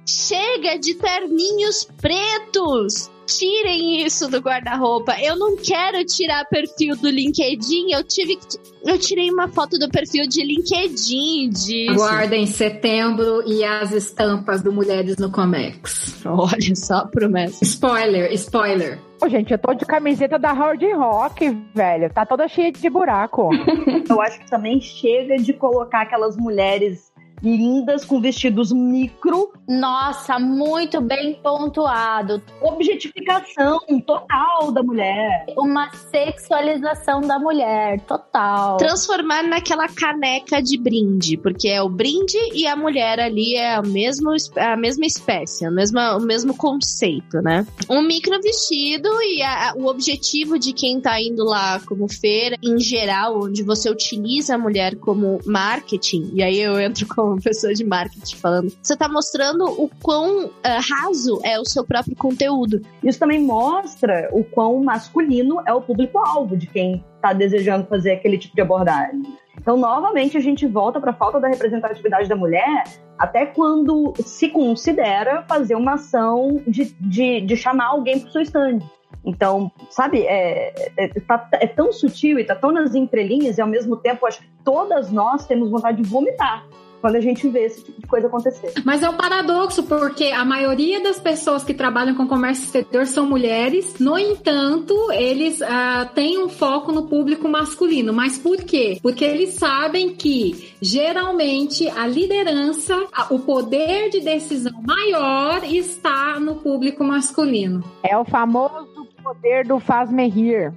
Chega 0.06 0.78
de 0.78 0.96
terninhos 0.96 1.88
pretos. 2.00 3.10
Tirem 3.26 4.06
isso 4.06 4.28
do 4.30 4.40
guarda-roupa. 4.40 5.16
Eu 5.22 5.38
não 5.38 5.56
quero 5.56 6.04
tirar 6.06 6.44
perfil 6.46 6.96
do 6.98 7.10
LinkedIn. 7.10 7.92
Eu 7.92 8.04
tive 8.04 8.36
que. 8.36 8.58
Eu 8.86 9.00
tirei 9.00 9.32
uma 9.32 9.48
foto 9.48 9.80
do 9.80 9.90
perfil 9.90 10.28
de 10.28 10.44
LinkedIn 10.44 11.50
disso. 11.50 11.92
Aguardem 11.92 12.46
setembro 12.46 13.42
e 13.48 13.64
as 13.64 13.94
estampas 13.94 14.62
do 14.62 14.74
Mulheres 14.74 15.18
no 15.18 15.32
Comex. 15.32 16.22
Olha 16.26 16.76
só 16.76 16.96
a 16.96 17.08
promessa. 17.08 17.64
Spoiler, 17.64 18.32
spoiler. 18.34 19.00
Ô, 19.24 19.30
gente, 19.30 19.54
eu 19.54 19.58
tô 19.58 19.74
de 19.74 19.86
camiseta 19.86 20.38
da 20.38 20.52
Hard 20.52 20.84
Rock, 20.98 21.50
velho. 21.74 22.10
Tá 22.10 22.26
toda 22.26 22.46
cheia 22.46 22.70
de 22.74 22.90
buraco. 22.90 23.52
Eu 24.10 24.22
acho 24.22 24.38
que 24.38 24.50
também 24.50 24.82
chega 24.82 25.38
de 25.38 25.54
colocar 25.54 26.02
aquelas 26.02 26.36
mulheres 26.36 27.13
lindas 27.44 28.06
com 28.06 28.22
vestidos 28.22 28.72
micro, 28.72 29.52
Nossa, 29.68 30.40
muito 30.40 31.02
bem 31.02 31.34
pontuado. 31.44 32.42
objetificação 32.62 33.80
total 34.06 34.72
da 34.72 34.82
mulher. 34.82 35.46
Uma 35.58 35.92
sexualização 35.94 37.22
da 37.22 37.38
mulher, 37.40 38.00
total. 38.02 38.78
Transformar 38.78 39.44
naquela 39.44 39.88
caneca 39.88 40.62
de 40.62 40.78
brinde, 40.78 41.38
porque 41.38 41.68
é 41.68 41.82
o 41.82 41.90
brinde 41.90 42.38
e 42.54 42.66
a 42.66 42.76
mulher 42.76 43.20
ali 43.20 43.56
é 43.56 43.76
a 43.76 43.82
mesma, 43.82 44.36
a 44.58 44.78
mesma 44.78 45.06
espécie, 45.06 45.66
a 45.66 45.72
mesma, 45.72 46.16
o 46.18 46.22
mesmo 46.22 46.56
conceito, 46.56 47.42
né? 47.42 47.66
Um 47.90 48.02
micro 48.02 48.40
vestido 48.42 49.10
e 49.22 49.42
a- 49.42 49.74
o 49.76 49.88
objetivo 49.88 50.58
de 50.58 50.72
quem 50.74 51.02
tá 51.02 51.22
indo 51.22 51.44
lá 51.44 51.80
como 51.86 52.08
feira, 52.08 52.58
em 52.64 52.80
geral, 52.80 53.44
onde 53.44 53.64
você 53.64 53.90
utiliza 53.90 54.56
a 54.56 54.58
mulher 54.58 54.96
como 54.96 55.40
marketing, 55.46 56.32
e 56.34 56.42
aí 56.44 56.60
eu 56.60 56.80
entro 56.80 57.06
como 57.34 57.42
pessoa 57.42 57.74
de 57.74 57.84
marketing 57.84 58.36
falando, 58.36 58.72
você 58.82 58.96
tá 58.96 59.10
mostrando 59.10 59.66
o 59.66 59.90
quão 60.02 60.52
ah, 60.64 60.80
raso 60.80 61.40
é 61.44 61.60
o 61.60 61.66
seu 61.66 61.84
próprio 61.84 62.16
conteúdo. 62.16 62.82
Isso 63.04 63.20
também 63.20 63.42
mostra 63.42 64.30
o 64.32 64.44
quão 64.44 64.84
masculino 64.84 65.62
é 65.66 65.74
o 65.74 65.82
público-alvo 65.82 66.56
de 66.56 66.68
quem 66.68 67.04
está 67.16 67.34
desejando 67.34 67.88
fazer 67.88 68.12
aquele 68.12 68.38
tipo 68.38 68.56
de 68.56 68.62
abordagem. 68.62 69.24
Então, 69.60 69.78
novamente, 69.78 70.38
a 70.38 70.42
gente 70.42 70.68
volta 70.68 71.00
para 71.00 71.12
a 71.12 71.16
falta 71.16 71.40
da 71.40 71.48
representatividade 71.48 72.28
da 72.28 72.36
mulher 72.36 72.84
até 73.18 73.46
quando 73.46 74.14
se 74.24 74.50
considera 74.50 75.44
fazer 75.44 75.76
uma 75.76 75.94
ação 75.94 76.62
de, 76.68 76.94
de, 77.00 77.42
de 77.42 77.56
chamar 77.56 77.88
alguém 77.88 78.20
para 78.20 78.30
o 78.30 78.32
seu 78.32 78.42
stand. 78.42 78.80
Então, 79.26 79.72
sabe, 79.90 80.22
é, 80.24 80.92
é, 80.98 81.08
tá- 81.22 81.48
é 81.54 81.66
tão 81.66 81.94
sutil 81.94 82.38
e 82.38 82.44
tá 82.44 82.56
tão 82.56 82.72
nas 82.72 82.94
entrelinhas, 82.94 83.58
e 83.58 83.62
ao 83.62 83.68
mesmo 83.68 83.96
tempo, 83.96 84.26
acho 84.26 84.42
que 84.42 84.50
todas 84.66 85.12
nós 85.12 85.46
temos 85.46 85.70
vontade 85.70 86.02
de 86.02 86.10
vomitar 86.10 86.66
quando 87.04 87.18
a 87.18 87.20
gente 87.20 87.50
vê 87.50 87.66
esse 87.66 87.84
tipo 87.84 88.00
de 88.00 88.08
coisa 88.08 88.28
acontecer. 88.28 88.72
Mas 88.86 89.04
é 89.04 89.10
um 89.10 89.18
paradoxo, 89.18 89.84
porque 89.84 90.28
a 90.28 90.46
maioria 90.46 91.04
das 91.04 91.20
pessoas 91.20 91.62
que 91.62 91.74
trabalham 91.74 92.16
com 92.16 92.26
comércio 92.26 92.64
exterior 92.64 93.06
são 93.06 93.26
mulheres. 93.28 94.00
No 94.00 94.18
entanto, 94.18 94.96
eles 95.12 95.62
ah, 95.62 96.10
têm 96.16 96.42
um 96.42 96.48
foco 96.48 96.94
no 96.94 97.06
público 97.06 97.50
masculino. 97.50 98.14
Mas 98.14 98.38
por 98.38 98.56
quê? 98.64 99.00
Porque 99.04 99.26
eles 99.26 99.56
sabem 99.56 100.16
que, 100.16 100.72
geralmente, 100.82 101.90
a 101.90 102.08
liderança, 102.08 102.96
a- 103.12 103.28
o 103.34 103.40
poder 103.40 104.10
de 104.10 104.22
decisão 104.22 104.82
maior 104.82 105.62
está 105.66 106.40
no 106.40 106.56
público 106.56 107.04
masculino. 107.04 107.84
É 108.02 108.18
o 108.18 108.24
famoso 108.24 108.88
poder 109.22 109.68
do 109.68 109.78
faz-me 109.78 110.30
rir. 110.30 110.74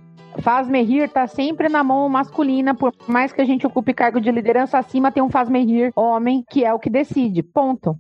Faz-me 0.47 0.81
rir 0.81 1.09
tá 1.09 1.27
sempre 1.27 1.69
na 1.69 1.83
mão 1.83 2.09
masculina, 2.09 2.73
por 2.73 2.95
mais 3.09 3.33
que 3.33 3.41
a 3.41 3.45
gente 3.45 3.67
ocupe 3.67 3.93
cargo 3.93 4.21
de 4.21 4.31
liderança, 4.31 4.79
acima 4.79 5.11
tem 5.11 5.21
um 5.21 5.29
faz-me 5.29 5.65
rir 5.65 5.91
homem, 5.97 6.45
que 6.49 6.65
é 6.65 6.73
o 6.73 6.79
que 6.79 6.89
decide. 6.89 7.43
Ponto. 7.43 7.99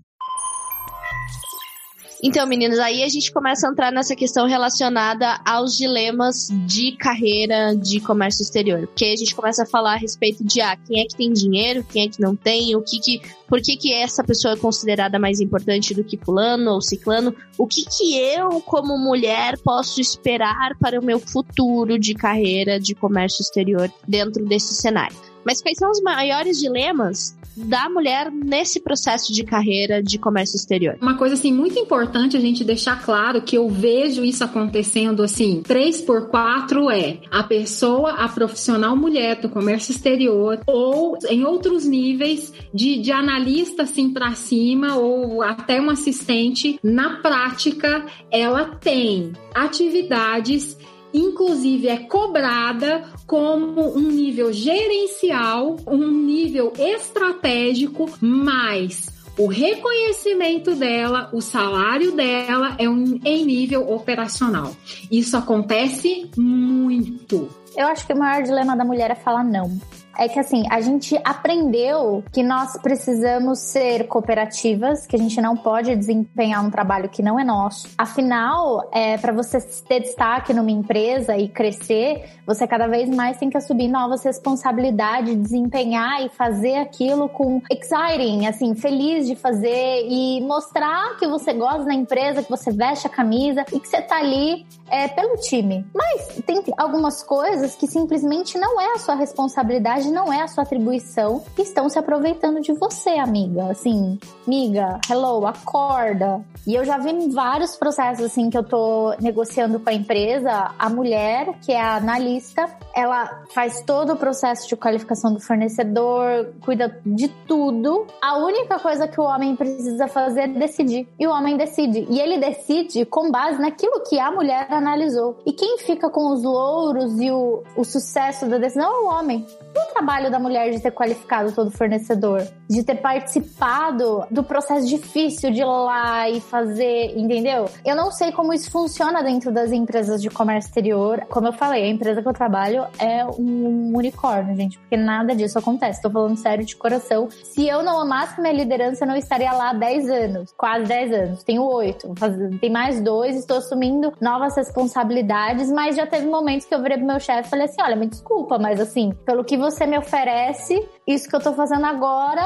Então, 2.22 2.46
meninos, 2.46 2.78
aí 2.78 3.02
a 3.02 3.08
gente 3.08 3.30
começa 3.30 3.66
a 3.66 3.70
entrar 3.70 3.92
nessa 3.92 4.16
questão 4.16 4.46
relacionada 4.46 5.38
aos 5.44 5.76
dilemas 5.76 6.48
de 6.66 6.92
carreira 6.96 7.76
de 7.76 8.00
comércio 8.00 8.42
exterior. 8.42 8.86
Porque 8.86 9.04
a 9.04 9.16
gente 9.16 9.34
começa 9.34 9.64
a 9.64 9.66
falar 9.66 9.94
a 9.94 9.98
respeito 9.98 10.44
de 10.44 10.60
ah, 10.60 10.76
quem 10.76 11.00
é 11.00 11.04
que 11.04 11.16
tem 11.16 11.32
dinheiro, 11.32 11.84
quem 11.84 12.04
é 12.04 12.08
que 12.08 12.20
não 12.20 12.34
tem, 12.34 12.74
o 12.74 12.82
que 12.82 12.98
que, 12.98 13.20
por 13.46 13.60
que 13.60 13.76
que 13.76 13.92
essa 13.92 14.24
pessoa 14.24 14.54
é 14.54 14.56
considerada 14.56 15.18
mais 15.18 15.40
importante 15.40 15.94
do 15.94 16.02
que 16.02 16.16
fulano 16.16 16.72
ou 16.72 16.80
ciclano, 16.80 17.34
o 17.58 17.66
que 17.66 17.84
que 17.84 18.18
eu, 18.18 18.60
como 18.62 18.98
mulher, 18.98 19.58
posso 19.58 20.00
esperar 20.00 20.76
para 20.80 20.98
o 20.98 21.04
meu 21.04 21.20
futuro 21.20 21.98
de 21.98 22.14
carreira 22.14 22.80
de 22.80 22.94
comércio 22.94 23.42
exterior 23.42 23.92
dentro 24.08 24.44
desse 24.44 24.74
cenário. 24.74 25.35
Mas 25.46 25.62
quais 25.62 25.78
são 25.78 25.92
os 25.92 26.02
maiores 26.02 26.58
dilemas 26.58 27.36
da 27.56 27.88
mulher 27.88 28.30
nesse 28.32 28.80
processo 28.80 29.32
de 29.32 29.44
carreira 29.44 30.02
de 30.02 30.18
comércio 30.18 30.56
exterior? 30.56 30.98
Uma 31.00 31.16
coisa 31.16 31.34
assim 31.34 31.52
muito 31.52 31.78
importante 31.78 32.36
a 32.36 32.40
gente 32.40 32.64
deixar 32.64 33.02
claro 33.02 33.40
que 33.40 33.56
eu 33.56 33.68
vejo 33.68 34.24
isso 34.24 34.42
acontecendo 34.42 35.22
assim, 35.22 35.62
3 35.62 36.02
por 36.02 36.28
4 36.28 36.90
é 36.90 37.20
a 37.30 37.44
pessoa, 37.44 38.10
a 38.10 38.28
profissional 38.28 38.96
mulher 38.96 39.40
do 39.40 39.48
comércio 39.48 39.92
exterior 39.92 40.60
ou 40.66 41.16
em 41.28 41.44
outros 41.44 41.86
níveis 41.86 42.52
de, 42.74 42.98
de 42.98 43.12
analista 43.12 43.84
assim 43.84 44.12
para 44.12 44.34
cima 44.34 44.96
ou 44.96 45.42
até 45.42 45.80
um 45.80 45.88
assistente, 45.88 46.78
na 46.82 47.20
prática 47.20 48.04
ela 48.30 48.64
tem 48.64 49.32
atividades 49.54 50.76
inclusive 51.16 51.88
é 51.88 51.96
cobrada 51.96 53.04
como 53.26 53.96
um 53.96 54.10
nível 54.10 54.52
gerencial, 54.52 55.76
um 55.86 56.10
nível 56.10 56.72
estratégico, 56.78 58.10
mas 58.20 59.08
o 59.38 59.46
reconhecimento 59.46 60.74
dela, 60.74 61.28
o 61.32 61.40
salário 61.40 62.12
dela 62.12 62.76
é 62.78 62.88
um, 62.88 63.20
em 63.24 63.44
nível 63.44 63.90
operacional. 63.90 64.74
Isso 65.10 65.36
acontece 65.36 66.30
muito. 66.36 67.48
Eu 67.76 67.88
acho 67.88 68.06
que 68.06 68.14
o 68.14 68.18
maior 68.18 68.42
dilema 68.42 68.74
da 68.74 68.84
mulher 68.84 69.10
é 69.10 69.14
falar 69.14 69.44
não. 69.44 69.78
É 70.18 70.28
que 70.28 70.38
assim, 70.38 70.64
a 70.70 70.80
gente 70.80 71.18
aprendeu 71.24 72.24
que 72.32 72.42
nós 72.42 72.76
precisamos 72.80 73.58
ser 73.58 74.06
cooperativas, 74.06 75.06
que 75.06 75.16
a 75.16 75.18
gente 75.18 75.40
não 75.40 75.56
pode 75.56 75.94
desempenhar 75.94 76.64
um 76.64 76.70
trabalho 76.70 77.08
que 77.08 77.22
não 77.22 77.38
é 77.38 77.44
nosso. 77.44 77.88
Afinal, 77.98 78.88
é, 78.92 79.18
para 79.18 79.32
você 79.32 79.60
ter 79.60 80.00
destaque 80.00 80.54
numa 80.54 80.70
empresa 80.70 81.36
e 81.36 81.48
crescer, 81.48 82.24
você 82.46 82.66
cada 82.66 82.86
vez 82.86 83.08
mais 83.08 83.36
tem 83.38 83.50
que 83.50 83.56
assumir 83.56 83.88
novas 83.88 84.24
responsabilidades, 84.24 85.36
desempenhar 85.36 86.24
e 86.24 86.28
fazer 86.28 86.76
aquilo 86.76 87.28
com 87.28 87.60
exciting, 87.70 88.46
assim, 88.46 88.74
feliz 88.74 89.26
de 89.26 89.36
fazer 89.36 90.06
e 90.08 90.40
mostrar 90.42 91.16
que 91.16 91.26
você 91.26 91.52
gosta 91.52 91.84
da 91.84 91.94
empresa, 91.94 92.42
que 92.42 92.50
você 92.50 92.70
veste 92.70 93.06
a 93.06 93.10
camisa 93.10 93.64
e 93.72 93.80
que 93.80 93.88
você 93.88 94.00
tá 94.00 94.16
ali 94.16 94.64
é, 94.90 95.08
pelo 95.08 95.36
time. 95.36 95.86
Mas 95.94 96.40
tem 96.46 96.62
algumas 96.76 97.22
coisas 97.22 97.74
que 97.74 97.86
simplesmente 97.86 98.58
não 98.58 98.80
é 98.80 98.94
a 98.94 98.98
sua 98.98 99.14
responsabilidade, 99.14 100.10
não 100.10 100.32
é 100.32 100.42
a 100.42 100.48
sua 100.48 100.64
atribuição, 100.64 101.42
que 101.54 101.62
estão 101.62 101.88
se 101.88 101.98
aproveitando 101.98 102.60
de 102.60 102.72
você, 102.72 103.10
amiga. 103.10 103.70
Assim, 103.70 104.18
amiga, 104.46 105.00
hello, 105.10 105.46
acorda. 105.46 106.44
E 106.66 106.74
eu 106.74 106.84
já 106.84 106.98
vi 106.98 107.28
vários 107.30 107.76
processos 107.76 108.24
assim 108.24 108.50
que 108.50 108.58
eu 108.58 108.64
tô 108.64 109.14
negociando 109.20 109.78
com 109.78 109.88
a 109.88 109.92
empresa, 109.92 110.74
a 110.78 110.88
mulher, 110.88 111.54
que 111.64 111.72
é 111.72 111.80
a 111.80 111.96
analista, 111.96 112.68
ela 112.94 113.44
faz 113.52 113.82
todo 113.82 114.14
o 114.14 114.16
processo 114.16 114.68
de 114.68 114.76
qualificação 114.76 115.32
do 115.32 115.40
fornecedor, 115.40 116.52
cuida 116.64 117.00
de 117.04 117.28
tudo. 117.28 118.06
A 118.20 118.38
única 118.38 118.78
coisa 118.78 119.06
que 119.06 119.20
o 119.20 119.24
homem 119.24 119.54
precisa 119.54 120.08
fazer 120.08 120.40
é 120.40 120.48
decidir. 120.48 121.08
E 121.18 121.26
o 121.26 121.30
homem 121.30 121.56
decide. 121.56 122.06
E 122.10 122.20
ele 122.20 122.38
decide 122.38 123.04
com 123.04 123.30
base 123.30 123.60
naquilo 123.60 124.02
que 124.08 124.18
a 124.18 124.30
mulher 124.30 124.66
analisou. 124.76 125.38
E 125.46 125.52
quem 125.52 125.78
fica 125.78 126.08
com 126.10 126.32
os 126.32 126.42
louros 126.42 127.18
e 127.20 127.30
o, 127.30 127.62
o 127.76 127.84
sucesso 127.84 128.46
da 128.46 128.58
decisão 128.58 128.84
é 128.84 129.00
o 129.00 129.06
homem. 129.06 129.46
o 129.76 129.92
trabalho 129.92 130.30
da 130.30 130.38
mulher 130.38 130.70
de 130.70 130.80
ter 130.80 130.90
qualificado 130.90 131.52
todo 131.52 131.70
fornecedor, 131.70 132.46
de 132.68 132.82
ter 132.82 132.96
participado 132.96 134.24
do 134.30 134.42
processo 134.42 134.86
difícil 134.86 135.50
de 135.50 135.60
ir 135.60 135.64
lá 135.64 136.28
e 136.28 136.40
fazer, 136.40 137.16
entendeu? 137.16 137.66
Eu 137.84 137.96
não 137.96 138.10
sei 138.10 138.32
como 138.32 138.52
isso 138.52 138.70
funciona 138.70 139.22
dentro 139.22 139.52
das 139.52 139.72
empresas 139.72 140.20
de 140.20 140.30
comércio 140.30 140.68
exterior. 140.68 141.24
Como 141.28 141.46
eu 141.46 141.52
falei, 141.52 141.84
a 141.84 141.88
empresa 141.88 142.22
que 142.22 142.28
eu 142.28 142.32
trabalho 142.32 142.86
é 142.98 143.24
um 143.24 143.92
unicórnio, 143.96 144.56
gente, 144.56 144.78
porque 144.78 144.96
nada 144.96 145.34
disso 145.34 145.58
acontece. 145.58 146.02
Tô 146.02 146.10
falando 146.10 146.36
sério 146.36 146.64
de 146.64 146.76
coração. 146.76 147.28
Se 147.30 147.66
eu 147.66 147.82
não 147.82 148.00
amasse 148.00 148.40
minha 148.40 148.52
liderança, 148.52 149.04
eu 149.04 149.08
não 149.08 149.16
estaria 149.16 149.52
lá 149.52 149.70
há 149.70 149.74
10 149.74 150.10
anos, 150.10 150.54
quase 150.56 150.84
10 150.84 151.12
anos. 151.12 151.42
Tenho 151.42 151.62
8, 151.62 152.14
tem 152.60 152.70
mais 152.70 153.00
dois, 153.00 153.36
estou 153.36 153.58
assumindo 153.58 154.12
novas 154.20 154.54
responsabilidades, 154.66 155.70
mas 155.70 155.96
já 155.96 156.06
teve 156.06 156.26
momentos 156.26 156.66
que 156.66 156.74
eu 156.74 156.82
virei 156.82 156.98
pro 156.98 157.06
meu 157.06 157.20
chefe 157.20 157.46
e 157.46 157.50
falei 157.50 157.66
assim: 157.66 157.82
olha, 157.82 157.96
me 157.96 158.06
desculpa, 158.06 158.58
mas 158.58 158.80
assim, 158.80 159.12
pelo 159.24 159.44
que 159.44 159.56
você 159.56 159.86
me 159.86 159.98
oferece, 159.98 160.86
isso 161.06 161.28
que 161.28 161.36
eu 161.36 161.40
tô 161.40 161.52
fazendo 161.52 161.86
agora, 161.86 162.44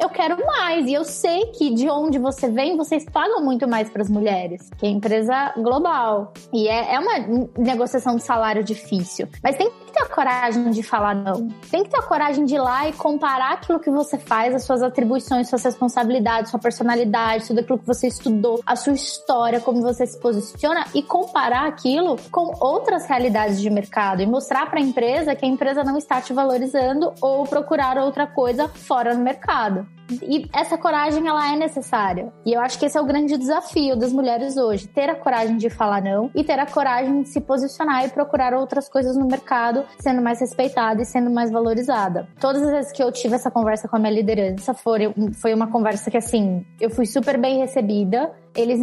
eu 0.00 0.08
quero 0.08 0.44
mais. 0.46 0.86
E 0.86 0.94
eu 0.94 1.04
sei 1.04 1.46
que 1.52 1.72
de 1.74 1.88
onde 1.88 2.18
você 2.18 2.48
vem, 2.48 2.76
vocês 2.76 3.04
pagam 3.04 3.42
muito 3.42 3.68
mais 3.68 3.88
para 3.88 4.02
as 4.02 4.10
mulheres, 4.10 4.68
que 4.78 4.86
é 4.86 4.88
empresa 4.88 5.52
global. 5.56 6.32
E 6.52 6.68
é, 6.68 6.94
é 6.94 6.98
uma 6.98 7.18
negociação 7.56 8.16
de 8.16 8.22
salário 8.22 8.64
difícil. 8.64 9.28
Mas 9.42 9.56
tem 9.56 9.70
que 9.70 9.92
ter 9.92 10.02
a 10.02 10.06
coragem 10.06 10.70
de 10.70 10.82
falar 10.82 11.14
não. 11.14 11.48
Tem 11.70 11.84
que 11.84 11.90
ter 11.90 11.98
a 11.98 12.02
coragem 12.02 12.44
de 12.44 12.54
ir 12.54 12.58
lá 12.58 12.88
e 12.88 12.92
comparar 12.92 13.52
aquilo 13.52 13.78
que 13.78 13.90
você 13.90 14.18
faz, 14.18 14.54
as 14.54 14.64
suas 14.64 14.82
atribuições, 14.82 15.48
suas 15.48 15.62
responsabilidades, 15.64 16.50
sua 16.50 16.60
personalidade, 16.60 17.46
tudo 17.46 17.60
aquilo 17.60 17.78
que 17.78 17.86
você 17.86 18.08
estudou, 18.08 18.60
a 18.66 18.74
sua 18.74 18.92
história, 18.92 19.60
como 19.60 19.80
você 19.82 20.06
se 20.06 20.18
posiciona 20.18 20.84
e 20.94 21.02
comparar 21.02 21.59
aquilo 21.66 22.16
com 22.30 22.54
outras 22.60 23.06
realidades 23.06 23.60
de 23.60 23.70
mercado 23.70 24.22
e 24.22 24.26
mostrar 24.26 24.66
para 24.70 24.78
a 24.78 24.82
empresa 24.82 25.34
que 25.34 25.44
a 25.44 25.48
empresa 25.48 25.84
não 25.84 25.96
está 25.96 26.20
te 26.20 26.32
valorizando 26.32 27.12
ou 27.20 27.44
procurar 27.44 27.98
outra 27.98 28.26
coisa 28.26 28.68
fora 28.68 29.14
no 29.14 29.22
mercado. 29.22 29.86
E 30.22 30.48
essa 30.52 30.76
coragem, 30.76 31.26
ela 31.26 31.52
é 31.52 31.56
necessária. 31.56 32.32
E 32.44 32.52
eu 32.52 32.60
acho 32.60 32.78
que 32.78 32.86
esse 32.86 32.96
é 32.96 33.00
o 33.00 33.06
grande 33.06 33.36
desafio 33.36 33.96
das 33.96 34.12
mulheres 34.12 34.56
hoje: 34.56 34.88
ter 34.88 35.08
a 35.08 35.14
coragem 35.14 35.56
de 35.56 35.70
falar 35.70 36.02
não 36.02 36.30
e 36.34 36.44
ter 36.44 36.58
a 36.58 36.66
coragem 36.66 37.22
de 37.22 37.28
se 37.28 37.40
posicionar 37.40 38.04
e 38.04 38.08
procurar 38.08 38.54
outras 38.54 38.88
coisas 38.88 39.16
no 39.16 39.26
mercado, 39.26 39.84
sendo 39.98 40.22
mais 40.22 40.40
respeitada 40.40 41.02
e 41.02 41.04
sendo 41.04 41.30
mais 41.30 41.50
valorizada. 41.50 42.28
Todas 42.40 42.62
as 42.62 42.70
vezes 42.70 42.92
que 42.92 43.02
eu 43.02 43.10
tive 43.12 43.34
essa 43.34 43.50
conversa 43.50 43.88
com 43.88 43.96
a 43.96 43.98
minha 43.98 44.12
liderança, 44.12 44.74
foi, 44.74 45.54
uma 45.54 45.68
conversa 45.68 46.10
que, 46.10 46.16
assim, 46.16 46.64
eu 46.80 46.90
fui 46.90 47.06
super 47.06 47.38
bem 47.38 47.58
recebida. 47.58 48.32
Eles 48.54 48.80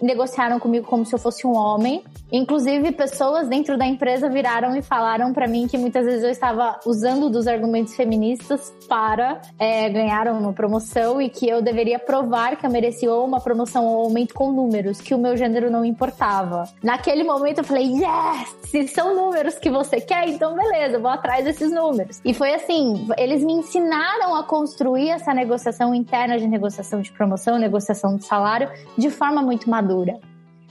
negociaram 0.00 0.58
comigo 0.58 0.86
como 0.86 1.04
se 1.04 1.14
eu 1.14 1.18
fosse 1.18 1.46
um 1.46 1.54
homem. 1.54 2.02
Inclusive, 2.30 2.92
pessoas 2.92 3.48
dentro 3.48 3.76
da 3.76 3.84
empresa 3.84 4.28
viraram 4.28 4.74
e 4.76 4.82
falaram 4.82 5.32
para 5.32 5.46
mim 5.46 5.66
que 5.68 5.76
muitas 5.76 6.06
vezes 6.06 6.22
eu 6.22 6.30
estava 6.30 6.78
usando 6.86 7.28
dos 7.28 7.46
argumentos 7.46 7.94
feministas 7.94 8.72
para 8.88 9.40
é, 9.58 9.88
ganhar 9.90 10.28
uma 10.28 10.52
promoção 10.62 11.20
e 11.20 11.28
que 11.28 11.48
eu 11.48 11.60
deveria 11.60 11.98
provar 11.98 12.56
que 12.56 12.64
eu 12.64 12.70
merecia 12.70 13.12
ou 13.12 13.26
uma 13.26 13.40
promoção 13.40 13.84
ou 13.84 14.02
um 14.02 14.04
aumento 14.04 14.32
com 14.32 14.52
números, 14.52 15.00
que 15.00 15.12
o 15.12 15.18
meu 15.18 15.36
gênero 15.36 15.68
não 15.72 15.84
importava. 15.84 16.68
Naquele 16.80 17.24
momento 17.24 17.58
eu 17.58 17.64
falei, 17.64 17.86
yes! 17.86 18.56
Se 18.62 18.86
são 18.86 19.12
números 19.12 19.58
que 19.58 19.68
você 19.68 20.00
quer, 20.00 20.28
então 20.28 20.54
beleza, 20.54 21.00
vou 21.00 21.10
atrás 21.10 21.44
desses 21.44 21.72
números. 21.72 22.20
E 22.24 22.32
foi 22.32 22.54
assim, 22.54 23.08
eles 23.18 23.42
me 23.42 23.54
ensinaram 23.54 24.36
a 24.36 24.44
construir 24.44 25.08
essa 25.08 25.34
negociação 25.34 25.92
interna 25.92 26.38
de 26.38 26.46
negociação 26.46 27.00
de 27.00 27.10
promoção, 27.10 27.58
negociação 27.58 28.16
de 28.16 28.24
salário, 28.24 28.70
de 28.96 29.10
forma 29.10 29.42
muito 29.42 29.68
madura. 29.68 30.20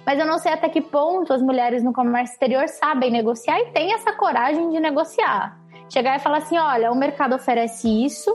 Mas 0.05 0.17
eu 0.17 0.25
não 0.25 0.39
sei 0.39 0.53
até 0.53 0.69
que 0.69 0.79
ponto 0.79 1.33
as 1.33 1.41
mulheres 1.41 1.83
no 1.83 1.91
comércio 1.91 2.31
exterior 2.31 2.65
sabem 2.69 3.11
negociar 3.11 3.59
e 3.59 3.65
têm 3.73 3.93
essa 3.93 4.13
coragem 4.13 4.69
de 4.69 4.79
negociar. 4.79 5.59
Chegar 5.89 6.15
e 6.15 6.19
falar 6.19 6.37
assim: 6.37 6.57
olha, 6.57 6.91
o 6.91 6.95
mercado 6.95 7.35
oferece 7.35 7.89
isso, 8.05 8.33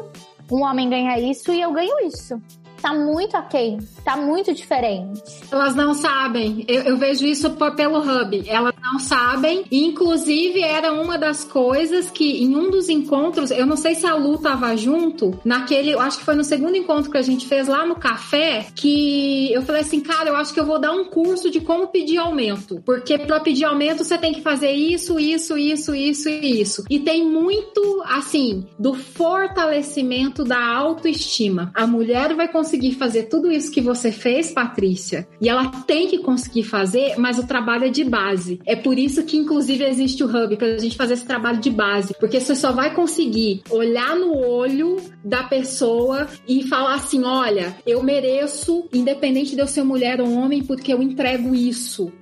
um 0.50 0.62
homem 0.62 0.88
ganha 0.88 1.18
isso 1.18 1.52
e 1.52 1.60
eu 1.60 1.72
ganho 1.72 1.98
isso 2.06 2.40
tá 2.86 2.94
muito 2.94 3.36
aquém, 3.36 3.78
tá 4.04 4.16
muito 4.16 4.54
diferente. 4.54 5.20
Elas 5.50 5.74
não 5.74 5.92
sabem. 5.92 6.64
Eu, 6.68 6.82
eu 6.82 6.96
vejo 6.96 7.26
isso 7.26 7.50
por, 7.50 7.74
pelo 7.74 7.98
Hub. 7.98 8.44
Elas 8.46 8.74
não 8.80 9.00
sabem. 9.00 9.64
Inclusive, 9.72 10.60
era 10.62 10.92
uma 10.92 11.18
das 11.18 11.42
coisas 11.42 12.08
que 12.12 12.44
em 12.44 12.54
um 12.54 12.70
dos 12.70 12.88
encontros, 12.88 13.50
eu 13.50 13.66
não 13.66 13.76
sei 13.76 13.96
se 13.96 14.06
a 14.06 14.14
Lu 14.14 14.38
tava 14.38 14.76
junto, 14.76 15.36
naquele, 15.44 15.90
eu 15.90 16.00
acho 16.00 16.18
que 16.18 16.24
foi 16.24 16.36
no 16.36 16.44
segundo 16.44 16.76
encontro 16.76 17.10
que 17.10 17.18
a 17.18 17.22
gente 17.22 17.48
fez 17.48 17.66
lá 17.66 17.84
no 17.84 17.96
café, 17.96 18.68
que 18.72 19.52
eu 19.52 19.62
falei 19.62 19.80
assim, 19.80 19.98
cara, 19.98 20.28
eu 20.28 20.36
acho 20.36 20.54
que 20.54 20.60
eu 20.60 20.66
vou 20.66 20.78
dar 20.78 20.92
um 20.92 21.06
curso 21.06 21.50
de 21.50 21.60
como 21.60 21.88
pedir 21.88 22.18
aumento. 22.18 22.80
Porque 22.86 23.18
para 23.18 23.40
pedir 23.40 23.64
aumento 23.64 24.04
você 24.04 24.16
tem 24.16 24.32
que 24.32 24.42
fazer 24.42 24.70
isso, 24.70 25.18
isso, 25.18 25.58
isso, 25.58 25.92
isso 25.92 26.28
e 26.28 26.60
isso. 26.60 26.84
E 26.88 27.00
tem 27.00 27.26
muito, 27.26 28.04
assim, 28.06 28.64
do 28.78 28.94
fortalecimento 28.94 30.44
da 30.44 30.64
autoestima. 30.64 31.72
A 31.74 31.84
mulher 31.84 32.32
vai 32.34 32.46
conseguir 32.46 32.75
conseguir 32.76 32.92
fazer 32.92 33.22
tudo 33.24 33.50
isso 33.50 33.70
que 33.70 33.80
você 33.80 34.12
fez, 34.12 34.50
Patrícia, 34.52 35.26
e 35.40 35.48
ela 35.48 35.68
tem 35.86 36.08
que 36.08 36.18
conseguir 36.18 36.62
fazer, 36.62 37.16
mas 37.16 37.38
o 37.38 37.46
trabalho 37.46 37.86
é 37.86 37.88
de 37.88 38.04
base. 38.04 38.60
É 38.66 38.76
por 38.76 38.98
isso 38.98 39.24
que, 39.24 39.36
inclusive, 39.36 39.84
existe 39.84 40.22
o 40.22 40.26
Hub, 40.26 40.56
para 40.56 40.74
a 40.74 40.78
gente 40.78 40.96
fazer 40.96 41.14
esse 41.14 41.24
trabalho 41.24 41.58
de 41.58 41.70
base. 41.70 42.14
Porque 42.20 42.38
você 42.38 42.54
só 42.54 42.72
vai 42.72 42.94
conseguir 42.94 43.62
olhar 43.70 44.14
no 44.16 44.36
olho 44.36 44.96
da 45.24 45.42
pessoa 45.42 46.28
e 46.46 46.66
falar 46.68 46.96
assim: 46.96 47.24
olha, 47.24 47.76
eu 47.86 48.02
mereço, 48.02 48.86
independente 48.92 49.54
de 49.54 49.60
eu 49.60 49.66
ser 49.66 49.82
mulher 49.82 50.20
ou 50.20 50.30
homem, 50.30 50.62
porque 50.62 50.92
eu 50.92 51.02
entrego 51.02 51.54
isso 51.54 52.12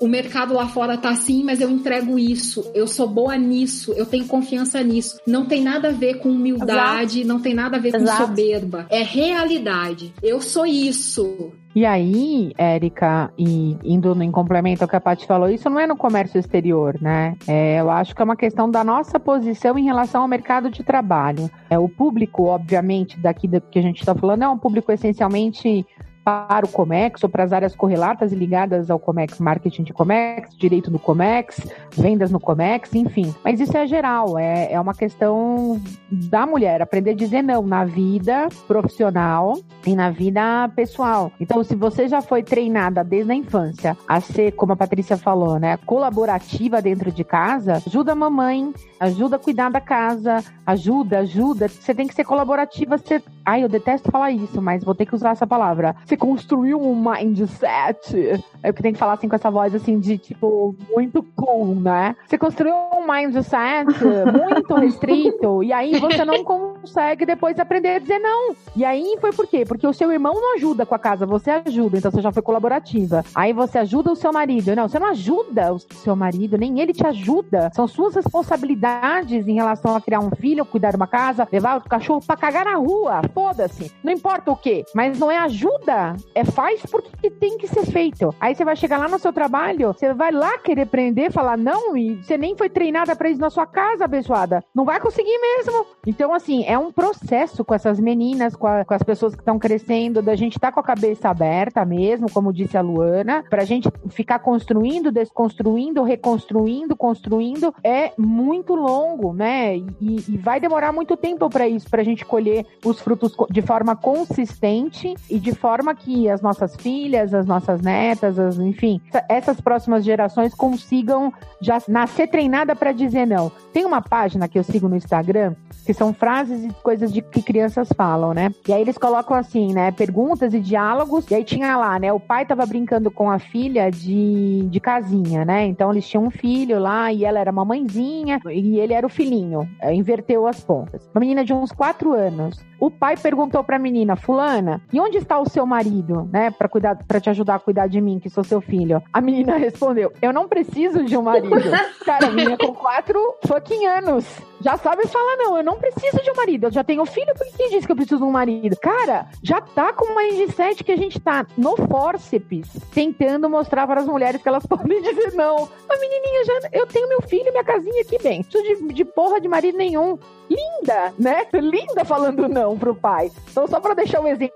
o 0.00 0.08
mercado 0.08 0.54
lá 0.54 0.66
fora 0.66 0.98
tá 0.98 1.10
assim, 1.10 1.44
mas 1.44 1.60
eu 1.60 1.70
entrego 1.70 2.18
isso, 2.18 2.70
eu 2.74 2.86
sou 2.86 3.08
boa 3.08 3.36
nisso, 3.36 3.92
eu 3.96 4.06
tenho 4.06 4.26
confiança 4.26 4.82
nisso. 4.82 5.18
Não 5.26 5.46
tem 5.46 5.62
nada 5.62 5.88
a 5.88 5.92
ver 5.92 6.18
com 6.18 6.28
humildade, 6.28 7.20
Exato. 7.20 7.28
não 7.28 7.40
tem 7.40 7.54
nada 7.54 7.76
a 7.76 7.80
ver 7.80 7.94
Exato. 7.94 8.22
com 8.22 8.26
soberba. 8.26 8.86
É 8.90 9.02
realidade. 9.02 10.12
Eu 10.22 10.40
sou 10.40 10.66
isso. 10.66 11.52
E 11.74 11.84
aí, 11.84 12.52
Érica, 12.56 13.32
e 13.36 13.76
indo 13.82 14.14
em 14.22 14.30
complemento 14.30 14.84
ao 14.84 14.88
que 14.88 14.94
a 14.94 15.00
Paty 15.00 15.26
falou, 15.26 15.48
isso 15.48 15.68
não 15.68 15.80
é 15.80 15.86
no 15.88 15.96
comércio 15.96 16.38
exterior, 16.38 16.96
né? 17.00 17.36
É, 17.48 17.80
eu 17.80 17.90
acho 17.90 18.14
que 18.14 18.22
é 18.22 18.24
uma 18.24 18.36
questão 18.36 18.70
da 18.70 18.84
nossa 18.84 19.18
posição 19.18 19.76
em 19.76 19.84
relação 19.84 20.22
ao 20.22 20.28
mercado 20.28 20.70
de 20.70 20.84
trabalho. 20.84 21.50
É, 21.68 21.76
o 21.76 21.88
público, 21.88 22.44
obviamente, 22.44 23.18
daqui 23.18 23.48
que 23.72 23.78
a 23.78 23.82
gente 23.82 23.98
está 23.98 24.14
falando, 24.14 24.42
é 24.42 24.48
um 24.48 24.58
público 24.58 24.92
essencialmente 24.92 25.84
para 26.24 26.64
o 26.64 26.68
Comex 26.68 27.22
ou 27.22 27.28
para 27.28 27.44
as 27.44 27.52
áreas 27.52 27.76
correlatas 27.76 28.32
e 28.32 28.34
ligadas 28.34 28.90
ao 28.90 28.98
Comex, 28.98 29.38
marketing 29.38 29.82
de 29.82 29.92
Comex, 29.92 30.56
direito 30.56 30.90
do 30.90 30.98
Comex, 30.98 31.60
vendas 31.92 32.30
no 32.30 32.40
Comex, 32.40 32.94
enfim. 32.94 33.34
Mas 33.44 33.60
isso 33.60 33.76
é 33.76 33.86
geral, 33.86 34.38
é, 34.38 34.72
é 34.72 34.80
uma 34.80 34.94
questão 34.94 35.80
da 36.10 36.46
mulher 36.46 36.80
aprender 36.80 37.10
a 37.10 37.14
dizer 37.14 37.42
não 37.42 37.66
na 37.66 37.84
vida 37.84 38.48
profissional 38.66 39.58
e 39.86 39.94
na 39.94 40.10
vida 40.10 40.68
pessoal. 40.74 41.30
Então, 41.38 41.62
se 41.62 41.74
você 41.74 42.08
já 42.08 42.22
foi 42.22 42.42
treinada 42.42 43.04
desde 43.04 43.32
a 43.32 43.34
infância 43.34 43.96
a 44.08 44.20
ser, 44.20 44.52
como 44.52 44.72
a 44.72 44.76
Patrícia 44.76 45.16
falou, 45.16 45.58
né, 45.58 45.76
colaborativa 45.78 46.80
dentro 46.80 47.12
de 47.12 47.24
casa, 47.24 47.82
ajuda 47.86 48.12
a 48.12 48.14
mamãe, 48.14 48.72
ajuda 48.98 49.36
a 49.36 49.38
cuidar 49.38 49.70
da 49.70 49.80
casa, 49.80 50.42
ajuda, 50.66 51.18
ajuda. 51.18 51.68
Você 51.68 51.94
tem 51.94 52.06
que 52.06 52.14
ser 52.14 52.24
colaborativa. 52.24 52.96
Você... 52.96 53.22
Ai, 53.44 53.62
eu 53.62 53.68
detesto 53.68 54.10
falar 54.10 54.30
isso, 54.30 54.62
mas 54.62 54.82
vou 54.82 54.94
ter 54.94 55.06
que 55.06 55.14
usar 55.14 55.30
essa 55.30 55.46
palavra. 55.46 55.94
Você 56.04 56.13
construiu 56.16 56.80
um 56.80 56.94
mindset. 56.94 58.42
É 58.62 58.70
o 58.70 58.74
que 58.74 58.82
tem 58.82 58.92
que 58.92 58.98
falar 58.98 59.14
assim 59.14 59.28
com 59.28 59.36
essa 59.36 59.50
voz 59.50 59.74
assim 59.74 59.98
de 59.98 60.18
tipo 60.18 60.74
muito 60.94 61.22
cool, 61.36 61.74
né? 61.74 62.16
Você 62.26 62.38
construiu 62.38 62.74
um 62.92 63.06
mindset 63.06 63.86
muito 64.32 64.74
restrito 64.74 65.62
e 65.62 65.72
aí 65.72 65.98
você 65.98 66.24
não 66.24 66.42
consegue 66.44 67.26
depois 67.26 67.58
aprender 67.58 67.90
a 67.90 67.98
dizer 67.98 68.18
não. 68.18 68.54
E 68.76 68.84
aí 68.84 69.16
foi 69.20 69.32
por 69.32 69.46
quê? 69.46 69.64
Porque 69.66 69.86
o 69.86 69.92
seu 69.92 70.10
irmão 70.10 70.34
não 70.34 70.54
ajuda 70.54 70.86
com 70.86 70.94
a 70.94 70.98
casa, 70.98 71.26
você 71.26 71.50
ajuda, 71.50 71.98
então 71.98 72.10
você 72.10 72.20
já 72.20 72.32
foi 72.32 72.42
colaborativa. 72.42 73.24
Aí 73.34 73.52
você 73.52 73.78
ajuda 73.78 74.12
o 74.12 74.16
seu 74.16 74.32
marido. 74.32 74.74
Não, 74.74 74.88
você 74.88 74.98
não 74.98 75.08
ajuda 75.08 75.72
o 75.72 75.78
seu 75.78 76.16
marido, 76.16 76.58
nem 76.58 76.80
ele 76.80 76.92
te 76.92 77.06
ajuda. 77.06 77.70
São 77.74 77.86
suas 77.86 78.14
responsabilidades 78.14 79.46
em 79.46 79.54
relação 79.54 79.96
a 79.96 80.00
criar 80.00 80.20
um 80.20 80.30
filho, 80.30 80.64
cuidar 80.64 80.90
de 80.90 80.96
uma 80.96 81.06
casa, 81.06 81.48
levar 81.50 81.78
o 81.78 81.88
cachorro 81.88 82.20
para 82.26 82.36
cagar 82.36 82.64
na 82.64 82.76
rua. 82.76 83.20
Foda-se. 83.32 83.92
Não 84.02 84.12
importa 84.12 84.50
o 84.50 84.56
quê, 84.56 84.84
mas 84.94 85.18
não 85.18 85.30
é 85.30 85.38
ajuda. 85.38 86.03
É 86.34 86.44
faz 86.44 86.82
porque 86.86 87.30
tem 87.30 87.56
que 87.56 87.66
ser 87.66 87.86
feito. 87.86 88.34
Aí 88.40 88.54
você 88.54 88.64
vai 88.64 88.76
chegar 88.76 88.98
lá 88.98 89.08
no 89.08 89.18
seu 89.18 89.32
trabalho, 89.32 89.92
você 89.92 90.12
vai 90.12 90.30
lá 90.30 90.58
querer 90.58 90.86
prender, 90.86 91.32
falar 91.32 91.56
não, 91.56 91.96
e 91.96 92.16
você 92.16 92.36
nem 92.36 92.56
foi 92.56 92.68
treinada 92.68 93.16
para 93.16 93.30
isso 93.30 93.40
na 93.40 93.50
sua 93.50 93.66
casa, 93.66 94.04
abençoada. 94.04 94.62
Não 94.74 94.84
vai 94.84 95.00
conseguir 95.00 95.38
mesmo. 95.38 95.86
Então, 96.06 96.34
assim, 96.34 96.64
é 96.64 96.78
um 96.78 96.92
processo 96.92 97.64
com 97.64 97.74
essas 97.74 97.98
meninas, 97.98 98.54
com, 98.54 98.66
a, 98.66 98.84
com 98.84 98.94
as 98.94 99.02
pessoas 99.02 99.34
que 99.34 99.40
estão 99.40 99.58
crescendo, 99.58 100.20
da 100.20 100.34
gente 100.36 100.56
estar 100.56 100.68
tá 100.68 100.72
com 100.72 100.80
a 100.80 100.82
cabeça 100.82 101.28
aberta 101.28 101.84
mesmo, 101.84 102.30
como 102.30 102.52
disse 102.52 102.76
a 102.76 102.80
Luana, 102.80 103.44
pra 103.48 103.64
gente 103.64 103.88
ficar 104.10 104.38
construindo, 104.40 105.10
desconstruindo, 105.10 106.02
reconstruindo, 106.02 106.96
construindo, 106.96 107.74
é 107.82 108.12
muito 108.18 108.74
longo, 108.74 109.32
né? 109.32 109.76
E, 109.76 109.86
e 110.00 110.36
vai 110.36 110.60
demorar 110.60 110.92
muito 110.92 111.16
tempo 111.16 111.48
para 111.48 111.68
isso, 111.68 111.88
pra 111.88 112.02
gente 112.02 112.24
colher 112.24 112.66
os 112.84 113.00
frutos 113.00 113.34
de 113.50 113.62
forma 113.62 113.96
consistente 113.96 115.14
e 115.30 115.38
de 115.38 115.54
forma 115.54 115.93
que 115.94 116.28
as 116.28 116.40
nossas 116.40 116.76
filhas, 116.76 117.32
as 117.34 117.46
nossas 117.46 117.80
netas, 117.80 118.38
as, 118.38 118.58
enfim, 118.58 119.00
essas 119.28 119.60
próximas 119.60 120.04
gerações 120.04 120.54
consigam 120.54 121.32
já 121.60 121.78
nascer 121.88 122.28
treinada 122.28 122.74
para 122.74 122.92
dizer 122.92 123.26
não. 123.26 123.50
Tem 123.72 123.84
uma 123.84 124.02
página 124.02 124.48
que 124.48 124.58
eu 124.58 124.64
sigo 124.64 124.88
no 124.88 124.96
Instagram 124.96 125.54
que 125.84 125.92
são 125.92 126.14
frases 126.14 126.64
e 126.64 126.68
coisas 126.82 127.12
de 127.12 127.20
que 127.20 127.42
crianças 127.42 127.88
falam, 127.94 128.32
né? 128.32 128.50
E 128.66 128.72
aí 128.72 128.80
eles 128.80 128.96
colocam 128.96 129.36
assim, 129.36 129.72
né? 129.72 129.90
Perguntas 129.90 130.54
e 130.54 130.60
diálogos. 130.60 131.30
E 131.30 131.34
aí 131.34 131.44
tinha 131.44 131.76
lá, 131.76 131.98
né? 131.98 132.12
O 132.12 132.20
pai 132.20 132.46
tava 132.46 132.64
brincando 132.64 133.10
com 133.10 133.30
a 133.30 133.38
filha 133.38 133.90
de, 133.90 134.66
de 134.70 134.80
casinha, 134.80 135.44
né? 135.44 135.66
Então 135.66 135.90
eles 135.90 136.08
tinham 136.08 136.24
um 136.24 136.30
filho 136.30 136.78
lá 136.78 137.12
e 137.12 137.24
ela 137.24 137.38
era 137.38 137.52
mamãezinha 137.52 138.40
e 138.50 138.78
ele 138.78 138.94
era 138.94 139.06
o 139.06 139.10
filhinho. 139.10 139.68
Inverteu 139.92 140.46
as 140.46 140.60
pontas. 140.60 141.08
Uma 141.14 141.20
menina 141.20 141.44
de 141.44 141.52
uns 141.52 141.70
quatro 141.70 142.12
anos. 142.12 142.64
O 142.80 142.90
pai 142.90 143.16
perguntou 143.16 143.62
pra 143.62 143.78
menina, 143.78 144.16
fulana, 144.16 144.82
e 144.92 145.00
onde 145.00 145.18
está 145.18 145.38
o 145.38 145.48
seu 145.48 145.64
marido, 145.64 145.83
né? 146.30 146.50
Pra, 146.50 146.68
cuidar, 146.68 146.96
pra 147.06 147.20
te 147.20 147.30
ajudar 147.30 147.56
a 147.56 147.58
cuidar 147.58 147.86
de 147.86 148.00
mim, 148.00 148.18
que 148.18 148.30
sou 148.30 148.44
seu 148.44 148.60
filho. 148.60 149.02
A 149.12 149.20
menina 149.20 149.56
respondeu, 149.56 150.12
eu 150.20 150.32
não 150.32 150.48
preciso 150.48 151.04
de 151.04 151.16
um 151.16 151.22
marido. 151.22 151.54
Cara, 152.04 152.26
a 152.26 152.30
menina 152.30 152.56
com 152.56 152.74
quatro 152.74 153.18
fucking 153.46 153.86
anos 153.86 154.24
já 154.60 154.78
sabe 154.78 155.06
falar, 155.06 155.36
não, 155.36 155.58
eu 155.58 155.62
não 155.62 155.76
preciso 155.76 156.22
de 156.22 156.30
um 156.30 156.36
marido, 156.36 156.66
eu 156.66 156.70
já 156.70 156.82
tenho 156.82 157.04
filho, 157.04 157.34
por 157.34 157.46
que 157.46 157.68
disse 157.68 157.86
que 157.86 157.92
eu 157.92 157.96
preciso 157.96 158.18
de 158.18 158.24
um 158.24 158.30
marido? 158.30 158.74
Cara, 158.80 159.26
já 159.42 159.60
tá 159.60 159.92
com 159.92 160.06
uma 160.06 160.22
mindset 160.22 160.82
que 160.82 160.92
a 160.92 160.96
gente 160.96 161.20
tá 161.20 161.46
no 161.56 161.76
forceps, 161.76 162.68
tentando 162.92 163.48
mostrar 163.48 163.86
para 163.86 164.00
as 164.00 164.06
mulheres 164.06 164.42
que 164.42 164.48
elas 164.48 164.64
podem 164.66 165.02
dizer 165.02 165.34
não. 165.34 165.68
A 165.88 165.98
menininha 165.98 166.44
já, 166.44 166.68
eu 166.72 166.86
tenho 166.86 167.08
meu 167.08 167.20
filho, 167.22 167.50
minha 167.50 167.64
casinha 167.64 168.00
aqui 168.00 168.18
bem, 168.22 168.42
preciso 168.42 168.86
de, 168.86 168.94
de 168.94 169.04
porra 169.04 169.40
de 169.40 169.48
marido 169.48 169.76
nenhum. 169.76 170.18
Linda, 170.48 171.12
né? 171.18 171.46
Linda 171.54 172.04
falando 172.04 172.48
não 172.48 172.78
pro 172.78 172.94
pai. 172.94 173.30
Então, 173.50 173.66
só 173.66 173.80
para 173.80 173.94
deixar 173.94 174.20
um 174.20 174.26
exemplo, 174.26 174.54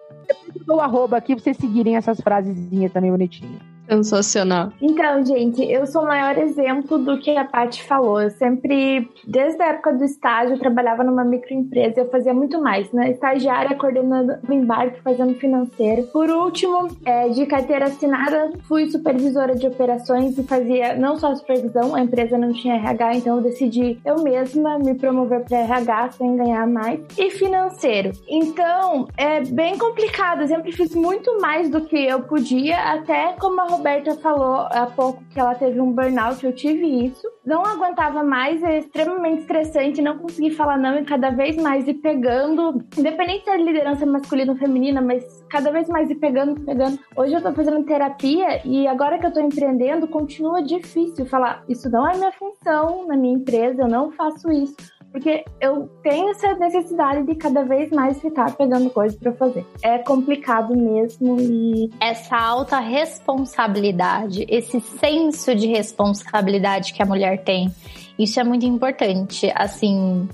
dou 0.68 0.80
arroba 0.80 1.16
aqui 1.16 1.34
pra 1.34 1.42
vocês 1.42 1.56
seguirem 1.56 1.96
essas 1.96 2.20
frasezinhas 2.20 2.92
também 2.92 3.10
bonitinhas. 3.10 3.77
Sensacional. 3.88 4.72
Então, 4.80 5.24
gente, 5.24 5.62
eu 5.64 5.86
sou 5.86 6.02
o 6.02 6.06
maior 6.06 6.36
exemplo 6.36 6.98
do 6.98 7.18
que 7.18 7.30
a 7.36 7.44
Paty 7.44 7.82
falou. 7.82 8.20
Eu 8.20 8.30
sempre, 8.30 9.08
desde 9.26 9.62
a 9.62 9.68
época 9.68 9.94
do 9.94 10.04
estágio, 10.04 10.54
eu 10.54 10.58
trabalhava 10.58 11.02
numa 11.02 11.24
microempresa. 11.24 12.00
Eu 12.00 12.10
fazia 12.10 12.34
muito 12.34 12.60
mais, 12.60 12.90
né? 12.92 13.10
Estagiária, 13.10 13.76
coordenando 13.76 14.34
o 14.46 14.52
embarque, 14.52 15.00
fazendo 15.00 15.34
financeiro. 15.34 16.02
Por 16.12 16.28
último, 16.28 16.88
é, 17.04 17.28
de 17.30 17.46
carteira 17.46 17.86
assinada, 17.86 18.52
fui 18.68 18.90
supervisora 18.90 19.54
de 19.54 19.66
operações 19.66 20.36
e 20.36 20.42
fazia 20.42 20.94
não 20.94 21.16
só 21.16 21.34
supervisão, 21.34 21.94
a 21.94 22.00
empresa 22.00 22.36
não 22.36 22.52
tinha 22.52 22.74
RH, 22.74 23.16
então 23.16 23.36
eu 23.36 23.42
decidi 23.42 23.98
eu 24.04 24.22
mesma 24.22 24.78
me 24.78 24.94
promover 24.94 25.44
para 25.44 25.58
RH 25.58 26.10
sem 26.12 26.36
ganhar 26.36 26.66
mais. 26.66 27.00
E 27.16 27.30
financeiro. 27.30 28.12
Então, 28.28 29.08
é 29.16 29.40
bem 29.40 29.78
complicado. 29.78 30.42
Eu 30.42 30.48
sempre 30.48 30.72
fiz 30.72 30.94
muito 30.94 31.40
mais 31.40 31.70
do 31.70 31.80
que 31.80 31.96
eu 31.96 32.22
podia, 32.22 32.76
até 32.92 33.34
como 33.38 33.60
a 33.60 33.77
Roberta 33.78 34.16
falou 34.16 34.66
há 34.72 34.86
pouco 34.86 35.22
que 35.32 35.38
ela 35.38 35.54
teve 35.54 35.80
um 35.80 35.92
burnout, 35.92 36.44
eu 36.44 36.52
tive 36.52 37.06
isso. 37.06 37.22
Não 37.46 37.64
aguentava 37.64 38.24
mais, 38.24 38.60
é 38.64 38.78
extremamente 38.78 39.42
estressante, 39.42 40.02
não 40.02 40.18
consegui 40.18 40.50
falar 40.50 40.76
não 40.76 40.98
e 40.98 41.04
cada 41.04 41.30
vez 41.30 41.56
mais 41.56 41.86
ir 41.86 41.94
pegando, 41.94 42.84
independente 42.96 43.48
é 43.48 43.56
liderança 43.56 44.04
masculina 44.04 44.52
ou 44.52 44.58
feminina, 44.58 45.00
mas 45.00 45.24
cada 45.48 45.70
vez 45.70 45.88
mais 45.88 46.10
ir 46.10 46.16
pegando, 46.16 46.60
pegando. 46.60 46.98
Hoje 47.16 47.34
eu 47.34 47.40
tô 47.40 47.52
fazendo 47.52 47.84
terapia 47.84 48.66
e 48.66 48.88
agora 48.88 49.16
que 49.16 49.26
eu 49.26 49.32
tô 49.32 49.40
empreendendo, 49.40 50.08
continua 50.08 50.60
difícil 50.60 51.24
falar, 51.24 51.62
isso 51.68 51.88
não 51.88 52.06
é 52.06 52.16
minha 52.16 52.32
função 52.32 53.06
na 53.06 53.16
minha 53.16 53.36
empresa, 53.36 53.82
eu 53.82 53.88
não 53.88 54.10
faço 54.10 54.50
isso 54.50 54.97
porque 55.10 55.44
eu 55.60 55.88
tenho 56.02 56.30
essa 56.30 56.54
necessidade 56.54 57.26
de 57.26 57.34
cada 57.34 57.64
vez 57.64 57.90
mais 57.90 58.20
ficar 58.20 58.54
pegando 58.56 58.90
coisas 58.90 59.18
para 59.18 59.32
fazer. 59.32 59.66
É 59.82 59.98
complicado 59.98 60.76
mesmo 60.76 61.40
e 61.40 61.90
essa 62.00 62.36
alta 62.36 62.78
responsabilidade, 62.78 64.46
esse 64.48 64.80
senso 64.80 65.54
de 65.54 65.66
responsabilidade 65.66 66.92
que 66.92 67.02
a 67.02 67.06
mulher 67.06 67.42
tem, 67.42 67.70
isso 68.18 68.38
é 68.38 68.44
muito 68.44 68.66
importante. 68.66 69.50
Assim, 69.54 70.28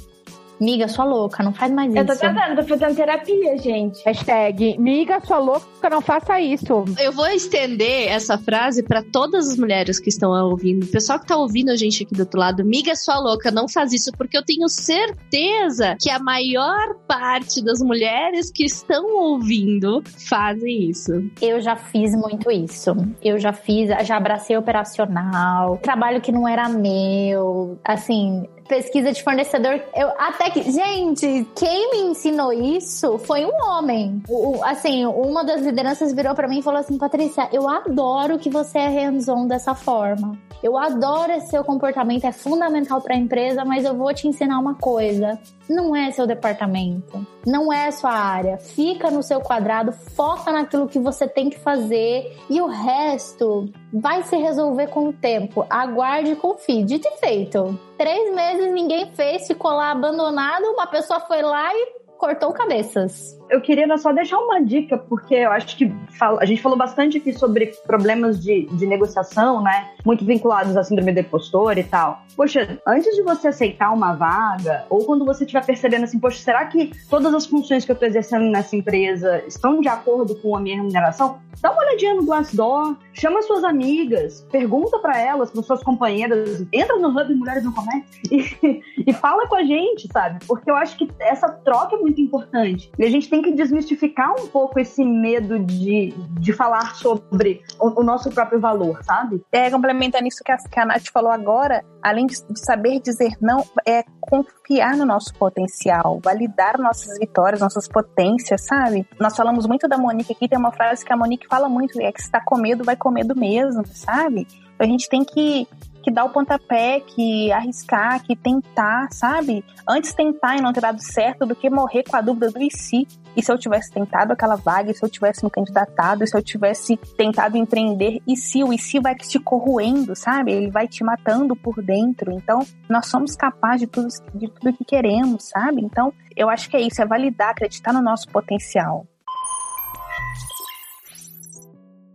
Miga, 0.65 0.89
sua 0.89 1.05
louca, 1.05 1.43
não 1.43 1.53
faz 1.53 1.71
mais 1.71 1.91
isso. 1.91 1.99
Eu 1.99 2.07
tô 2.07 2.17
tratando, 2.17 2.57
tô 2.57 2.65
fazendo 2.65 2.97
terapia, 2.97 3.59
gente. 3.59 4.03
Hashtag, 4.03 4.79
miga, 4.79 5.21
sua 5.21 5.39
louca, 5.39 5.91
não 5.91 6.01
faça 6.01 6.41
isso. 6.41 6.87
Eu 6.99 7.13
vou 7.13 7.27
estender 7.27 8.09
essa 8.09 8.39
frase 8.39 8.83
para 8.83 9.03
todas 9.03 9.51
as 9.51 9.59
mulheres 9.59 10.01
que 10.01 10.09
estão 10.09 10.31
ouvindo. 10.31 10.85
O 10.85 10.87
pessoal 10.87 11.21
que 11.21 11.27
tá 11.27 11.37
ouvindo 11.37 11.71
a 11.71 11.77
gente 11.77 12.03
aqui 12.03 12.15
do 12.15 12.21
outro 12.21 12.41
lado, 12.41 12.65
miga, 12.65 12.97
sua 12.97 13.19
louca, 13.21 13.51
não 13.51 13.69
faz 13.69 13.93
isso, 13.93 14.11
porque 14.17 14.39
eu 14.39 14.43
tenho 14.43 14.67
certeza 14.71 15.97
que 16.01 16.09
a 16.09 16.19
maior 16.19 16.95
parte 17.07 17.63
das 17.63 17.81
mulheres 17.81 18.51
que 18.51 18.65
estão 18.65 19.05
ouvindo 19.17 20.03
fazem 20.27 20.89
isso. 20.89 21.13
Eu 21.43 21.61
já 21.61 21.77
fiz 21.77 22.15
muito 22.15 22.51
isso. 22.51 22.97
Eu 23.23 23.39
já 23.39 23.53
fiz, 23.53 23.91
já 24.07 24.17
abracei 24.17 24.57
operacional, 24.57 25.77
trabalho 25.77 26.23
que 26.23 26.33
não 26.33 26.49
era 26.49 26.71
meu. 26.71 27.79
Assim, 27.85 28.49
pesquisa 28.69 29.13
de 29.13 29.23
fornecedor. 29.23 29.81
Eu 29.95 30.09
até 30.19 30.51
que, 30.51 30.63
gente, 30.71 31.47
quem 31.57 31.91
me 31.91 32.11
ensinou 32.11 32.53
isso 32.53 33.19
foi 33.19 33.45
um 33.45 33.55
homem. 33.55 34.23
O, 34.29 34.63
assim, 34.65 35.07
uma 35.07 35.45
das 35.45 35.63
lideranças 35.63 36.13
virou 36.13 36.35
para 36.35 36.49
mim 36.49 36.59
e 36.59 36.63
falou 36.63 36.81
assim: 36.81 36.99
"Patrícia, 36.99 37.49
eu 37.53 37.69
adoro 37.69 38.39
que 38.39 38.51
você 38.51 38.79
é 38.79 38.89
hands-on 38.89 39.47
dessa 39.47 39.75
forma. 39.75 40.39
Eu 40.63 40.79
adoro 40.79 41.31
esse 41.33 41.51
seu 41.51 41.63
comportamento, 41.63 42.25
é 42.25 42.33
fundamental 42.33 43.01
para 43.01 43.15
a 43.15 43.19
empresa, 43.19 43.65
mas 43.67 43.85
eu 43.85 43.95
vou 43.95 44.13
te 44.15 44.27
ensinar 44.27 44.59
uma 44.59 44.75
coisa. 44.75 45.39
Não 45.69 45.97
é 45.97 46.11
seu 46.11 46.27
departamento, 46.27 47.27
não 47.47 47.73
é 47.73 47.91
sua 47.91 48.13
área. 48.13 48.59
Fica 48.59 49.11
no 49.11 49.23
seu 49.23 49.41
quadrado, 49.41 49.93
foca 49.93 50.53
naquilo 50.53 50.89
que 50.89 50.99
você 50.99 51.27
tem 51.27 51.49
que 51.49 51.59
fazer 51.59 52.37
e 52.51 52.61
o 52.61 52.67
resto 52.67 53.71
vai 53.93 54.23
se 54.23 54.37
resolver 54.37 54.89
com 54.89 55.09
o 55.09 55.13
tempo. 55.13 55.65
Aguarde 55.71 56.33
e 56.33 56.37
confie. 56.37 56.85
Dito 56.85 57.09
e 57.09 57.19
feito. 57.19 57.79
Três 57.97 58.35
meses 58.35 58.73
ninguém 58.73 59.11
fez, 59.13 59.47
ficou 59.47 59.71
lá 59.71 59.91
abandonado, 59.91 60.65
uma 60.65 60.87
pessoa 60.87 61.21
foi 61.21 61.43
lá 61.43 61.73
e 61.75 62.04
cortou 62.25 62.55
cabeças. 62.55 63.39
Eu 63.51 63.61
queria 63.61 63.87
só 63.99 64.11
deixar 64.11 64.39
uma 64.39 64.59
dica, 64.65 64.97
porque 64.97 65.35
eu 65.35 65.53
acho 65.53 65.77
que 65.77 65.93
a 66.41 66.47
gente 66.47 66.63
falou 66.63 66.79
bastante 66.79 67.19
aqui 67.19 67.35
sobre 67.35 67.67
problemas 67.87 68.43
de, 68.43 68.67
de 68.73 68.87
negociação, 68.87 69.63
né? 69.63 69.91
Muito 70.07 70.25
vinculados 70.25 70.75
à 70.75 70.83
síndrome 70.83 71.13
do 71.13 71.21
impostor 71.21 71.77
e 71.77 71.85
tal. 71.85 72.23
Poxa, 72.35 72.81
antes 72.87 73.15
de 73.15 73.23
você 73.23 73.49
aceitar 73.49 73.93
uma 73.93 74.15
vaga, 74.15 74.87
ou 74.89 75.05
quando 75.05 75.27
você 75.27 75.45
estiver 75.45 75.65
percebendo 75.67 76.05
assim, 76.05 76.19
poxa, 76.19 76.39
será 76.39 76.65
que 76.65 76.91
todas 77.11 77.33
as 77.35 77.45
funções 77.45 77.85
que 77.85 77.91
eu 77.91 77.95
estou 77.95 78.09
exercendo 78.09 78.51
nessa 78.51 78.75
empresa 78.75 79.45
estão 79.47 79.81
de 79.81 79.89
acordo 79.89 80.35
com 80.37 80.57
a 80.57 80.61
minha 80.61 80.77
remuneração? 80.77 81.39
Dá 81.61 81.71
uma 81.71 81.83
olhadinha 81.83 82.15
no 82.15 82.25
Glassdoor, 82.25 82.97
chama 83.13 83.43
suas 83.43 83.63
amigas, 83.63 84.47
pergunta 84.51 84.99
para 84.99 85.21
elas, 85.21 85.51
para 85.51 85.63
suas 85.63 85.83
companheiras, 85.83 86.67
entra 86.73 86.99
no 86.99 87.09
Hub 87.09 87.35
Mulheres 87.35 87.65
no 87.65 87.73
Comércio 87.73 88.05
e, 88.33 88.83
e 89.07 89.13
fala 89.13 89.47
com 89.47 89.55
a 89.55 89.63
gente, 89.63 90.09
sabe? 90.13 90.45
Porque 90.47 90.71
eu 90.71 90.75
acho 90.75 90.97
que 90.97 91.09
essa 91.21 91.49
troca 91.49 91.95
é 91.95 91.99
muito 91.99 92.14
importante. 92.21 92.91
E 92.99 93.05
a 93.05 93.11
gente 93.11 93.29
tem 93.29 93.43
que 93.43 93.53
desmistificar 93.53 94.33
um 94.33 94.47
pouco 94.47 94.79
esse 94.79 95.05
medo 95.05 95.59
de, 95.59 96.15
de 96.41 96.53
falar 96.53 96.95
sobre 96.97 97.63
o, 97.79 98.01
o 98.01 98.05
nosso 98.05 98.31
próprio 98.31 98.61
valor, 98.61 99.03
sabe? 99.03 99.43
É, 99.53 99.71
complementando 99.71 100.27
isso 100.27 100.43
que 100.45 100.53
a, 100.53 100.57
que 100.57 100.81
a 100.81 100.85
Nath 100.85 101.09
falou 101.13 101.31
agora, 101.31 101.85
além 102.03 102.27
de, 102.27 102.35
de 102.35 102.61
saber 102.65 103.01
dizer 103.01 103.37
não, 103.41 103.65
é 103.87 104.05
confiar 104.21 104.97
no 104.97 105.05
nosso 105.05 105.35
potencial, 105.35 106.21
validar 106.23 106.79
nossas 106.79 107.19
vitórias, 107.19 107.61
nossas 107.61 107.89
potências, 107.89 108.65
sabe? 108.65 109.07
Nós 109.21 109.37
falamos 109.37 109.67
muito 109.67 109.89
da 109.89 109.99
Monique 109.99 110.33
aqui, 110.33 110.49
tem 110.49 110.59
uma 110.59 110.73
frase 110.73 111.05
que 111.05 111.13
a 111.13 111.17
Monique 111.17 111.47
fala 111.47 111.69
muito, 111.69 112.01
é 112.01 112.13
que 112.13 112.23
se 112.23 112.31
tá 112.31 112.41
com 112.45 112.59
medo, 112.59 112.85
vai 112.85 112.97
com 112.97 113.11
medo 113.11 113.37
mesmo, 113.37 113.85
sabe? 113.87 114.47
A 114.79 114.85
gente 114.85 115.09
tem 115.09 115.25
que 115.25 115.69
que 116.05 116.11
dar 116.11 116.25
o 116.25 116.31
pontapé, 116.31 117.01
que 117.01 117.51
arriscar, 117.51 118.23
que 118.23 118.37
tentar, 118.37 119.09
sabe? 119.11 119.65
Antes 119.89 120.13
tentar 120.13 120.57
e 120.57 120.61
não 120.61 120.73
ter 120.73 120.83
dado 120.83 121.01
certo 121.01 121.47
do 121.47 121.57
que 121.57 121.71
morrer 121.71 122.05
com 122.05 122.17
a 122.17 122.21
dúvida 122.21 122.51
do 122.51 122.63
e 122.63 122.71
se. 122.71 123.09
E 123.35 123.43
se 123.43 123.51
eu 123.51 123.59
tivesse 123.59 123.91
tentado 123.91 124.33
aquela 124.33 124.55
vaga, 124.55 124.91
e 124.91 124.95
se 124.95 125.03
eu 125.03 125.09
tivesse 125.09 125.43
me 125.43 125.51
candidatado, 125.51 126.23
e 126.23 126.27
se 126.27 126.37
eu 126.37 126.43
tivesse 126.43 126.97
tentado 127.17 127.57
empreender, 127.57 128.21
e 128.29 128.37
se 128.37 128.63
o 128.63 128.73
e 128.73 128.79
se 128.79 129.01
vai 129.01 129.15
te 129.17 129.41
corroendo, 129.41 130.15
sabe? 130.15 130.53
Ele 130.53 130.71
vai 130.71 130.87
te 130.87 131.03
matando 131.03 131.57
por 131.57 131.83
dentro. 131.83 132.31
Então, 132.31 132.61
nós 132.89 133.07
somos 133.07 133.35
capazes 133.35 133.81
de 133.81 133.87
tudo, 133.87 134.09
de 134.35 134.49
tudo 134.49 134.77
que 134.77 134.85
queremos, 134.85 135.49
sabe? 135.49 135.83
Então, 135.83 136.13
eu 136.37 136.51
acho 136.51 136.69
que 136.69 136.77
é 136.77 136.83
isso, 136.83 137.01
é 137.01 137.07
validar, 137.07 137.51
acreditar 137.51 137.93
no 137.93 138.03
nosso 138.03 138.29
potencial. 138.29 139.07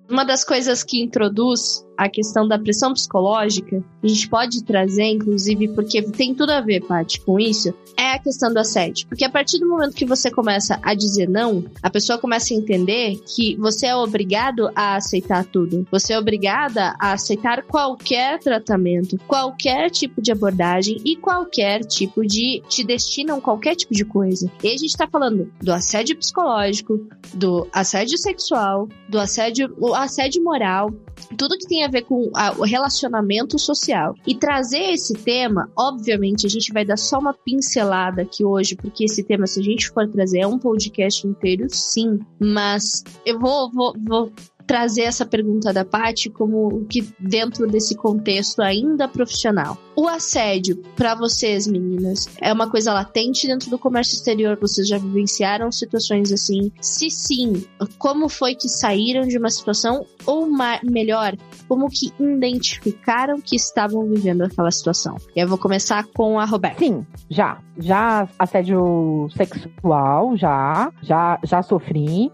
Uma 0.10 0.26
das 0.26 0.44
coisas 0.44 0.84
que 0.84 1.04
introduz 1.04 1.86
a 2.00 2.08
questão 2.08 2.47
da 2.47 2.58
pressão 2.58 2.93
psicológica, 2.93 3.84
a 4.02 4.08
gente 4.08 4.30
pode 4.30 4.64
trazer, 4.64 5.04
inclusive, 5.04 5.68
porque 5.70 6.02
tem 6.02 6.34
tudo 6.34 6.52
a 6.52 6.62
ver, 6.62 6.80
Paty, 6.80 7.20
com 7.20 7.38
isso, 7.38 7.74
é 7.97 8.14
a 8.14 8.20
questão 8.20 8.54
do 8.54 8.58
assédio. 8.58 9.06
Porque 9.10 9.26
a 9.26 9.30
partir 9.30 9.60
do 9.60 9.68
momento 9.68 9.93
que 9.93 10.06
você 10.06 10.32
começa 10.32 10.80
a 10.82 10.93
dizer 10.93 11.28
não, 11.28 11.66
a 11.84 11.89
pessoa 11.89 12.18
começa 12.18 12.54
a 12.54 12.58
entender 12.58 13.20
que 13.36 13.58
você 13.58 13.88
é 13.88 13.95
obrigado 13.95 14.72
a 14.74 14.95
aceitar 14.95 15.43
tudo. 15.43 15.86
Você 15.91 16.14
é 16.14 16.18
obrigada 16.18 16.95
a 16.97 17.12
aceitar 17.12 17.64
qualquer 17.64 18.39
tratamento, 18.39 19.18
qualquer 19.28 19.89
tipo 19.89 20.22
de 20.22 20.32
abordagem 20.32 21.02
e 21.04 21.18
qualquer 21.18 21.82
tipo 21.82 22.26
de. 22.26 22.64
te 22.70 22.86
destinam 22.86 23.41
qualquer 23.41 23.76
tipo 23.76 23.93
de 23.93 24.06
coisa. 24.06 24.50
E 24.64 24.70
a 24.70 24.78
gente 24.78 24.95
tá 24.95 25.06
falando 25.06 25.52
do 25.62 25.74
assédio 25.74 26.16
psicológico, 26.16 27.06
do 27.34 27.68
assédio 27.74 28.18
sexual, 28.18 28.88
do 29.10 29.20
assédio, 29.20 29.76
o 29.78 29.93
assédio 29.93 30.41
moral, 30.41 30.89
tudo 31.38 31.58
que 31.58 31.68
tem 31.68 31.84
a 31.84 31.89
ver 31.90 32.04
com 32.04 32.30
a, 32.36 32.52
o 32.52 32.64
relacionamento 32.64 33.58
social. 33.58 34.16
E 34.26 34.36
trazer 34.36 34.92
esse 34.92 35.14
tema, 35.14 35.70
obviamente, 35.78 36.46
a 36.46 36.50
gente 36.50 36.72
vai 36.72 36.86
dar 36.86 36.98
só 36.98 37.20
uma 37.20 37.34
pincelada 37.34 38.22
aqui 38.22 38.44
hoje, 38.44 38.76
porque 38.76 39.06
esse 39.06 39.24
tema, 39.24 39.48
se 39.48 39.60
a 39.60 39.64
gente 39.64 39.90
for 39.90 40.08
trazer, 40.08 40.40
é 40.40 40.48
um 40.48 40.60
podcast 40.60 41.26
inteiro, 41.28 41.68
sim. 41.70 42.20
Mas 42.40 43.04
eu 43.26 43.40
vou, 43.40 43.72
vou, 43.72 43.94
vou 43.98 44.32
trazer 44.70 45.01
essa 45.01 45.26
pergunta 45.26 45.74
da 45.74 45.84
Paty 45.84 46.30
como 46.30 46.86
que 46.86 47.11
dentro 47.20 47.65
desse 47.65 47.95
contexto 47.95 48.61
ainda 48.61 49.07
profissional. 49.07 49.76
O 49.95 50.07
assédio 50.07 50.78
para 50.95 51.15
vocês, 51.15 51.65
meninas, 51.65 52.30
é 52.39 52.53
uma 52.53 52.70
coisa 52.70 52.93
latente 52.93 53.47
dentro 53.47 53.72
do 53.72 53.80
comércio 53.80 54.13
exterior? 54.13 54.59
Vocês 54.61 54.88
já 54.88 54.99
vivenciaram 54.99 55.72
situações 55.72 56.32
assim? 56.32 56.72
Se 56.80 57.09
sim, 57.09 57.65
como 57.97 58.30
foi 58.30 58.53
que 58.53 58.70
saíram 58.70 59.28
de 59.28 59.39
uma 59.39 59.49
situação 59.49 60.05
ou 60.24 60.47
melhor, 60.84 61.36
como 61.67 61.89
que 61.89 62.13
identificaram 62.20 63.41
que 63.41 63.55
estavam 63.55 64.07
vivendo 64.07 64.43
aquela 64.43 64.70
situação? 64.70 65.17
E 65.36 65.39
eu 65.39 65.47
vou 65.47 65.57
começar 65.57 66.05
com 66.13 66.39
a 66.39 66.45
Roberta. 66.45 66.78
Sim, 66.78 67.03
já, 67.28 67.59
já 67.76 68.30
assédio 68.38 69.28
sexual, 69.36 70.38
já, 70.38 70.93
já, 71.01 71.39
já 71.43 71.63
sofri. 71.63 72.32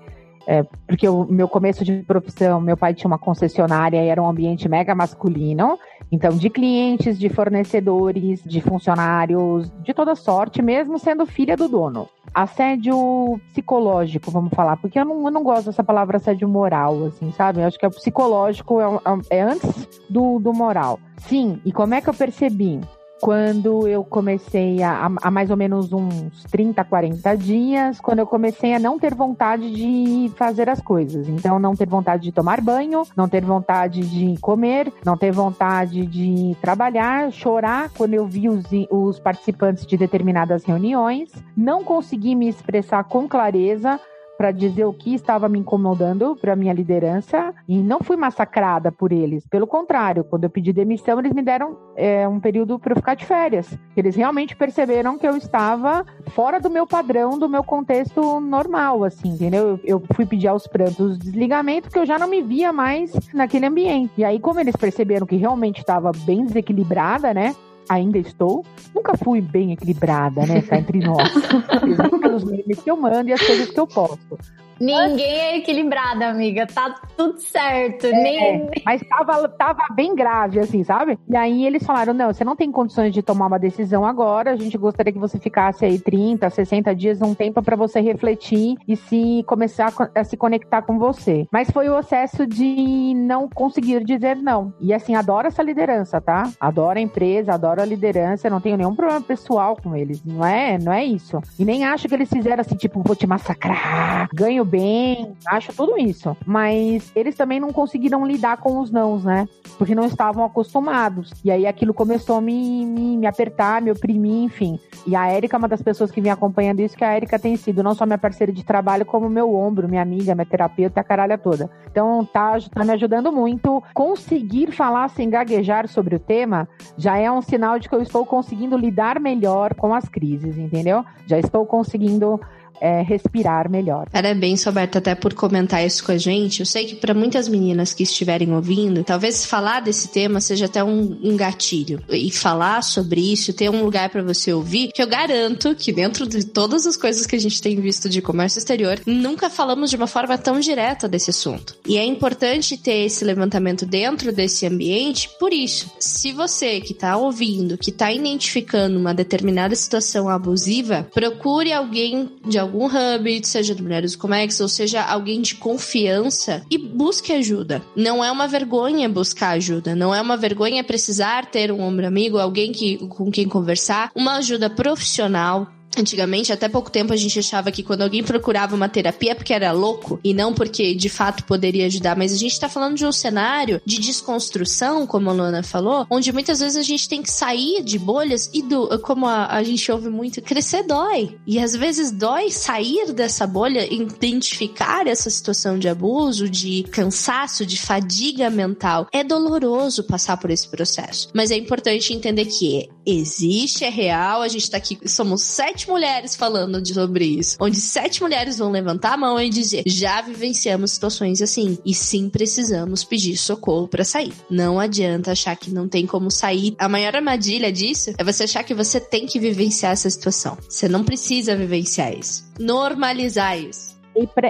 É, 0.48 0.64
porque 0.88 1.08
o 1.08 1.26
meu 1.26 1.48
começo 1.48 1.84
de 1.84 2.04
profissão, 2.04 2.62
meu 2.62 2.78
pai 2.78 2.93
tinha 2.93 3.08
uma 3.08 3.18
concessionária 3.18 4.04
e 4.04 4.08
era 4.08 4.22
um 4.22 4.28
ambiente 4.28 4.70
mega 4.70 4.93
masculino. 4.93 5.80
Então, 6.12 6.32
de 6.32 6.50
clientes, 6.50 7.18
de 7.18 7.30
fornecedores, 7.30 8.43
de 8.43 8.62
funcionários, 8.62 9.72
de 9.82 9.93
toda 9.93 10.16
sorte, 10.16 10.62
mesmo 10.62 11.00
sendo 11.00 11.26
filha 11.26 11.58
do 11.58 11.68
dono. 11.68 12.08
Assédio 12.34 13.39
psicológico, 13.48 14.30
vamos 14.30 14.54
falar, 14.54 14.78
porque 14.78 15.00
eu 15.00 15.06
não, 15.06 15.26
eu 15.26 15.32
não 15.32 15.43
gosto 15.43 15.66
dessa 15.68 15.84
palavra 15.84 16.18
assédio 16.18 16.48
moral, 16.48 17.06
assim, 17.06 17.32
sabe? 17.32 17.62
Eu 17.62 17.66
acho 17.66 17.80
que 17.80 17.86
é 17.86 17.89
psicológico 17.89 18.80
é, 18.80 18.86
é, 19.32 19.38
é 19.38 19.41
antes 19.41 19.88
do, 20.10 20.39
do 20.39 20.54
moral. 20.54 21.00
Sim, 21.18 21.60
e 21.66 21.72
como 21.72 21.93
é 21.93 22.02
que 22.02 22.10
eu 22.10 22.14
percebi? 22.14 22.82
Quando 23.22 23.88
eu 23.88 24.03
comecei 24.03 24.84
a, 24.84 25.09
a, 25.22 25.32
mais 25.32 25.49
ou 25.49 25.57
menos 25.57 25.91
uns 25.91 26.43
30, 26.51 26.84
40 26.84 27.38
dias, 27.38 27.99
quando 27.99 28.20
eu 28.20 28.28
comecei 28.28 28.74
a 28.74 28.80
não 28.80 28.99
ter 28.99 29.13
vontade 29.13 29.72
de 29.72 30.32
fazer 30.36 30.70
as 30.70 30.82
coisas. 30.82 31.28
Então, 31.28 31.59
não 31.59 31.76
ter 31.76 31.88
vontade 31.88 32.24
de 32.24 32.32
tomar 32.32 32.61
banho, 32.61 33.03
não 33.16 33.28
ter 33.28 33.43
vontade 33.43 34.01
de 34.01 34.39
comer, 34.39 34.91
não 35.03 35.18
ter 35.18 35.32
vontade 35.32 36.05
de 36.05 36.55
trabalhar, 36.61 37.32
chorar 37.32 37.89
quando 37.89 38.13
eu 38.13 38.26
vi 38.26 38.49
os, 38.49 38.66
os 38.89 39.20
participantes 39.20 39.86
de 39.86 39.97
determinadas 39.97 40.63
reuniões, 40.63 41.32
não 41.55 41.84
consegui 41.84 42.36
me 42.36 42.47
expressar 42.47 43.03
com 43.05 43.28
clareza 43.28 43.99
para 44.38 44.51
dizer 44.51 44.86
o 44.86 44.93
que 44.93 45.13
estava 45.13 45.47
me 45.47 45.59
incomodando 45.59 46.36
para 46.36 46.55
minha 46.55 46.73
liderança 46.73 47.53
e 47.67 47.77
não 47.77 47.99
fui 47.99 48.17
massacrada 48.17 48.91
por 48.91 49.11
eles. 49.11 49.47
Pelo 49.47 49.67
contrário, 49.67 50.23
quando 50.23 50.43
eu 50.43 50.49
pedi 50.49 50.73
demissão, 50.73 51.19
eles 51.19 51.33
me 51.33 51.41
deram 51.41 51.77
é, 51.95 52.27
um 52.27 52.39
período 52.39 52.77
para 52.77 52.93
eu 52.93 52.97
ficar 52.97 53.15
de 53.15 53.25
férias. 53.25 53.77
Eles 53.95 54.15
realmente 54.15 54.55
perceberam 54.55 55.17
que 55.17 55.27
eu 55.27 55.36
estava 55.38 56.05
fora 56.29 56.59
do 56.59 56.69
meu 56.69 56.86
padrão, 56.86 57.38
do 57.38 57.49
meu 57.49 57.63
contexto 57.63 58.39
normal, 58.39 59.03
assim, 59.03 59.29
entendeu? 59.29 59.79
Eu, 59.83 60.01
fui 60.13 60.25
pedir 60.25 60.47
aos 60.47 60.67
prantos 60.67 61.17
desligamento 61.17 61.83
porque 61.83 61.99
eu 61.99 62.05
já 62.05 62.19
não 62.19 62.27
me 62.27 62.41
via 62.41 62.71
mais 62.71 63.11
naquele 63.33 63.65
ambiente. 63.65 64.13
E 64.17 64.23
aí, 64.23 64.39
como 64.39 64.59
eles 64.59 64.75
perceberam 64.75 65.25
que 65.25 65.36
realmente 65.36 65.79
estava 65.79 66.11
bem 66.25 66.45
desequilibrada, 66.45 67.33
né? 67.33 67.55
Ainda 67.89 68.17
estou. 68.17 68.65
Nunca 68.93 69.17
fui 69.17 69.41
bem 69.41 69.71
equilibrada, 69.73 70.45
né? 70.45 70.61
Tá 70.61 70.77
entre 70.77 70.99
nós. 70.99 71.29
pelos 72.21 72.43
memes 72.43 72.81
que 72.81 72.89
eu 72.89 72.97
mando 72.97 73.29
e 73.29 73.33
as 73.33 73.41
coisas 73.41 73.69
que 73.69 73.79
eu 73.79 73.88
posto. 73.88 74.38
Ninguém 74.80 75.39
é 75.39 75.57
equilibrada, 75.57 76.28
amiga. 76.28 76.67
Tá 76.67 76.95
tudo 77.15 77.39
certo. 77.39 78.05
É, 78.07 78.11
Nem... 78.11 78.69
Mas 78.86 79.01
tava, 79.07 79.47
tava 79.49 79.86
bem 79.93 80.15
grave, 80.15 80.59
assim, 80.59 80.84
sabe? 80.84 81.17
E 81.28 81.36
aí 81.36 81.65
eles 81.65 81.86
falaram: 81.86 82.13
não, 82.13 82.34
você 82.34 82.43
não 82.43 82.55
tem 82.55 82.71
condições 82.71 83.13
de 83.13 83.21
tomar 83.21 83.47
uma 83.47 83.59
decisão 83.59 84.05
agora. 84.05 84.51
A 84.51 84.55
gente 84.55 84.78
gostaria 84.78 85.13
que 85.13 85.19
você 85.19 85.39
ficasse 85.39 85.86
aí 85.86 85.99
30, 85.99 86.49
60 86.49 86.95
dias, 86.95 87.21
um 87.21 87.34
tempo 87.34 87.61
para 87.61 87.76
você 87.76 88.01
refletir 88.01 88.76
e 88.88 88.95
se 88.95 89.43
começar 89.47 89.93
a 90.13 90.23
se 90.23 90.36
conectar 90.36 90.82
com 90.82 90.99
você. 90.99 91.47
Mas 91.51 91.69
foi 91.69 91.89
o 91.89 91.97
excesso 91.97 92.45
de 92.45 93.13
não 93.15 93.47
conseguir 93.49 94.03
dizer 94.03 94.36
não. 94.36 94.73
E 94.80 94.93
assim, 94.93 95.15
adoro 95.15 95.47
essa 95.47 95.63
liderança, 95.63 96.19
tá? 96.19 96.49
Adoro 96.59 96.99
a 96.99 97.01
empresa, 97.01 97.53
adoro 97.53 97.82
a 97.82 97.86
liderança. 97.86 98.49
Não 98.49 98.59
tenho 98.59 98.78
nenhum 98.78 98.95
problema 98.95 99.21
pessoal 99.21 99.78
com 99.82 99.95
eles. 99.95 100.23
Não 100.23 100.45
é, 100.45 100.78
não 100.78 100.91
é 100.91 101.05
isso. 101.05 101.39
E 101.57 101.63
nem 101.63 101.86
acho 101.86 102.07
que 102.07 102.13
eles 102.13 102.30
fizeram 102.30 102.61
assim, 102.61 102.76
tipo, 102.76 103.01
vou 103.05 103.15
te 103.15 103.26
massacrar, 103.26 104.28
ganho 104.34 104.64
bem, 104.66 105.34
acho 105.47 105.74
tudo 105.74 105.97
isso. 105.97 106.36
Mas 106.45 107.11
eles 107.16 107.36
também 107.36 107.59
não 107.59 107.72
conseguiram 107.72 108.26
lidar 108.26 108.57
com 108.57 108.80
os 108.80 108.91
nãos, 108.91 109.24
né? 109.24 109.47
Porque 109.78 109.95
não 109.95 110.05
estavam 110.05 110.43
acostumados. 110.43 111.32
E 111.43 111.51
aí 111.51 111.66
aquilo 111.66 111.93
começou 111.93 112.38
a 112.38 112.41
me, 112.41 112.86
me, 112.86 113.18
me 113.18 113.28
apertar, 113.28 113.82
me 113.82 113.91
oprimir, 113.91 114.43
enfim. 114.43 114.80
E 115.05 115.16
a 115.16 115.28
Érica 115.28 115.55
é 115.55 115.59
uma 115.59 115.68
das 115.68 115.82
pessoas 115.82 116.11
que 116.11 116.22
vem 116.22 116.32
acompanhando 116.32 116.80
isso, 116.80 116.97
que 116.97 117.03
a 117.03 117.13
Érica 117.13 117.38
tem 117.38 117.55
sido 117.55 117.84
não 117.84 117.93
só 117.93 118.05
minha 118.05 118.18
parceira 118.18 118.51
de 118.51 118.63
trabalho, 118.63 119.05
como 119.05 119.30
meu 119.30 119.53
ombro, 119.53 119.88
minha 119.88 120.01
amiga, 120.01 120.34
minha 120.34 120.45
terapeuta, 120.45 120.99
a 120.99 121.03
caralha 121.03 121.38
toda. 121.38 121.70
Então 121.89 122.26
tá, 122.26 122.57
tá 122.74 122.84
me 122.84 122.91
ajudando 122.91 123.32
muito. 123.32 123.84
Conseguir 123.93 124.72
falar 124.72 125.09
sem 125.09 125.30
gaguejar 125.30 125.88
sobre 125.88 126.16
o 126.16 126.20
tema 126.20 126.68
já 126.97 127.18
é 127.18 127.32
um 127.32 127.41
sinal 127.41 127.80
de 127.80 127.88
que 127.88 127.95
eu 127.95 128.01
estou 128.01 128.26
conseguindo 128.26 128.78
lidar 128.78 129.20
melhor 129.20 129.74
com 129.76 129.93
as 129.93 130.09
crises, 130.09 130.57
entendeu? 130.57 131.05
Já 131.26 131.39
estou 131.39 131.66
conseguindo 131.66 132.39
é, 132.82 133.01
respirar 133.01 133.69
melhor. 133.69 134.07
Parabéns, 134.09 134.63
Roberta, 134.63 134.99
até 134.99 135.15
por 135.15 135.34
comentar 135.34 135.86
isso 135.86 136.03
com 136.03 136.11
a 136.11 136.17
gente. 136.17 136.59
Eu 136.59 136.65
sei 136.65 136.86
que 136.86 136.95
para 136.95 137.13
muitas 137.13 137.47
meninas 137.47 137.93
que 137.93 138.03
estiverem 138.03 138.53
ouvindo, 138.53 139.03
talvez 139.03 139.45
falar 139.45 139.82
desse 139.82 140.09
tema 140.09 140.39
seja 140.41 140.65
até 140.65 140.84
um, 140.84 141.17
um 141.23 141.36
gatilho. 141.36 142.01
E 142.09 142.32
falar 142.32 142.82
sobre 142.84 143.21
isso, 143.21 143.53
ter 143.53 143.69
um 143.69 143.84
lugar 143.84 144.09
para 144.09 144.23
você 144.23 144.53
ouvir, 144.53 144.91
que 144.93 145.01
eu 145.01 145.07
garanto 145.07 145.76
que 145.76 145.91
dentro 145.91 146.28
de 146.28 146.45
todas 146.45 146.86
as 146.86 146.97
coisas 146.97 147.26
que 147.26 147.36
a 147.36 147.39
gente 147.39 147.61
tem 147.61 147.80
visto 147.80 148.09
de 148.09 148.21
comércio 148.21 148.59
exterior, 148.59 148.99
nunca 149.05 149.49
falamos 149.49 149.89
de 149.89 149.95
uma 149.95 150.07
forma 150.07 150.38
tão 150.38 150.59
direta 150.59 151.07
desse 151.07 151.30
assunto. 151.30 151.76
E 151.86 151.97
é 151.97 152.05
importante 152.05 152.78
ter 152.78 153.05
esse 153.05 153.23
levantamento 153.23 153.86
dentro 153.86 154.32
desse 154.32 154.65
ambiente 154.65 155.30
por 155.39 155.53
isso. 155.53 155.91
Se 155.99 156.32
você 156.32 156.80
que 156.82 156.93
está 156.93 157.17
ouvindo, 157.17 157.78
que 157.78 157.89
está 157.89 158.11
identificando 158.11 158.99
uma 158.99 159.13
determinada 159.13 159.76
situação 159.76 160.30
abusiva, 160.30 161.07
procure 161.13 161.71
alguém 161.71 162.30
de 162.45 162.57
algum 162.66 162.86
hub, 162.86 163.41
seja 163.43 163.74
do 163.74 163.84
Mulheres 163.84 164.13
do 164.13 164.18
Comex, 164.18 164.59
ou 164.59 164.68
seja 164.68 165.01
alguém 165.01 165.41
de 165.41 165.55
confiança 165.55 166.63
e 166.70 166.78
busque 166.78 167.32
ajuda. 167.32 167.82
Não 167.95 168.24
é 168.24 168.32
uma 168.32 168.47
vergonha 168.47 169.07
buscar 169.07 169.51
ajuda, 169.51 169.95
não 169.95 170.13
é 170.13 170.22
uma 170.22 170.38
vergonha 170.38 170.84
precisar 170.84 171.45
ter 171.45 171.72
um 171.72 171.82
ombro 171.82 172.05
amigo, 172.05 172.38
alguém 172.38 172.72
que, 172.72 172.97
com 173.07 173.32
quem 173.32 173.47
conversar, 173.47 174.11
uma 174.16 174.38
ajuda 174.38 174.70
profissional, 174.70 175.68
Antigamente, 175.98 176.52
até 176.52 176.68
pouco 176.68 176.91
tempo, 176.91 177.14
a 177.14 177.16
gente 177.16 177.39
achava 177.39 177.72
que 177.72 177.84
quando 177.84 178.02
alguém 178.02 178.24
procurava 178.24 178.76
uma 178.76 178.89
terapia 178.89 179.32
é 179.32 179.36
porque 179.36 179.54
era 179.54 179.72
louco 179.72 180.20
e 180.24 180.34
não 180.34 180.54
porque 180.54 180.93
de 180.93 181.10
fato 181.10 181.43
poderia 181.46 181.86
ajudar. 181.86 182.16
Mas 182.16 182.34
a 182.34 182.38
gente 182.38 182.60
tá 182.60 182.68
falando 182.68 182.96
de 182.96 183.06
um 183.06 183.12
cenário 183.12 183.82
de 183.86 184.00
desconstrução, 184.00 185.08
como 185.08 185.30
a 185.30 185.34
Luana 185.34 185.64
falou, 185.64 186.06
onde 186.10 186.32
muitas 186.32 186.60
vezes 186.60 186.78
a 186.78 186.84
gente 186.84 187.08
tem 187.08 187.22
que 187.22 187.32
sair 187.32 187.84
de 187.84 187.98
bolhas 187.98 188.50
e, 188.54 188.62
do, 188.62 189.00
como 189.00 189.26
a, 189.26 189.48
a 189.48 189.64
gente 189.64 189.91
ouve 189.91 190.10
muito, 190.10 190.41
crescer 190.41 190.84
dói. 190.84 191.38
E 191.48 191.60
às 191.60 191.76
vezes 191.76 192.12
dói 192.12 192.52
sair 192.52 193.12
dessa 193.14 193.48
bolha, 193.48 193.91
identificar 193.91 195.08
essa 195.08 195.30
situação 195.30 195.80
de 195.80 195.88
abuso, 195.88 196.50
de 196.50 196.84
cansaço, 196.91 197.66
de 197.66 197.80
fadiga 197.80 198.50
mental. 198.50 199.08
É 199.12 199.24
doloroso 199.24 200.04
passar 200.04 200.38
por 200.38 200.50
esse 200.52 200.68
processo. 200.68 201.30
Mas 201.34 201.52
é 201.52 201.56
importante 201.56 202.14
entender 202.14 202.46
que 202.46 202.89
existe, 203.06 203.84
é 203.84 203.89
real, 203.89 204.41
a 204.41 204.48
gente 204.48 204.70
tá 204.70 204.78
aqui, 204.78 204.98
somos 205.08 205.43
sete 205.43 205.84
sete 205.86 205.89
mulheres 205.89 206.36
falando 206.36 206.86
sobre 206.86 207.25
isso, 207.25 207.57
onde 207.61 207.79
sete 207.79 208.21
mulheres 208.21 208.57
vão 208.57 208.71
levantar 208.71 209.13
a 209.13 209.17
mão 209.17 209.39
e 209.39 209.49
dizer: 209.49 209.83
já 209.86 210.21
vivenciamos 210.21 210.91
situações 210.91 211.41
assim 211.41 211.77
e 211.86 211.93
sim 211.93 212.29
precisamos 212.29 213.03
pedir 213.03 213.38
socorro 213.38 213.88
para 213.88 214.03
sair. 214.03 214.33
Não 214.49 214.79
adianta 214.79 215.31
achar 215.31 215.55
que 215.55 215.71
não 215.71 215.88
tem 215.88 216.05
como 216.05 216.31
sair. 216.31 216.75
A 216.79 216.89
maior 216.89 217.15
armadilha 217.15 217.71
disso 217.71 218.13
é 218.17 218.23
você 218.23 218.43
achar 218.43 218.63
que 218.63 218.73
você 218.73 218.99
tem 218.99 219.25
que 219.25 219.39
vivenciar 219.39 219.93
essa 219.93 220.09
situação. 220.09 220.57
Você 220.67 220.89
não 220.89 221.03
precisa 221.03 221.55
vivenciar 221.55 222.17
isso. 222.17 222.43
Normalizar 222.59 223.57
isso. 223.57 223.95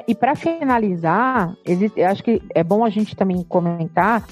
E 0.07 0.15
para 0.15 0.35
finalizar, 0.35 1.55
existe, 1.65 2.01
acho 2.01 2.23
que 2.23 2.41
é 2.53 2.63
bom 2.63 2.85
a 2.85 2.89
gente 2.89 3.15
também 3.15 3.43
comentar 3.43 4.25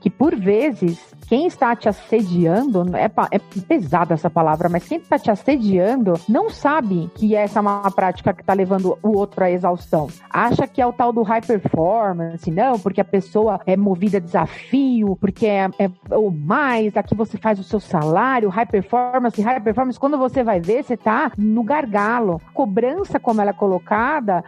que 0.00 0.10
por 0.10 0.34
vezes 0.34 0.98
quem 1.30 1.46
está 1.46 1.76
te 1.76 1.88
assediando, 1.88 2.84
é, 2.96 3.08
é 3.30 3.38
pesada 3.38 4.14
essa 4.14 4.28
palavra, 4.28 4.68
mas 4.68 4.88
quem 4.88 4.98
está 4.98 5.16
te 5.16 5.30
assediando 5.30 6.14
não 6.28 6.50
sabe 6.50 7.08
que 7.14 7.36
essa 7.36 7.60
é 7.60 7.62
uma 7.62 7.88
prática 7.92 8.34
que 8.34 8.40
está 8.40 8.52
levando 8.52 8.98
o 9.00 9.16
outro 9.16 9.44
à 9.44 9.48
exaustão. 9.48 10.08
Acha 10.28 10.66
que 10.66 10.82
é 10.82 10.86
o 10.86 10.92
tal 10.92 11.12
do 11.12 11.22
high 11.22 11.40
performance, 11.40 12.50
não, 12.50 12.80
porque 12.80 13.00
a 13.00 13.04
pessoa 13.04 13.60
é 13.64 13.76
movida 13.76 14.16
a 14.16 14.20
desafio, 14.20 15.16
porque 15.20 15.46
é, 15.46 15.70
é 15.78 16.16
o 16.16 16.32
mais, 16.32 16.96
aqui 16.96 17.14
você 17.14 17.38
faz 17.38 17.60
o 17.60 17.62
seu 17.62 17.78
salário, 17.78 18.48
high 18.48 18.66
performance, 18.66 19.40
high 19.40 19.60
performance, 19.60 20.00
quando 20.00 20.18
você 20.18 20.42
vai 20.42 20.58
ver, 20.58 20.82
você 20.82 20.94
está 20.94 21.30
no 21.38 21.62
gargalo. 21.62 22.42
Cobrança, 22.52 23.20
como 23.20 23.40
ela 23.40 23.50
é 23.50 23.54
colocada, 23.54 24.42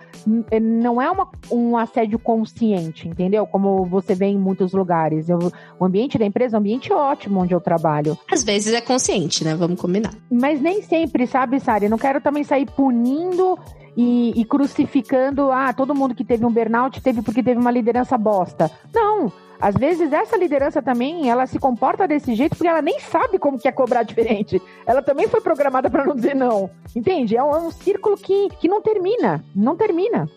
é, 0.51 0.59
não 0.59 1.01
é 1.01 1.09
uma, 1.09 1.29
um 1.49 1.77
assédio 1.77 2.19
consciente, 2.19 3.07
entendeu? 3.07 3.47
Como 3.47 3.85
você 3.85 4.17
vê 4.17 4.27
em 4.27 4.39
muitos 4.39 4.73
lugares. 4.73 5.29
Eu, 5.29 5.39
o 5.79 5.85
ambiente 5.85 6.19
da 6.19 6.27
empresa 6.27 6.57
um 6.57 6.72
ambiente 6.72 6.72
ambiente 6.73 6.93
ótimo 6.93 7.41
onde 7.41 7.55
eu 7.55 7.61
trabalho. 7.61 8.19
Às 8.31 8.43
vezes 8.43 8.73
é 8.73 8.81
consciente, 8.81 9.45
né? 9.45 9.55
Vamos 9.55 9.81
combinar. 9.81 10.13
Mas 10.31 10.61
nem 10.61 10.83
sempre, 10.83 11.27
sabe, 11.27 11.61
Sari? 11.61 11.89
Não 11.89 11.99
quero 11.99 12.21
também 12.21 12.43
sair 12.43 12.67
punindo 12.67 13.59
e, 13.97 14.41
e, 14.41 14.45
crucificando, 14.45 15.51
ah, 15.51 15.73
todo 15.73 15.95
mundo 15.95 16.15
que 16.15 16.25
teve 16.25 16.47
um 16.47 16.51
burnout 16.51 17.01
teve 17.03 17.21
porque 17.21 17.43
teve 17.43 17.61
uma 17.61 17.71
liderança 17.71 18.17
bosta. 18.17 18.71
Não. 18.95 19.31
Às 19.61 19.77
vezes 19.77 20.13
essa 20.13 20.37
liderança 20.37 20.83
também, 20.83 21.31
ela 21.31 21.47
se 21.47 21.59
comporta 21.59 22.09
desse 22.09 22.35
jeito 22.35 22.57
porque 22.57 22.67
ela 22.67 22.83
nem 22.83 22.99
sabe 22.99 23.39
como 23.39 23.59
que 23.59 23.69
é 23.69 23.73
cobrar 23.73 24.03
diferente. 24.03 24.61
Ela 24.85 25.03
também 25.03 25.29
foi 25.29 25.41
programada 25.41 25.89
para 25.89 26.05
não 26.05 26.17
dizer 26.17 26.35
não. 26.35 26.71
Entende? 26.97 27.37
É 27.37 27.43
um, 27.43 27.51
é 27.51 27.59
um 27.59 27.71
círculo 27.71 28.17
que, 28.17 28.49
que 28.59 28.67
não 28.67 28.81
termina. 28.81 29.45
Não 29.55 29.77
termina. 29.77 30.29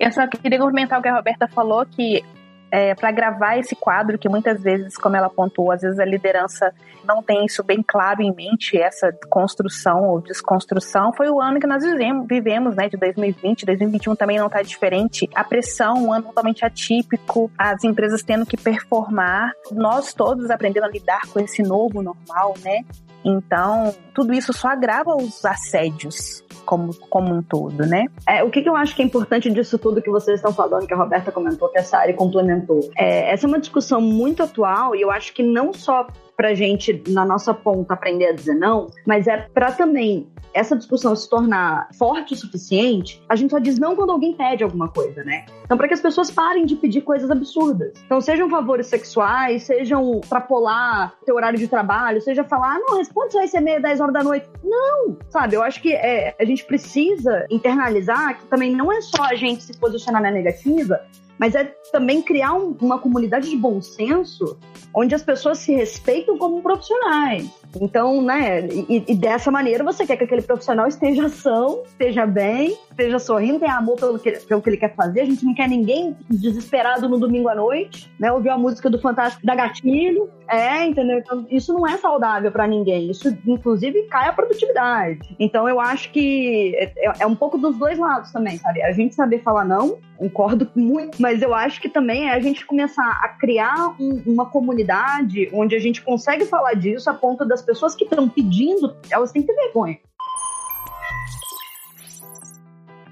Eu 0.00 0.10
só 0.10 0.26
queria 0.26 0.58
complementar 0.58 0.98
o 0.98 1.02
que 1.02 1.08
a 1.08 1.14
Roberta 1.14 1.46
falou, 1.46 1.86
que 1.86 2.24
é, 2.72 2.94
para 2.94 3.10
gravar 3.12 3.58
esse 3.58 3.76
quadro, 3.76 4.18
que 4.18 4.30
muitas 4.30 4.62
vezes, 4.62 4.96
como 4.96 5.14
ela 5.14 5.26
apontou, 5.26 5.70
às 5.70 5.82
vezes 5.82 6.00
a 6.00 6.06
liderança 6.06 6.72
não 7.04 7.22
tem 7.22 7.44
isso 7.44 7.62
bem 7.62 7.84
claro 7.86 8.22
em 8.22 8.34
mente, 8.34 8.78
essa 8.78 9.12
construção 9.28 10.08
ou 10.08 10.22
desconstrução, 10.22 11.12
foi 11.12 11.28
o 11.28 11.38
ano 11.38 11.60
que 11.60 11.66
nós 11.66 11.84
vivemos, 11.84 12.26
vivemos 12.26 12.74
né, 12.74 12.88
de 12.88 12.96
2020, 12.96 13.66
2021 13.66 14.16
também 14.16 14.38
não 14.38 14.46
está 14.46 14.62
diferente. 14.62 15.28
A 15.34 15.44
pressão, 15.44 16.06
um 16.06 16.12
ano 16.12 16.24
totalmente 16.24 16.64
atípico, 16.64 17.50
as 17.58 17.84
empresas 17.84 18.22
tendo 18.22 18.46
que 18.46 18.56
performar, 18.56 19.52
nós 19.70 20.14
todos 20.14 20.50
aprendendo 20.50 20.84
a 20.84 20.88
lidar 20.88 21.22
com 21.30 21.40
esse 21.40 21.62
novo 21.62 22.02
normal, 22.02 22.54
né? 22.64 22.82
Então, 23.24 23.94
tudo 24.14 24.32
isso 24.32 24.52
só 24.52 24.68
agrava 24.68 25.14
os 25.14 25.44
assédios 25.44 26.41
como, 26.64 26.94
como 27.08 27.34
um 27.34 27.42
todo, 27.42 27.86
né? 27.86 28.06
É, 28.28 28.42
o 28.42 28.50
que, 28.50 28.62
que, 28.62 28.68
eu 28.68 28.76
acho 28.76 28.94
que 28.94 29.02
é 29.02 29.04
importante 29.04 29.50
disso 29.50 29.78
tudo 29.78 30.02
que 30.02 30.10
vocês 30.10 30.38
estão 30.38 30.52
falando, 30.52 30.86
que 30.86 30.94
a 30.94 30.96
Roberta 30.96 31.30
comentou, 31.30 31.68
que 31.68 31.78
a 31.78 31.84
Sari 31.84 32.14
complementou. 32.14 32.90
É, 32.96 33.32
essa 33.32 33.46
é 33.46 33.48
uma 33.48 33.60
discussão 33.60 34.00
muito 34.00 34.42
atual 34.42 34.94
e 34.94 35.00
eu 35.00 35.10
acho 35.10 35.32
que 35.32 35.42
não 35.42 35.72
só 35.72 36.06
pra 36.36 36.54
gente, 36.54 37.02
na 37.08 37.24
nossa 37.24 37.52
ponta, 37.54 37.94
aprender 37.94 38.26
a 38.26 38.32
dizer 38.32 38.54
não, 38.54 38.88
mas 39.06 39.26
é 39.26 39.48
para 39.52 39.72
também 39.72 40.26
essa 40.54 40.76
discussão 40.76 41.14
se 41.16 41.28
tornar 41.28 41.88
forte 41.98 42.34
o 42.34 42.36
suficiente, 42.36 43.22
a 43.28 43.36
gente 43.36 43.50
só 43.50 43.58
diz 43.58 43.78
não 43.78 43.96
quando 43.96 44.10
alguém 44.10 44.34
pede 44.34 44.62
alguma 44.62 44.88
coisa, 44.88 45.24
né? 45.24 45.46
Então, 45.64 45.76
para 45.76 45.88
que 45.88 45.94
as 45.94 46.00
pessoas 46.00 46.30
parem 46.30 46.66
de 46.66 46.76
pedir 46.76 47.00
coisas 47.00 47.30
absurdas. 47.30 47.92
Então, 48.04 48.20
sejam 48.20 48.50
favores 48.50 48.86
sexuais, 48.86 49.62
sejam 49.62 50.20
extrapolar 50.20 51.14
teu 51.24 51.36
horário 51.36 51.58
de 51.58 51.66
trabalho, 51.66 52.20
seja 52.20 52.44
falar, 52.44 52.76
ah, 52.76 52.78
não, 52.78 52.98
responde 52.98 53.32
só 53.32 53.42
esse 53.42 53.56
e-mail 53.56 53.80
10 53.80 54.00
horas 54.00 54.12
da 54.12 54.22
noite. 54.22 54.46
Não, 54.62 55.16
sabe? 55.30 55.56
Eu 55.56 55.62
acho 55.62 55.80
que 55.80 55.94
é, 55.94 56.34
a 56.38 56.44
gente 56.44 56.64
precisa 56.64 57.46
internalizar 57.50 58.38
que 58.38 58.46
também 58.46 58.74
não 58.74 58.92
é 58.92 59.00
só 59.00 59.24
a 59.24 59.34
gente 59.34 59.62
se 59.62 59.76
posicionar 59.78 60.20
na 60.22 60.30
negativa, 60.30 61.00
mas 61.42 61.56
é 61.56 61.64
também 61.90 62.22
criar 62.22 62.52
um, 62.52 62.76
uma 62.80 63.00
comunidade 63.00 63.50
de 63.50 63.56
bom 63.56 63.82
senso 63.82 64.56
onde 64.94 65.12
as 65.12 65.24
pessoas 65.24 65.58
se 65.58 65.74
respeitam 65.74 66.38
como 66.38 66.62
profissionais. 66.62 67.50
Então, 67.80 68.22
né, 68.22 68.64
e, 68.68 69.02
e, 69.08 69.14
dessa 69.16 69.50
maneira 69.50 69.82
você 69.82 70.06
quer 70.06 70.16
que 70.16 70.22
aquele 70.22 70.42
profissional 70.42 70.86
esteja 70.86 71.28
são, 71.28 71.82
esteja 71.84 72.26
bem, 72.26 72.78
esteja 72.92 73.18
sorrindo, 73.18 73.58
tenha 73.58 73.76
amor 73.76 73.96
pelo 73.96 74.18
que, 74.18 74.30
pelo 74.32 74.62
que 74.62 74.70
ele 74.70 74.76
quer 74.76 74.94
fazer. 74.94 75.22
A 75.22 75.24
gente 75.24 75.44
não 75.44 75.54
quer 75.54 75.68
ninguém 75.68 76.16
desesperado 76.30 77.08
no 77.08 77.18
domingo 77.18 77.48
à 77.48 77.54
noite, 77.54 78.10
né, 78.18 78.32
ouvir 78.32 78.50
a 78.50 78.58
música 78.58 78.88
do 78.88 79.00
Fantástico 79.00 79.44
da 79.44 79.54
Gatilho. 79.54 80.30
É, 80.48 80.84
entendeu? 80.84 81.18
Então, 81.18 81.46
isso 81.50 81.72
não 81.72 81.86
é 81.86 81.96
saudável 81.96 82.52
para 82.52 82.66
ninguém. 82.66 83.10
Isso, 83.10 83.36
inclusive, 83.46 84.02
cai 84.02 84.28
a 84.28 84.32
produtividade. 84.32 85.34
Então, 85.38 85.68
eu 85.68 85.80
acho 85.80 86.10
que 86.12 86.74
é, 86.76 87.12
é 87.20 87.26
um 87.26 87.34
pouco 87.34 87.56
dos 87.56 87.78
dois 87.78 87.98
lados 87.98 88.30
também, 88.32 88.58
sabe? 88.58 88.82
A 88.82 88.92
gente 88.92 89.14
saber 89.14 89.42
falar 89.42 89.64
não, 89.64 89.98
concordo 90.18 90.68
muito, 90.76 91.20
mas 91.20 91.42
eu 91.42 91.54
acho 91.54 91.80
que 91.80 91.88
também 91.88 92.28
é 92.28 92.34
a 92.34 92.40
gente 92.40 92.66
começar 92.66 93.20
a 93.22 93.28
criar 93.28 93.96
um, 93.98 94.22
uma 94.26 94.46
comunidade 94.46 95.50
onde 95.52 95.74
a 95.74 95.78
gente 95.78 96.02
consegue 96.02 96.44
falar 96.44 96.74
disso 96.74 97.08
a 97.08 97.14
ponto 97.14 97.44
das 97.44 97.62
pessoas 97.62 97.94
que 97.94 98.04
estão 98.04 98.28
pedindo, 98.28 98.94
elas 99.10 99.32
têm 99.32 99.42
que 99.42 99.48
ter 99.48 99.54
vergonha. 99.54 99.98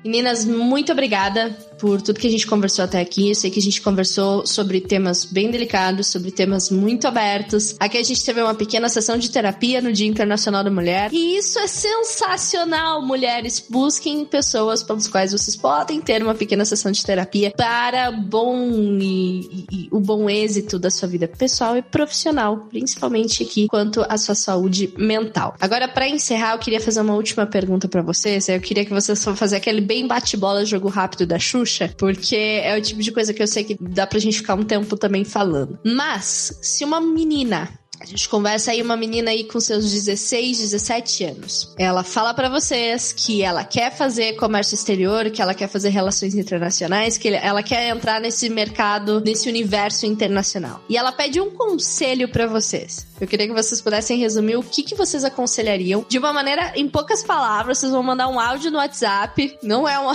Meninas, 0.04 0.44
muito 0.44 0.92
obrigada 0.92 1.54
por 1.80 2.02
tudo 2.02 2.20
que 2.20 2.26
a 2.26 2.30
gente 2.30 2.46
conversou 2.46 2.84
até 2.84 3.00
aqui. 3.00 3.30
Eu 3.30 3.34
sei 3.34 3.50
que 3.50 3.58
a 3.58 3.62
gente 3.62 3.80
conversou 3.80 4.46
sobre 4.46 4.80
temas 4.80 5.24
bem 5.24 5.50
delicados, 5.50 6.08
sobre 6.08 6.30
temas 6.30 6.70
muito 6.70 7.08
abertos. 7.08 7.74
Aqui 7.80 7.96
a 7.96 8.02
gente 8.02 8.22
teve 8.22 8.42
uma 8.42 8.54
pequena 8.54 8.88
sessão 8.88 9.16
de 9.16 9.30
terapia 9.30 9.80
no 9.80 9.90
Dia 9.92 10.06
Internacional 10.06 10.62
da 10.62 10.70
Mulher. 10.70 11.10
E 11.12 11.38
isso 11.38 11.58
é 11.58 11.66
sensacional, 11.66 13.04
mulheres. 13.04 13.64
Busquem 13.68 14.24
pessoas 14.26 14.82
pelas 14.82 15.08
quais 15.08 15.32
vocês 15.32 15.56
podem 15.56 16.00
ter 16.00 16.22
uma 16.22 16.34
pequena 16.34 16.64
sessão 16.64 16.92
de 16.92 17.04
terapia 17.04 17.52
para 17.56 18.10
bom 18.10 18.68
e, 19.00 19.40
e, 19.40 19.66
e 19.72 19.88
o 19.90 19.98
bom 19.98 20.28
êxito 20.28 20.78
da 20.78 20.90
sua 20.90 21.08
vida 21.08 21.26
pessoal 21.26 21.76
e 21.76 21.82
profissional, 21.82 22.66
principalmente 22.68 23.42
aqui 23.42 23.66
quanto 23.68 24.04
à 24.06 24.18
sua 24.18 24.34
saúde 24.34 24.92
mental. 24.98 25.54
Agora, 25.58 25.88
para 25.88 26.06
encerrar, 26.06 26.52
eu 26.52 26.58
queria 26.58 26.80
fazer 26.80 27.00
uma 27.00 27.14
última 27.14 27.46
pergunta 27.46 27.88
para 27.88 28.02
vocês. 28.02 28.48
Eu 28.48 28.60
queria 28.60 28.84
que 28.84 28.92
vocês 28.92 29.24
fazer 29.34 29.56
aquele 29.56 29.80
bem 29.80 30.06
bate-bola 30.06 30.64
jogo 30.64 30.88
rápido 30.88 31.24
da 31.24 31.38
Xuxa 31.38 31.69
Xuxa, 31.70 31.94
porque 31.96 32.36
é 32.36 32.76
o 32.76 32.82
tipo 32.82 33.00
de 33.00 33.12
coisa 33.12 33.32
que 33.32 33.42
eu 33.42 33.46
sei 33.46 33.64
que 33.64 33.76
dá 33.80 34.06
pra 34.06 34.18
gente 34.18 34.38
ficar 34.38 34.54
um 34.54 34.64
tempo 34.64 34.96
também 34.96 35.24
falando. 35.24 35.78
Mas, 35.84 36.58
se 36.60 36.84
uma 36.84 37.00
menina 37.00 37.79
a 38.00 38.06
gente 38.06 38.28
conversa 38.30 38.70
aí 38.70 38.80
uma 38.80 38.96
menina 38.96 39.30
aí 39.30 39.44
com 39.44 39.60
seus 39.60 39.92
16, 39.92 40.58
17 40.58 41.24
anos. 41.24 41.74
Ela 41.78 42.02
fala 42.02 42.32
para 42.32 42.48
vocês 42.48 43.12
que 43.12 43.42
ela 43.42 43.62
quer 43.62 43.94
fazer 43.94 44.36
comércio 44.36 44.74
exterior, 44.74 45.30
que 45.30 45.42
ela 45.42 45.52
quer 45.52 45.68
fazer 45.68 45.90
relações 45.90 46.34
internacionais, 46.34 47.18
que 47.18 47.28
ela 47.28 47.62
quer 47.62 47.90
entrar 47.94 48.18
nesse 48.18 48.48
mercado, 48.48 49.20
nesse 49.20 49.50
universo 49.50 50.06
internacional. 50.06 50.82
E 50.88 50.96
ela 50.96 51.12
pede 51.12 51.40
um 51.42 51.50
conselho 51.50 52.26
para 52.28 52.46
vocês. 52.46 53.06
Eu 53.20 53.28
queria 53.28 53.46
que 53.46 53.52
vocês 53.52 53.82
pudessem 53.82 54.18
resumir 54.18 54.56
o 54.56 54.62
que, 54.62 54.82
que 54.82 54.94
vocês 54.94 55.22
aconselhariam 55.22 56.06
de 56.08 56.18
uma 56.18 56.32
maneira, 56.32 56.72
em 56.74 56.88
poucas 56.88 57.22
palavras, 57.22 57.76
vocês 57.76 57.92
vão 57.92 58.02
mandar 58.02 58.28
um 58.28 58.40
áudio 58.40 58.70
no 58.70 58.78
WhatsApp, 58.78 59.58
não 59.62 59.86
é 59.86 59.98
um, 60.00 60.08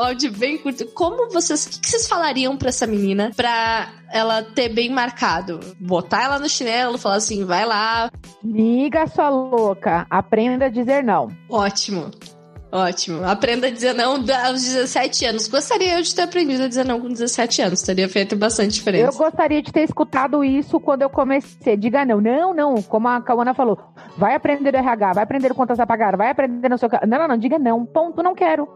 áudio 0.00 0.32
bem 0.32 0.58
curto. 0.58 0.84
Como 0.86 1.30
vocês, 1.30 1.64
o 1.64 1.70
que, 1.70 1.78
que 1.78 1.88
vocês 1.88 2.08
falariam 2.08 2.56
para 2.56 2.70
essa 2.70 2.88
menina 2.88 3.30
pra 3.36 3.92
ela 4.10 4.42
ter 4.42 4.68
bem 4.68 4.90
marcado? 4.90 5.60
Botar 5.78 6.24
ela 6.24 6.38
no 6.40 6.48
chinelo, 6.48 6.98
falar 7.04 7.16
assim, 7.16 7.44
vai 7.44 7.64
lá. 7.64 8.10
Liga, 8.42 9.06
sua 9.06 9.28
louca, 9.28 10.06
aprenda 10.10 10.66
a 10.66 10.68
dizer 10.68 11.04
não. 11.04 11.28
Ótimo. 11.48 12.10
Ótimo. 12.72 13.24
Aprenda 13.24 13.68
a 13.68 13.70
dizer 13.70 13.94
não 13.94 14.14
aos 14.14 14.64
17 14.64 15.26
anos. 15.26 15.46
Gostaria 15.46 15.96
eu 15.96 16.02
de 16.02 16.12
ter 16.12 16.22
aprendido 16.22 16.64
a 16.64 16.66
dizer 16.66 16.84
não 16.84 17.00
com 17.00 17.06
17 17.06 17.62
anos. 17.62 17.82
Teria 17.82 18.08
feito 18.08 18.34
bastante 18.34 18.72
diferença. 18.72 19.12
Eu 19.12 19.16
gostaria 19.16 19.62
de 19.62 19.72
ter 19.72 19.82
escutado 19.82 20.42
isso 20.42 20.80
quando 20.80 21.02
eu 21.02 21.08
comecei. 21.08 21.76
Diga 21.76 22.04
não. 22.04 22.20
Não, 22.20 22.52
não. 22.52 22.82
Como 22.82 23.06
a 23.06 23.20
Kawana 23.20 23.54
falou. 23.54 23.78
Vai 24.16 24.34
aprender 24.34 24.74
o 24.74 24.76
RH, 24.76 25.12
vai 25.12 25.22
aprender 25.22 25.54
contas 25.54 25.78
a 25.78 25.86
pagar, 25.86 26.16
vai 26.16 26.30
aprender 26.30 26.68
no 26.68 26.76
seu... 26.76 26.88
Não, 27.06 27.18
não, 27.18 27.28
não. 27.28 27.38
Diga 27.38 27.60
não. 27.60 27.86
Ponto. 27.86 28.20
Não 28.24 28.34
quero. 28.34 28.66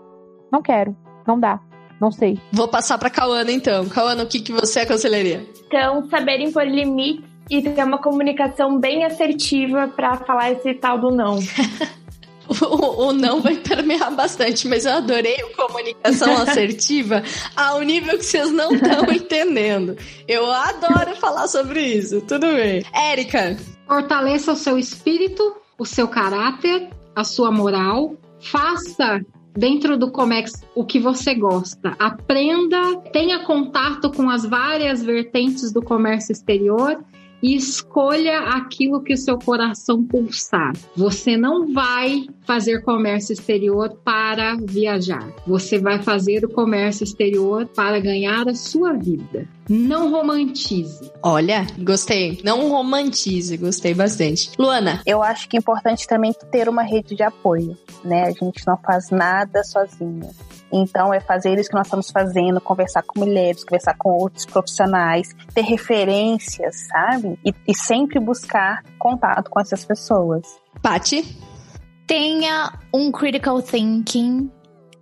Não 0.52 0.62
quero. 0.62 0.96
Não 1.26 1.40
dá. 1.40 1.58
Não 2.00 2.12
sei. 2.12 2.38
Vou 2.52 2.68
passar 2.68 2.98
pra 2.98 3.10
Kawana 3.10 3.50
então. 3.50 3.88
Kawana, 3.88 4.22
o 4.22 4.26
que, 4.28 4.38
que 4.38 4.52
você 4.52 4.78
aconselharia? 4.80 5.44
Então, 5.66 6.08
saber 6.08 6.38
impor 6.38 6.62
limites 6.64 7.27
e 7.50 7.62
ter 7.62 7.84
uma 7.84 7.98
comunicação 7.98 8.78
bem 8.78 9.04
assertiva 9.04 9.88
para 9.88 10.16
falar 10.18 10.52
esse 10.52 10.74
tal 10.74 10.98
do 10.98 11.10
não. 11.10 11.38
o, 12.48 13.06
o, 13.06 13.12
não 13.12 13.40
vai 13.40 13.56
permear 13.56 14.10
bastante, 14.14 14.66
mas 14.66 14.84
eu 14.84 14.92
adorei 14.92 15.36
o 15.42 15.56
comunicação 15.56 16.32
assertiva 16.42 17.22
ao 17.54 17.80
nível 17.82 18.18
que 18.18 18.24
vocês 18.24 18.50
não 18.52 18.72
estão 18.72 19.04
entendendo. 19.12 19.96
Eu 20.26 20.50
adoro 20.50 21.16
falar 21.16 21.48
sobre 21.48 21.82
isso. 21.82 22.20
Tudo 22.22 22.46
bem. 22.46 22.84
Érica. 22.92 23.56
Fortaleça 23.86 24.52
o 24.52 24.56
seu 24.56 24.78
espírito, 24.78 25.56
o 25.78 25.84
seu 25.84 26.08
caráter, 26.08 26.90
a 27.14 27.24
sua 27.24 27.50
moral. 27.50 28.14
Faça 28.40 29.20
dentro 29.56 29.98
do 29.98 30.10
Comex 30.10 30.52
o 30.74 30.84
que 30.84 31.00
você 31.00 31.34
gosta. 31.34 31.96
Aprenda, 31.98 32.96
tenha 33.12 33.40
contato 33.40 34.10
com 34.10 34.30
as 34.30 34.44
várias 34.44 35.02
vertentes 35.02 35.72
do 35.72 35.82
comércio 35.82 36.32
exterior 36.32 37.02
e 37.42 37.54
escolha 37.54 38.40
aquilo 38.40 39.02
que 39.02 39.14
o 39.14 39.16
seu 39.16 39.38
coração 39.38 40.04
pulsar. 40.04 40.72
Você 40.96 41.36
não 41.36 41.72
vai 41.72 42.26
fazer 42.42 42.82
comércio 42.82 43.32
exterior 43.32 43.96
para 44.04 44.56
viajar. 44.56 45.32
Você 45.46 45.78
vai 45.78 46.02
fazer 46.02 46.44
o 46.44 46.48
comércio 46.48 47.04
exterior 47.04 47.66
para 47.66 48.00
ganhar 48.00 48.48
a 48.48 48.54
sua 48.54 48.92
vida. 48.92 49.46
Não 49.68 50.10
romantize. 50.10 51.10
Olha, 51.22 51.66
gostei. 51.78 52.40
Não 52.42 52.70
romantize, 52.70 53.56
gostei 53.56 53.92
bastante. 53.94 54.50
Luana. 54.58 55.02
Eu 55.04 55.22
acho 55.22 55.48
que 55.48 55.56
é 55.56 55.60
importante 55.60 56.06
também 56.06 56.32
ter 56.50 56.68
uma 56.68 56.82
rede 56.82 57.14
de 57.14 57.22
apoio, 57.22 57.76
né? 58.02 58.24
A 58.24 58.30
gente 58.30 58.66
não 58.66 58.78
faz 58.78 59.10
nada 59.10 59.62
sozinha. 59.62 60.30
Então, 60.72 61.12
é 61.12 61.20
fazer 61.20 61.58
isso 61.58 61.70
que 61.70 61.76
nós 61.76 61.86
estamos 61.86 62.10
fazendo, 62.10 62.60
conversar 62.60 63.02
com 63.02 63.20
mulheres, 63.20 63.64
conversar 63.64 63.94
com 63.96 64.10
outros 64.10 64.44
profissionais, 64.44 65.28
ter 65.54 65.62
referências, 65.62 66.86
sabe? 66.88 67.38
E, 67.44 67.54
e 67.66 67.74
sempre 67.74 68.20
buscar 68.20 68.82
contato 68.98 69.50
com 69.50 69.60
essas 69.60 69.84
pessoas. 69.84 70.42
Pati? 70.82 71.24
Tenha 72.06 72.72
um 72.92 73.10
critical 73.10 73.60
thinking 73.62 74.50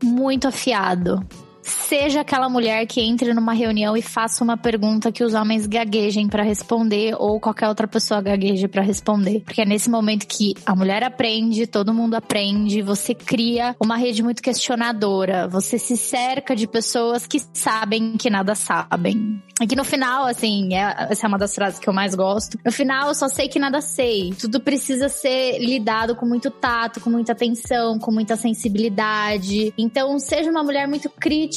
muito 0.02 0.48
afiado. 0.48 1.24
Seja 1.66 2.20
aquela 2.20 2.48
mulher 2.48 2.86
que 2.86 3.00
entre 3.00 3.34
numa 3.34 3.52
reunião 3.52 3.96
e 3.96 4.02
faça 4.02 4.42
uma 4.44 4.56
pergunta 4.56 5.10
que 5.10 5.24
os 5.24 5.34
homens 5.34 5.66
gaguejem 5.66 6.28
para 6.28 6.44
responder 6.44 7.14
ou 7.18 7.40
qualquer 7.40 7.68
outra 7.68 7.88
pessoa 7.88 8.22
gagueje 8.22 8.68
para 8.68 8.82
responder. 8.82 9.40
Porque 9.40 9.62
é 9.62 9.64
nesse 9.64 9.90
momento 9.90 10.26
que 10.26 10.54
a 10.64 10.74
mulher 10.74 11.02
aprende, 11.02 11.66
todo 11.66 11.92
mundo 11.92 12.14
aprende, 12.14 12.82
você 12.82 13.14
cria 13.14 13.74
uma 13.80 13.96
rede 13.96 14.22
muito 14.22 14.42
questionadora, 14.42 15.48
você 15.48 15.78
se 15.78 15.96
cerca 15.96 16.54
de 16.54 16.66
pessoas 16.66 17.26
que 17.26 17.40
sabem 17.52 18.16
que 18.16 18.30
nada 18.30 18.54
sabem. 18.54 19.42
E 19.60 19.66
que 19.66 19.74
no 19.74 19.84
final, 19.84 20.26
assim, 20.26 20.74
é, 20.74 21.08
essa 21.10 21.26
é 21.26 21.28
uma 21.28 21.38
das 21.38 21.54
frases 21.54 21.78
que 21.78 21.88
eu 21.88 21.92
mais 21.92 22.14
gosto. 22.14 22.58
No 22.62 22.70
final, 22.70 23.08
eu 23.08 23.14
só 23.14 23.26
sei 23.26 23.48
que 23.48 23.58
nada 23.58 23.80
sei. 23.80 24.34
Tudo 24.38 24.60
precisa 24.60 25.08
ser 25.08 25.58
lidado 25.58 26.14
com 26.14 26.26
muito 26.26 26.50
tato, 26.50 27.00
com 27.00 27.08
muita 27.08 27.32
atenção, 27.32 27.98
com 27.98 28.12
muita 28.12 28.36
sensibilidade. 28.36 29.72
Então, 29.78 30.18
seja 30.18 30.50
uma 30.50 30.62
mulher 30.62 30.86
muito 30.86 31.08
crítica, 31.08 31.55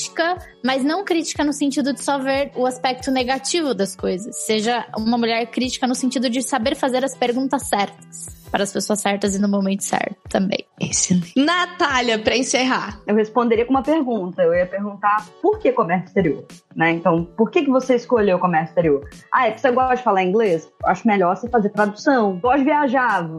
mas 0.64 0.84
não 0.84 1.04
crítica 1.04 1.44
no 1.44 1.54
sentido 1.54 1.94
de 1.94 2.04
só 2.04 2.18
ver 2.18 2.52
o 2.56 2.66
aspecto 2.66 3.12
negativo 3.12 3.74
das 3.74 3.96
coisas. 3.96 4.46
Seja 4.46 4.86
uma 4.98 5.18
mulher 5.18 5.46
crítica 5.48 5.88
no 5.88 5.96
sentido 5.96 6.30
de 6.30 6.42
saber 6.42 6.76
fazer 6.76 7.04
as 7.04 7.16
perguntas 7.16 7.68
certas 7.68 8.40
para 8.52 8.64
as 8.64 8.74
pessoas 8.74 9.00
certas 9.00 9.36
e 9.36 9.40
no 9.40 9.48
momento 9.48 9.84
certo 9.84 10.18
também. 10.28 10.66
Excelente. 10.80 11.34
Natália, 11.36 12.20
para 12.20 12.36
encerrar. 12.36 13.00
Eu 13.06 13.16
responderia 13.16 13.66
com 13.66 13.72
uma 13.72 13.84
pergunta. 13.84 14.42
Eu 14.42 14.54
ia 14.54 14.66
perguntar 14.66 15.26
por 15.42 15.60
que 15.60 15.72
comércio 15.72 16.08
exterior? 16.08 16.46
Né? 16.76 16.92
Então, 16.92 17.26
por 17.26 17.52
que, 17.52 17.64
que 17.64 17.70
você 17.70 17.96
escolheu 17.96 18.40
comércio 18.40 18.72
exterior? 18.72 19.08
Ah, 19.32 19.48
é 19.48 19.52
que 19.52 19.62
você 19.62 19.72
gosta 19.72 19.98
de 19.98 20.04
falar 20.04 20.24
inglês? 20.24 20.70
Acho 20.84 21.08
melhor 21.08 21.36
você 21.36 21.50
fazer 21.50 21.70
tradução. 21.70 22.40
Gosta 22.40 22.60
de 22.60 22.66
viajar? 22.66 23.30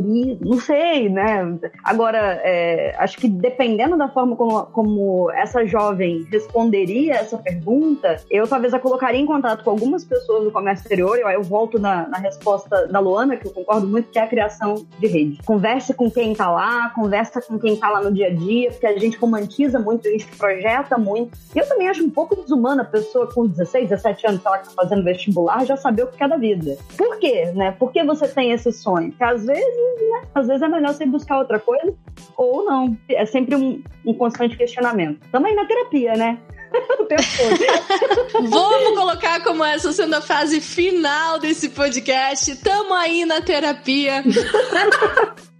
Não 0.00 0.58
sei, 0.58 1.08
né? 1.08 1.58
Agora, 1.84 2.40
é, 2.42 2.94
acho 2.98 3.18
que 3.18 3.28
dependendo 3.28 3.96
da 3.96 4.08
forma 4.08 4.36
como, 4.36 4.62
como 4.66 5.30
essa 5.32 5.64
jovem 5.66 6.26
responderia 6.30 7.14
essa 7.14 7.38
pergunta, 7.38 8.16
eu 8.30 8.46
talvez 8.46 8.72
a 8.72 8.78
colocaria 8.78 9.20
em 9.20 9.26
contato 9.26 9.64
com 9.64 9.70
algumas 9.70 10.04
pessoas 10.04 10.44
do 10.44 10.50
comércio 10.50 10.82
exterior. 10.82 11.18
Eu, 11.18 11.28
eu 11.28 11.42
volto 11.42 11.78
na, 11.78 12.08
na 12.08 12.18
resposta 12.18 12.86
da 12.86 13.00
Luana, 13.00 13.36
que 13.36 13.46
eu 13.46 13.52
concordo 13.52 13.86
muito, 13.86 14.10
que 14.10 14.18
é 14.18 14.22
a 14.22 14.26
criação 14.26 14.86
de 14.98 15.06
rede. 15.06 15.38
Converse 15.44 15.94
com 15.94 16.10
quem 16.10 16.34
tá 16.34 16.50
lá, 16.50 16.90
conversa 16.90 17.40
com 17.40 17.58
quem 17.58 17.76
tá 17.76 17.88
lá 17.88 18.02
no 18.02 18.12
dia 18.12 18.28
a 18.28 18.34
dia, 18.34 18.70
porque 18.70 18.86
a 18.86 18.98
gente 18.98 19.16
romantiza 19.16 19.78
muito, 19.78 20.08
a 20.08 20.10
gente 20.10 20.26
projeta 20.36 20.98
muito. 20.98 21.36
E 21.54 21.58
eu 21.58 21.68
também 21.68 21.88
acho 21.88 22.04
um 22.04 22.10
pouco 22.10 22.36
desumana 22.36 22.82
a 22.82 22.86
pessoa 22.86 23.26
com 23.32 23.46
16, 23.46 23.88
17 23.88 24.26
anos, 24.26 24.38
que 24.38 24.44
tá 24.44 24.62
fazendo 24.74 25.04
vestibular, 25.04 25.64
já 25.64 25.76
saber 25.76 26.04
o 26.04 26.06
que 26.08 26.22
é 26.22 26.28
da 26.28 26.36
vida. 26.36 26.76
Por 26.96 27.18
quê, 27.18 27.52
né? 27.54 27.72
Por 27.72 27.92
que 27.92 28.02
você 28.04 28.28
tem 28.28 28.52
esse 28.52 28.72
sonho? 28.72 29.10
Porque 29.10 29.24
às 29.24 29.44
vezes 29.44 29.81
né? 29.82 30.28
Às 30.34 30.46
vezes 30.46 30.62
é 30.62 30.68
melhor 30.68 30.92
você 30.92 31.06
buscar 31.06 31.38
outra 31.38 31.58
coisa 31.58 31.94
ou 32.36 32.64
não. 32.64 32.96
É 33.08 33.24
sempre 33.26 33.54
um, 33.54 33.82
um 34.06 34.14
constante 34.14 34.56
questionamento. 34.56 35.20
Também 35.30 35.54
na 35.54 35.64
terapia, 35.66 36.14
né? 36.14 36.38
Vamos 38.48 38.98
colocar 38.98 39.42
como 39.42 39.62
essa 39.64 39.92
sendo 39.92 40.14
a 40.14 40.20
fase 40.20 40.60
final 40.60 41.38
desse 41.38 41.68
podcast. 41.68 42.56
Tamo 42.56 42.94
aí 42.94 43.24
na 43.24 43.40
terapia. 43.42 44.24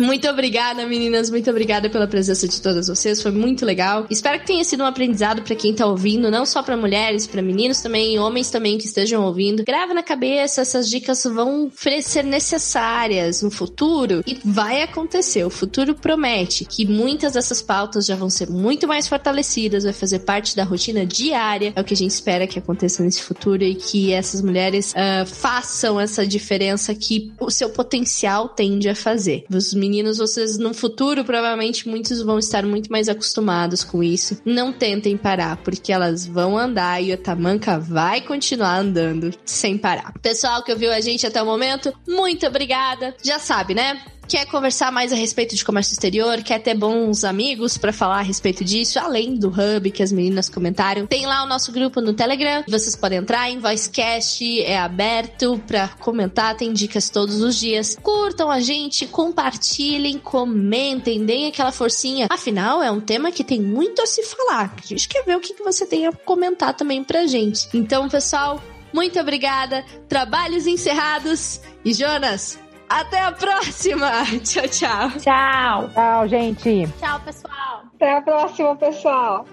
Muito 0.00 0.26
obrigada, 0.28 0.86
meninas. 0.86 1.28
Muito 1.28 1.50
obrigada 1.50 1.90
pela 1.90 2.06
presença 2.06 2.48
de 2.48 2.60
todas 2.60 2.88
vocês. 2.88 3.20
Foi 3.20 3.30
muito 3.30 3.66
legal. 3.66 4.06
Espero 4.08 4.40
que 4.40 4.46
tenha 4.46 4.64
sido 4.64 4.82
um 4.82 4.86
aprendizado 4.86 5.42
para 5.42 5.54
quem 5.54 5.74
tá 5.74 5.84
ouvindo, 5.84 6.30
não 6.30 6.46
só 6.46 6.62
para 6.62 6.74
mulheres, 6.74 7.26
para 7.26 7.42
meninos 7.42 7.82
também, 7.82 8.18
homens 8.18 8.50
também 8.50 8.78
que 8.78 8.86
estejam 8.86 9.22
ouvindo. 9.22 9.62
Grava 9.62 9.92
na 9.92 10.02
cabeça, 10.02 10.62
essas 10.62 10.88
dicas 10.88 11.22
vão 11.24 11.70
ser 12.02 12.24
necessárias 12.24 13.42
no 13.42 13.50
futuro 13.50 14.24
e 14.26 14.38
vai 14.42 14.82
acontecer. 14.82 15.44
O 15.44 15.50
futuro 15.50 15.94
promete 15.94 16.64
que 16.64 16.86
muitas 16.86 17.34
dessas 17.34 17.60
pautas 17.60 18.06
já 18.06 18.16
vão 18.16 18.30
ser 18.30 18.48
muito 18.48 18.88
mais 18.88 19.06
fortalecidas, 19.06 19.84
vai 19.84 19.92
fazer 19.92 20.20
parte 20.20 20.56
da 20.56 20.64
rotina 20.64 21.04
diária. 21.04 21.74
É 21.76 21.80
o 21.80 21.84
que 21.84 21.92
a 21.92 21.96
gente 21.96 22.12
espera 22.12 22.46
que 22.46 22.58
aconteça 22.58 23.02
nesse 23.02 23.22
futuro 23.22 23.62
e 23.62 23.74
que 23.74 24.14
essas 24.14 24.40
mulheres 24.40 24.92
uh, 24.92 25.26
façam 25.26 26.00
essa 26.00 26.26
diferença 26.26 26.94
que 26.94 27.32
o 27.38 27.50
seu 27.50 27.68
potencial 27.68 28.48
tende 28.48 28.88
a 28.88 28.94
fazer. 28.94 29.44
Os 29.50 29.74
meninos, 29.90 30.18
vocês 30.18 30.56
no 30.56 30.72
futuro, 30.72 31.24
provavelmente 31.24 31.88
muitos 31.88 32.22
vão 32.22 32.38
estar 32.38 32.64
muito 32.64 32.92
mais 32.92 33.08
acostumados 33.08 33.82
com 33.82 34.04
isso. 34.04 34.40
Não 34.44 34.72
tentem 34.72 35.16
parar, 35.16 35.56
porque 35.56 35.92
elas 35.92 36.24
vão 36.24 36.56
andar 36.56 37.02
e 37.02 37.12
a 37.12 37.18
tamanca 37.18 37.76
vai 37.76 38.20
continuar 38.20 38.78
andando 38.78 39.32
sem 39.44 39.76
parar. 39.76 40.14
Pessoal 40.22 40.62
que 40.62 40.70
ouviu 40.70 40.92
a 40.92 41.00
gente 41.00 41.26
até 41.26 41.42
o 41.42 41.46
momento, 41.46 41.92
muito 42.06 42.46
obrigada. 42.46 43.16
Já 43.20 43.40
sabe, 43.40 43.74
né? 43.74 44.00
Quer 44.30 44.46
conversar 44.46 44.92
mais 44.92 45.12
a 45.12 45.16
respeito 45.16 45.56
de 45.56 45.64
comércio 45.64 45.92
exterior, 45.92 46.40
quer 46.44 46.60
ter 46.60 46.76
bons 46.76 47.24
amigos 47.24 47.76
para 47.76 47.92
falar 47.92 48.20
a 48.20 48.22
respeito 48.22 48.64
disso, 48.64 48.96
além 49.00 49.34
do 49.34 49.48
hub 49.48 49.90
que 49.90 50.04
as 50.04 50.12
meninas 50.12 50.48
comentaram, 50.48 51.04
tem 51.04 51.26
lá 51.26 51.42
o 51.42 51.48
nosso 51.48 51.72
grupo 51.72 52.00
no 52.00 52.12
Telegram. 52.12 52.62
Vocês 52.68 52.94
podem 52.94 53.18
entrar 53.18 53.50
em 53.50 53.58
Voicecast, 53.58 54.62
é 54.62 54.78
aberto 54.78 55.60
para 55.66 55.88
comentar, 55.88 56.56
tem 56.56 56.72
dicas 56.72 57.10
todos 57.10 57.40
os 57.40 57.58
dias. 57.58 57.98
Curtam 58.00 58.52
a 58.52 58.60
gente, 58.60 59.04
compartilhem, 59.04 60.16
comentem, 60.16 61.26
deem 61.26 61.48
aquela 61.48 61.72
forcinha. 61.72 62.28
Afinal, 62.30 62.80
é 62.80 62.90
um 62.90 63.00
tema 63.00 63.32
que 63.32 63.42
tem 63.42 63.60
muito 63.60 64.00
a 64.00 64.06
se 64.06 64.22
falar. 64.22 64.72
A 64.80 64.86
gente 64.86 65.08
quer 65.08 65.24
ver 65.24 65.36
o 65.36 65.40
que 65.40 65.60
você 65.60 65.84
tem 65.84 66.06
a 66.06 66.12
comentar 66.12 66.72
também 66.74 67.02
pra 67.02 67.26
gente. 67.26 67.68
Então, 67.74 68.08
pessoal, 68.08 68.62
muito 68.94 69.18
obrigada. 69.18 69.84
Trabalhos 70.08 70.68
encerrados. 70.68 71.60
E 71.84 71.92
Jonas, 71.92 72.58
até 72.90 73.22
a 73.22 73.32
próxima! 73.32 74.24
Tchau, 74.44 74.68
tchau. 74.68 75.10
Tchau. 75.20 75.88
Tchau, 75.94 76.28
gente. 76.28 76.88
Tchau, 76.98 77.20
pessoal. 77.20 77.84
Até 77.94 78.16
a 78.16 78.20
próxima, 78.22 78.76
pessoal. 78.76 79.46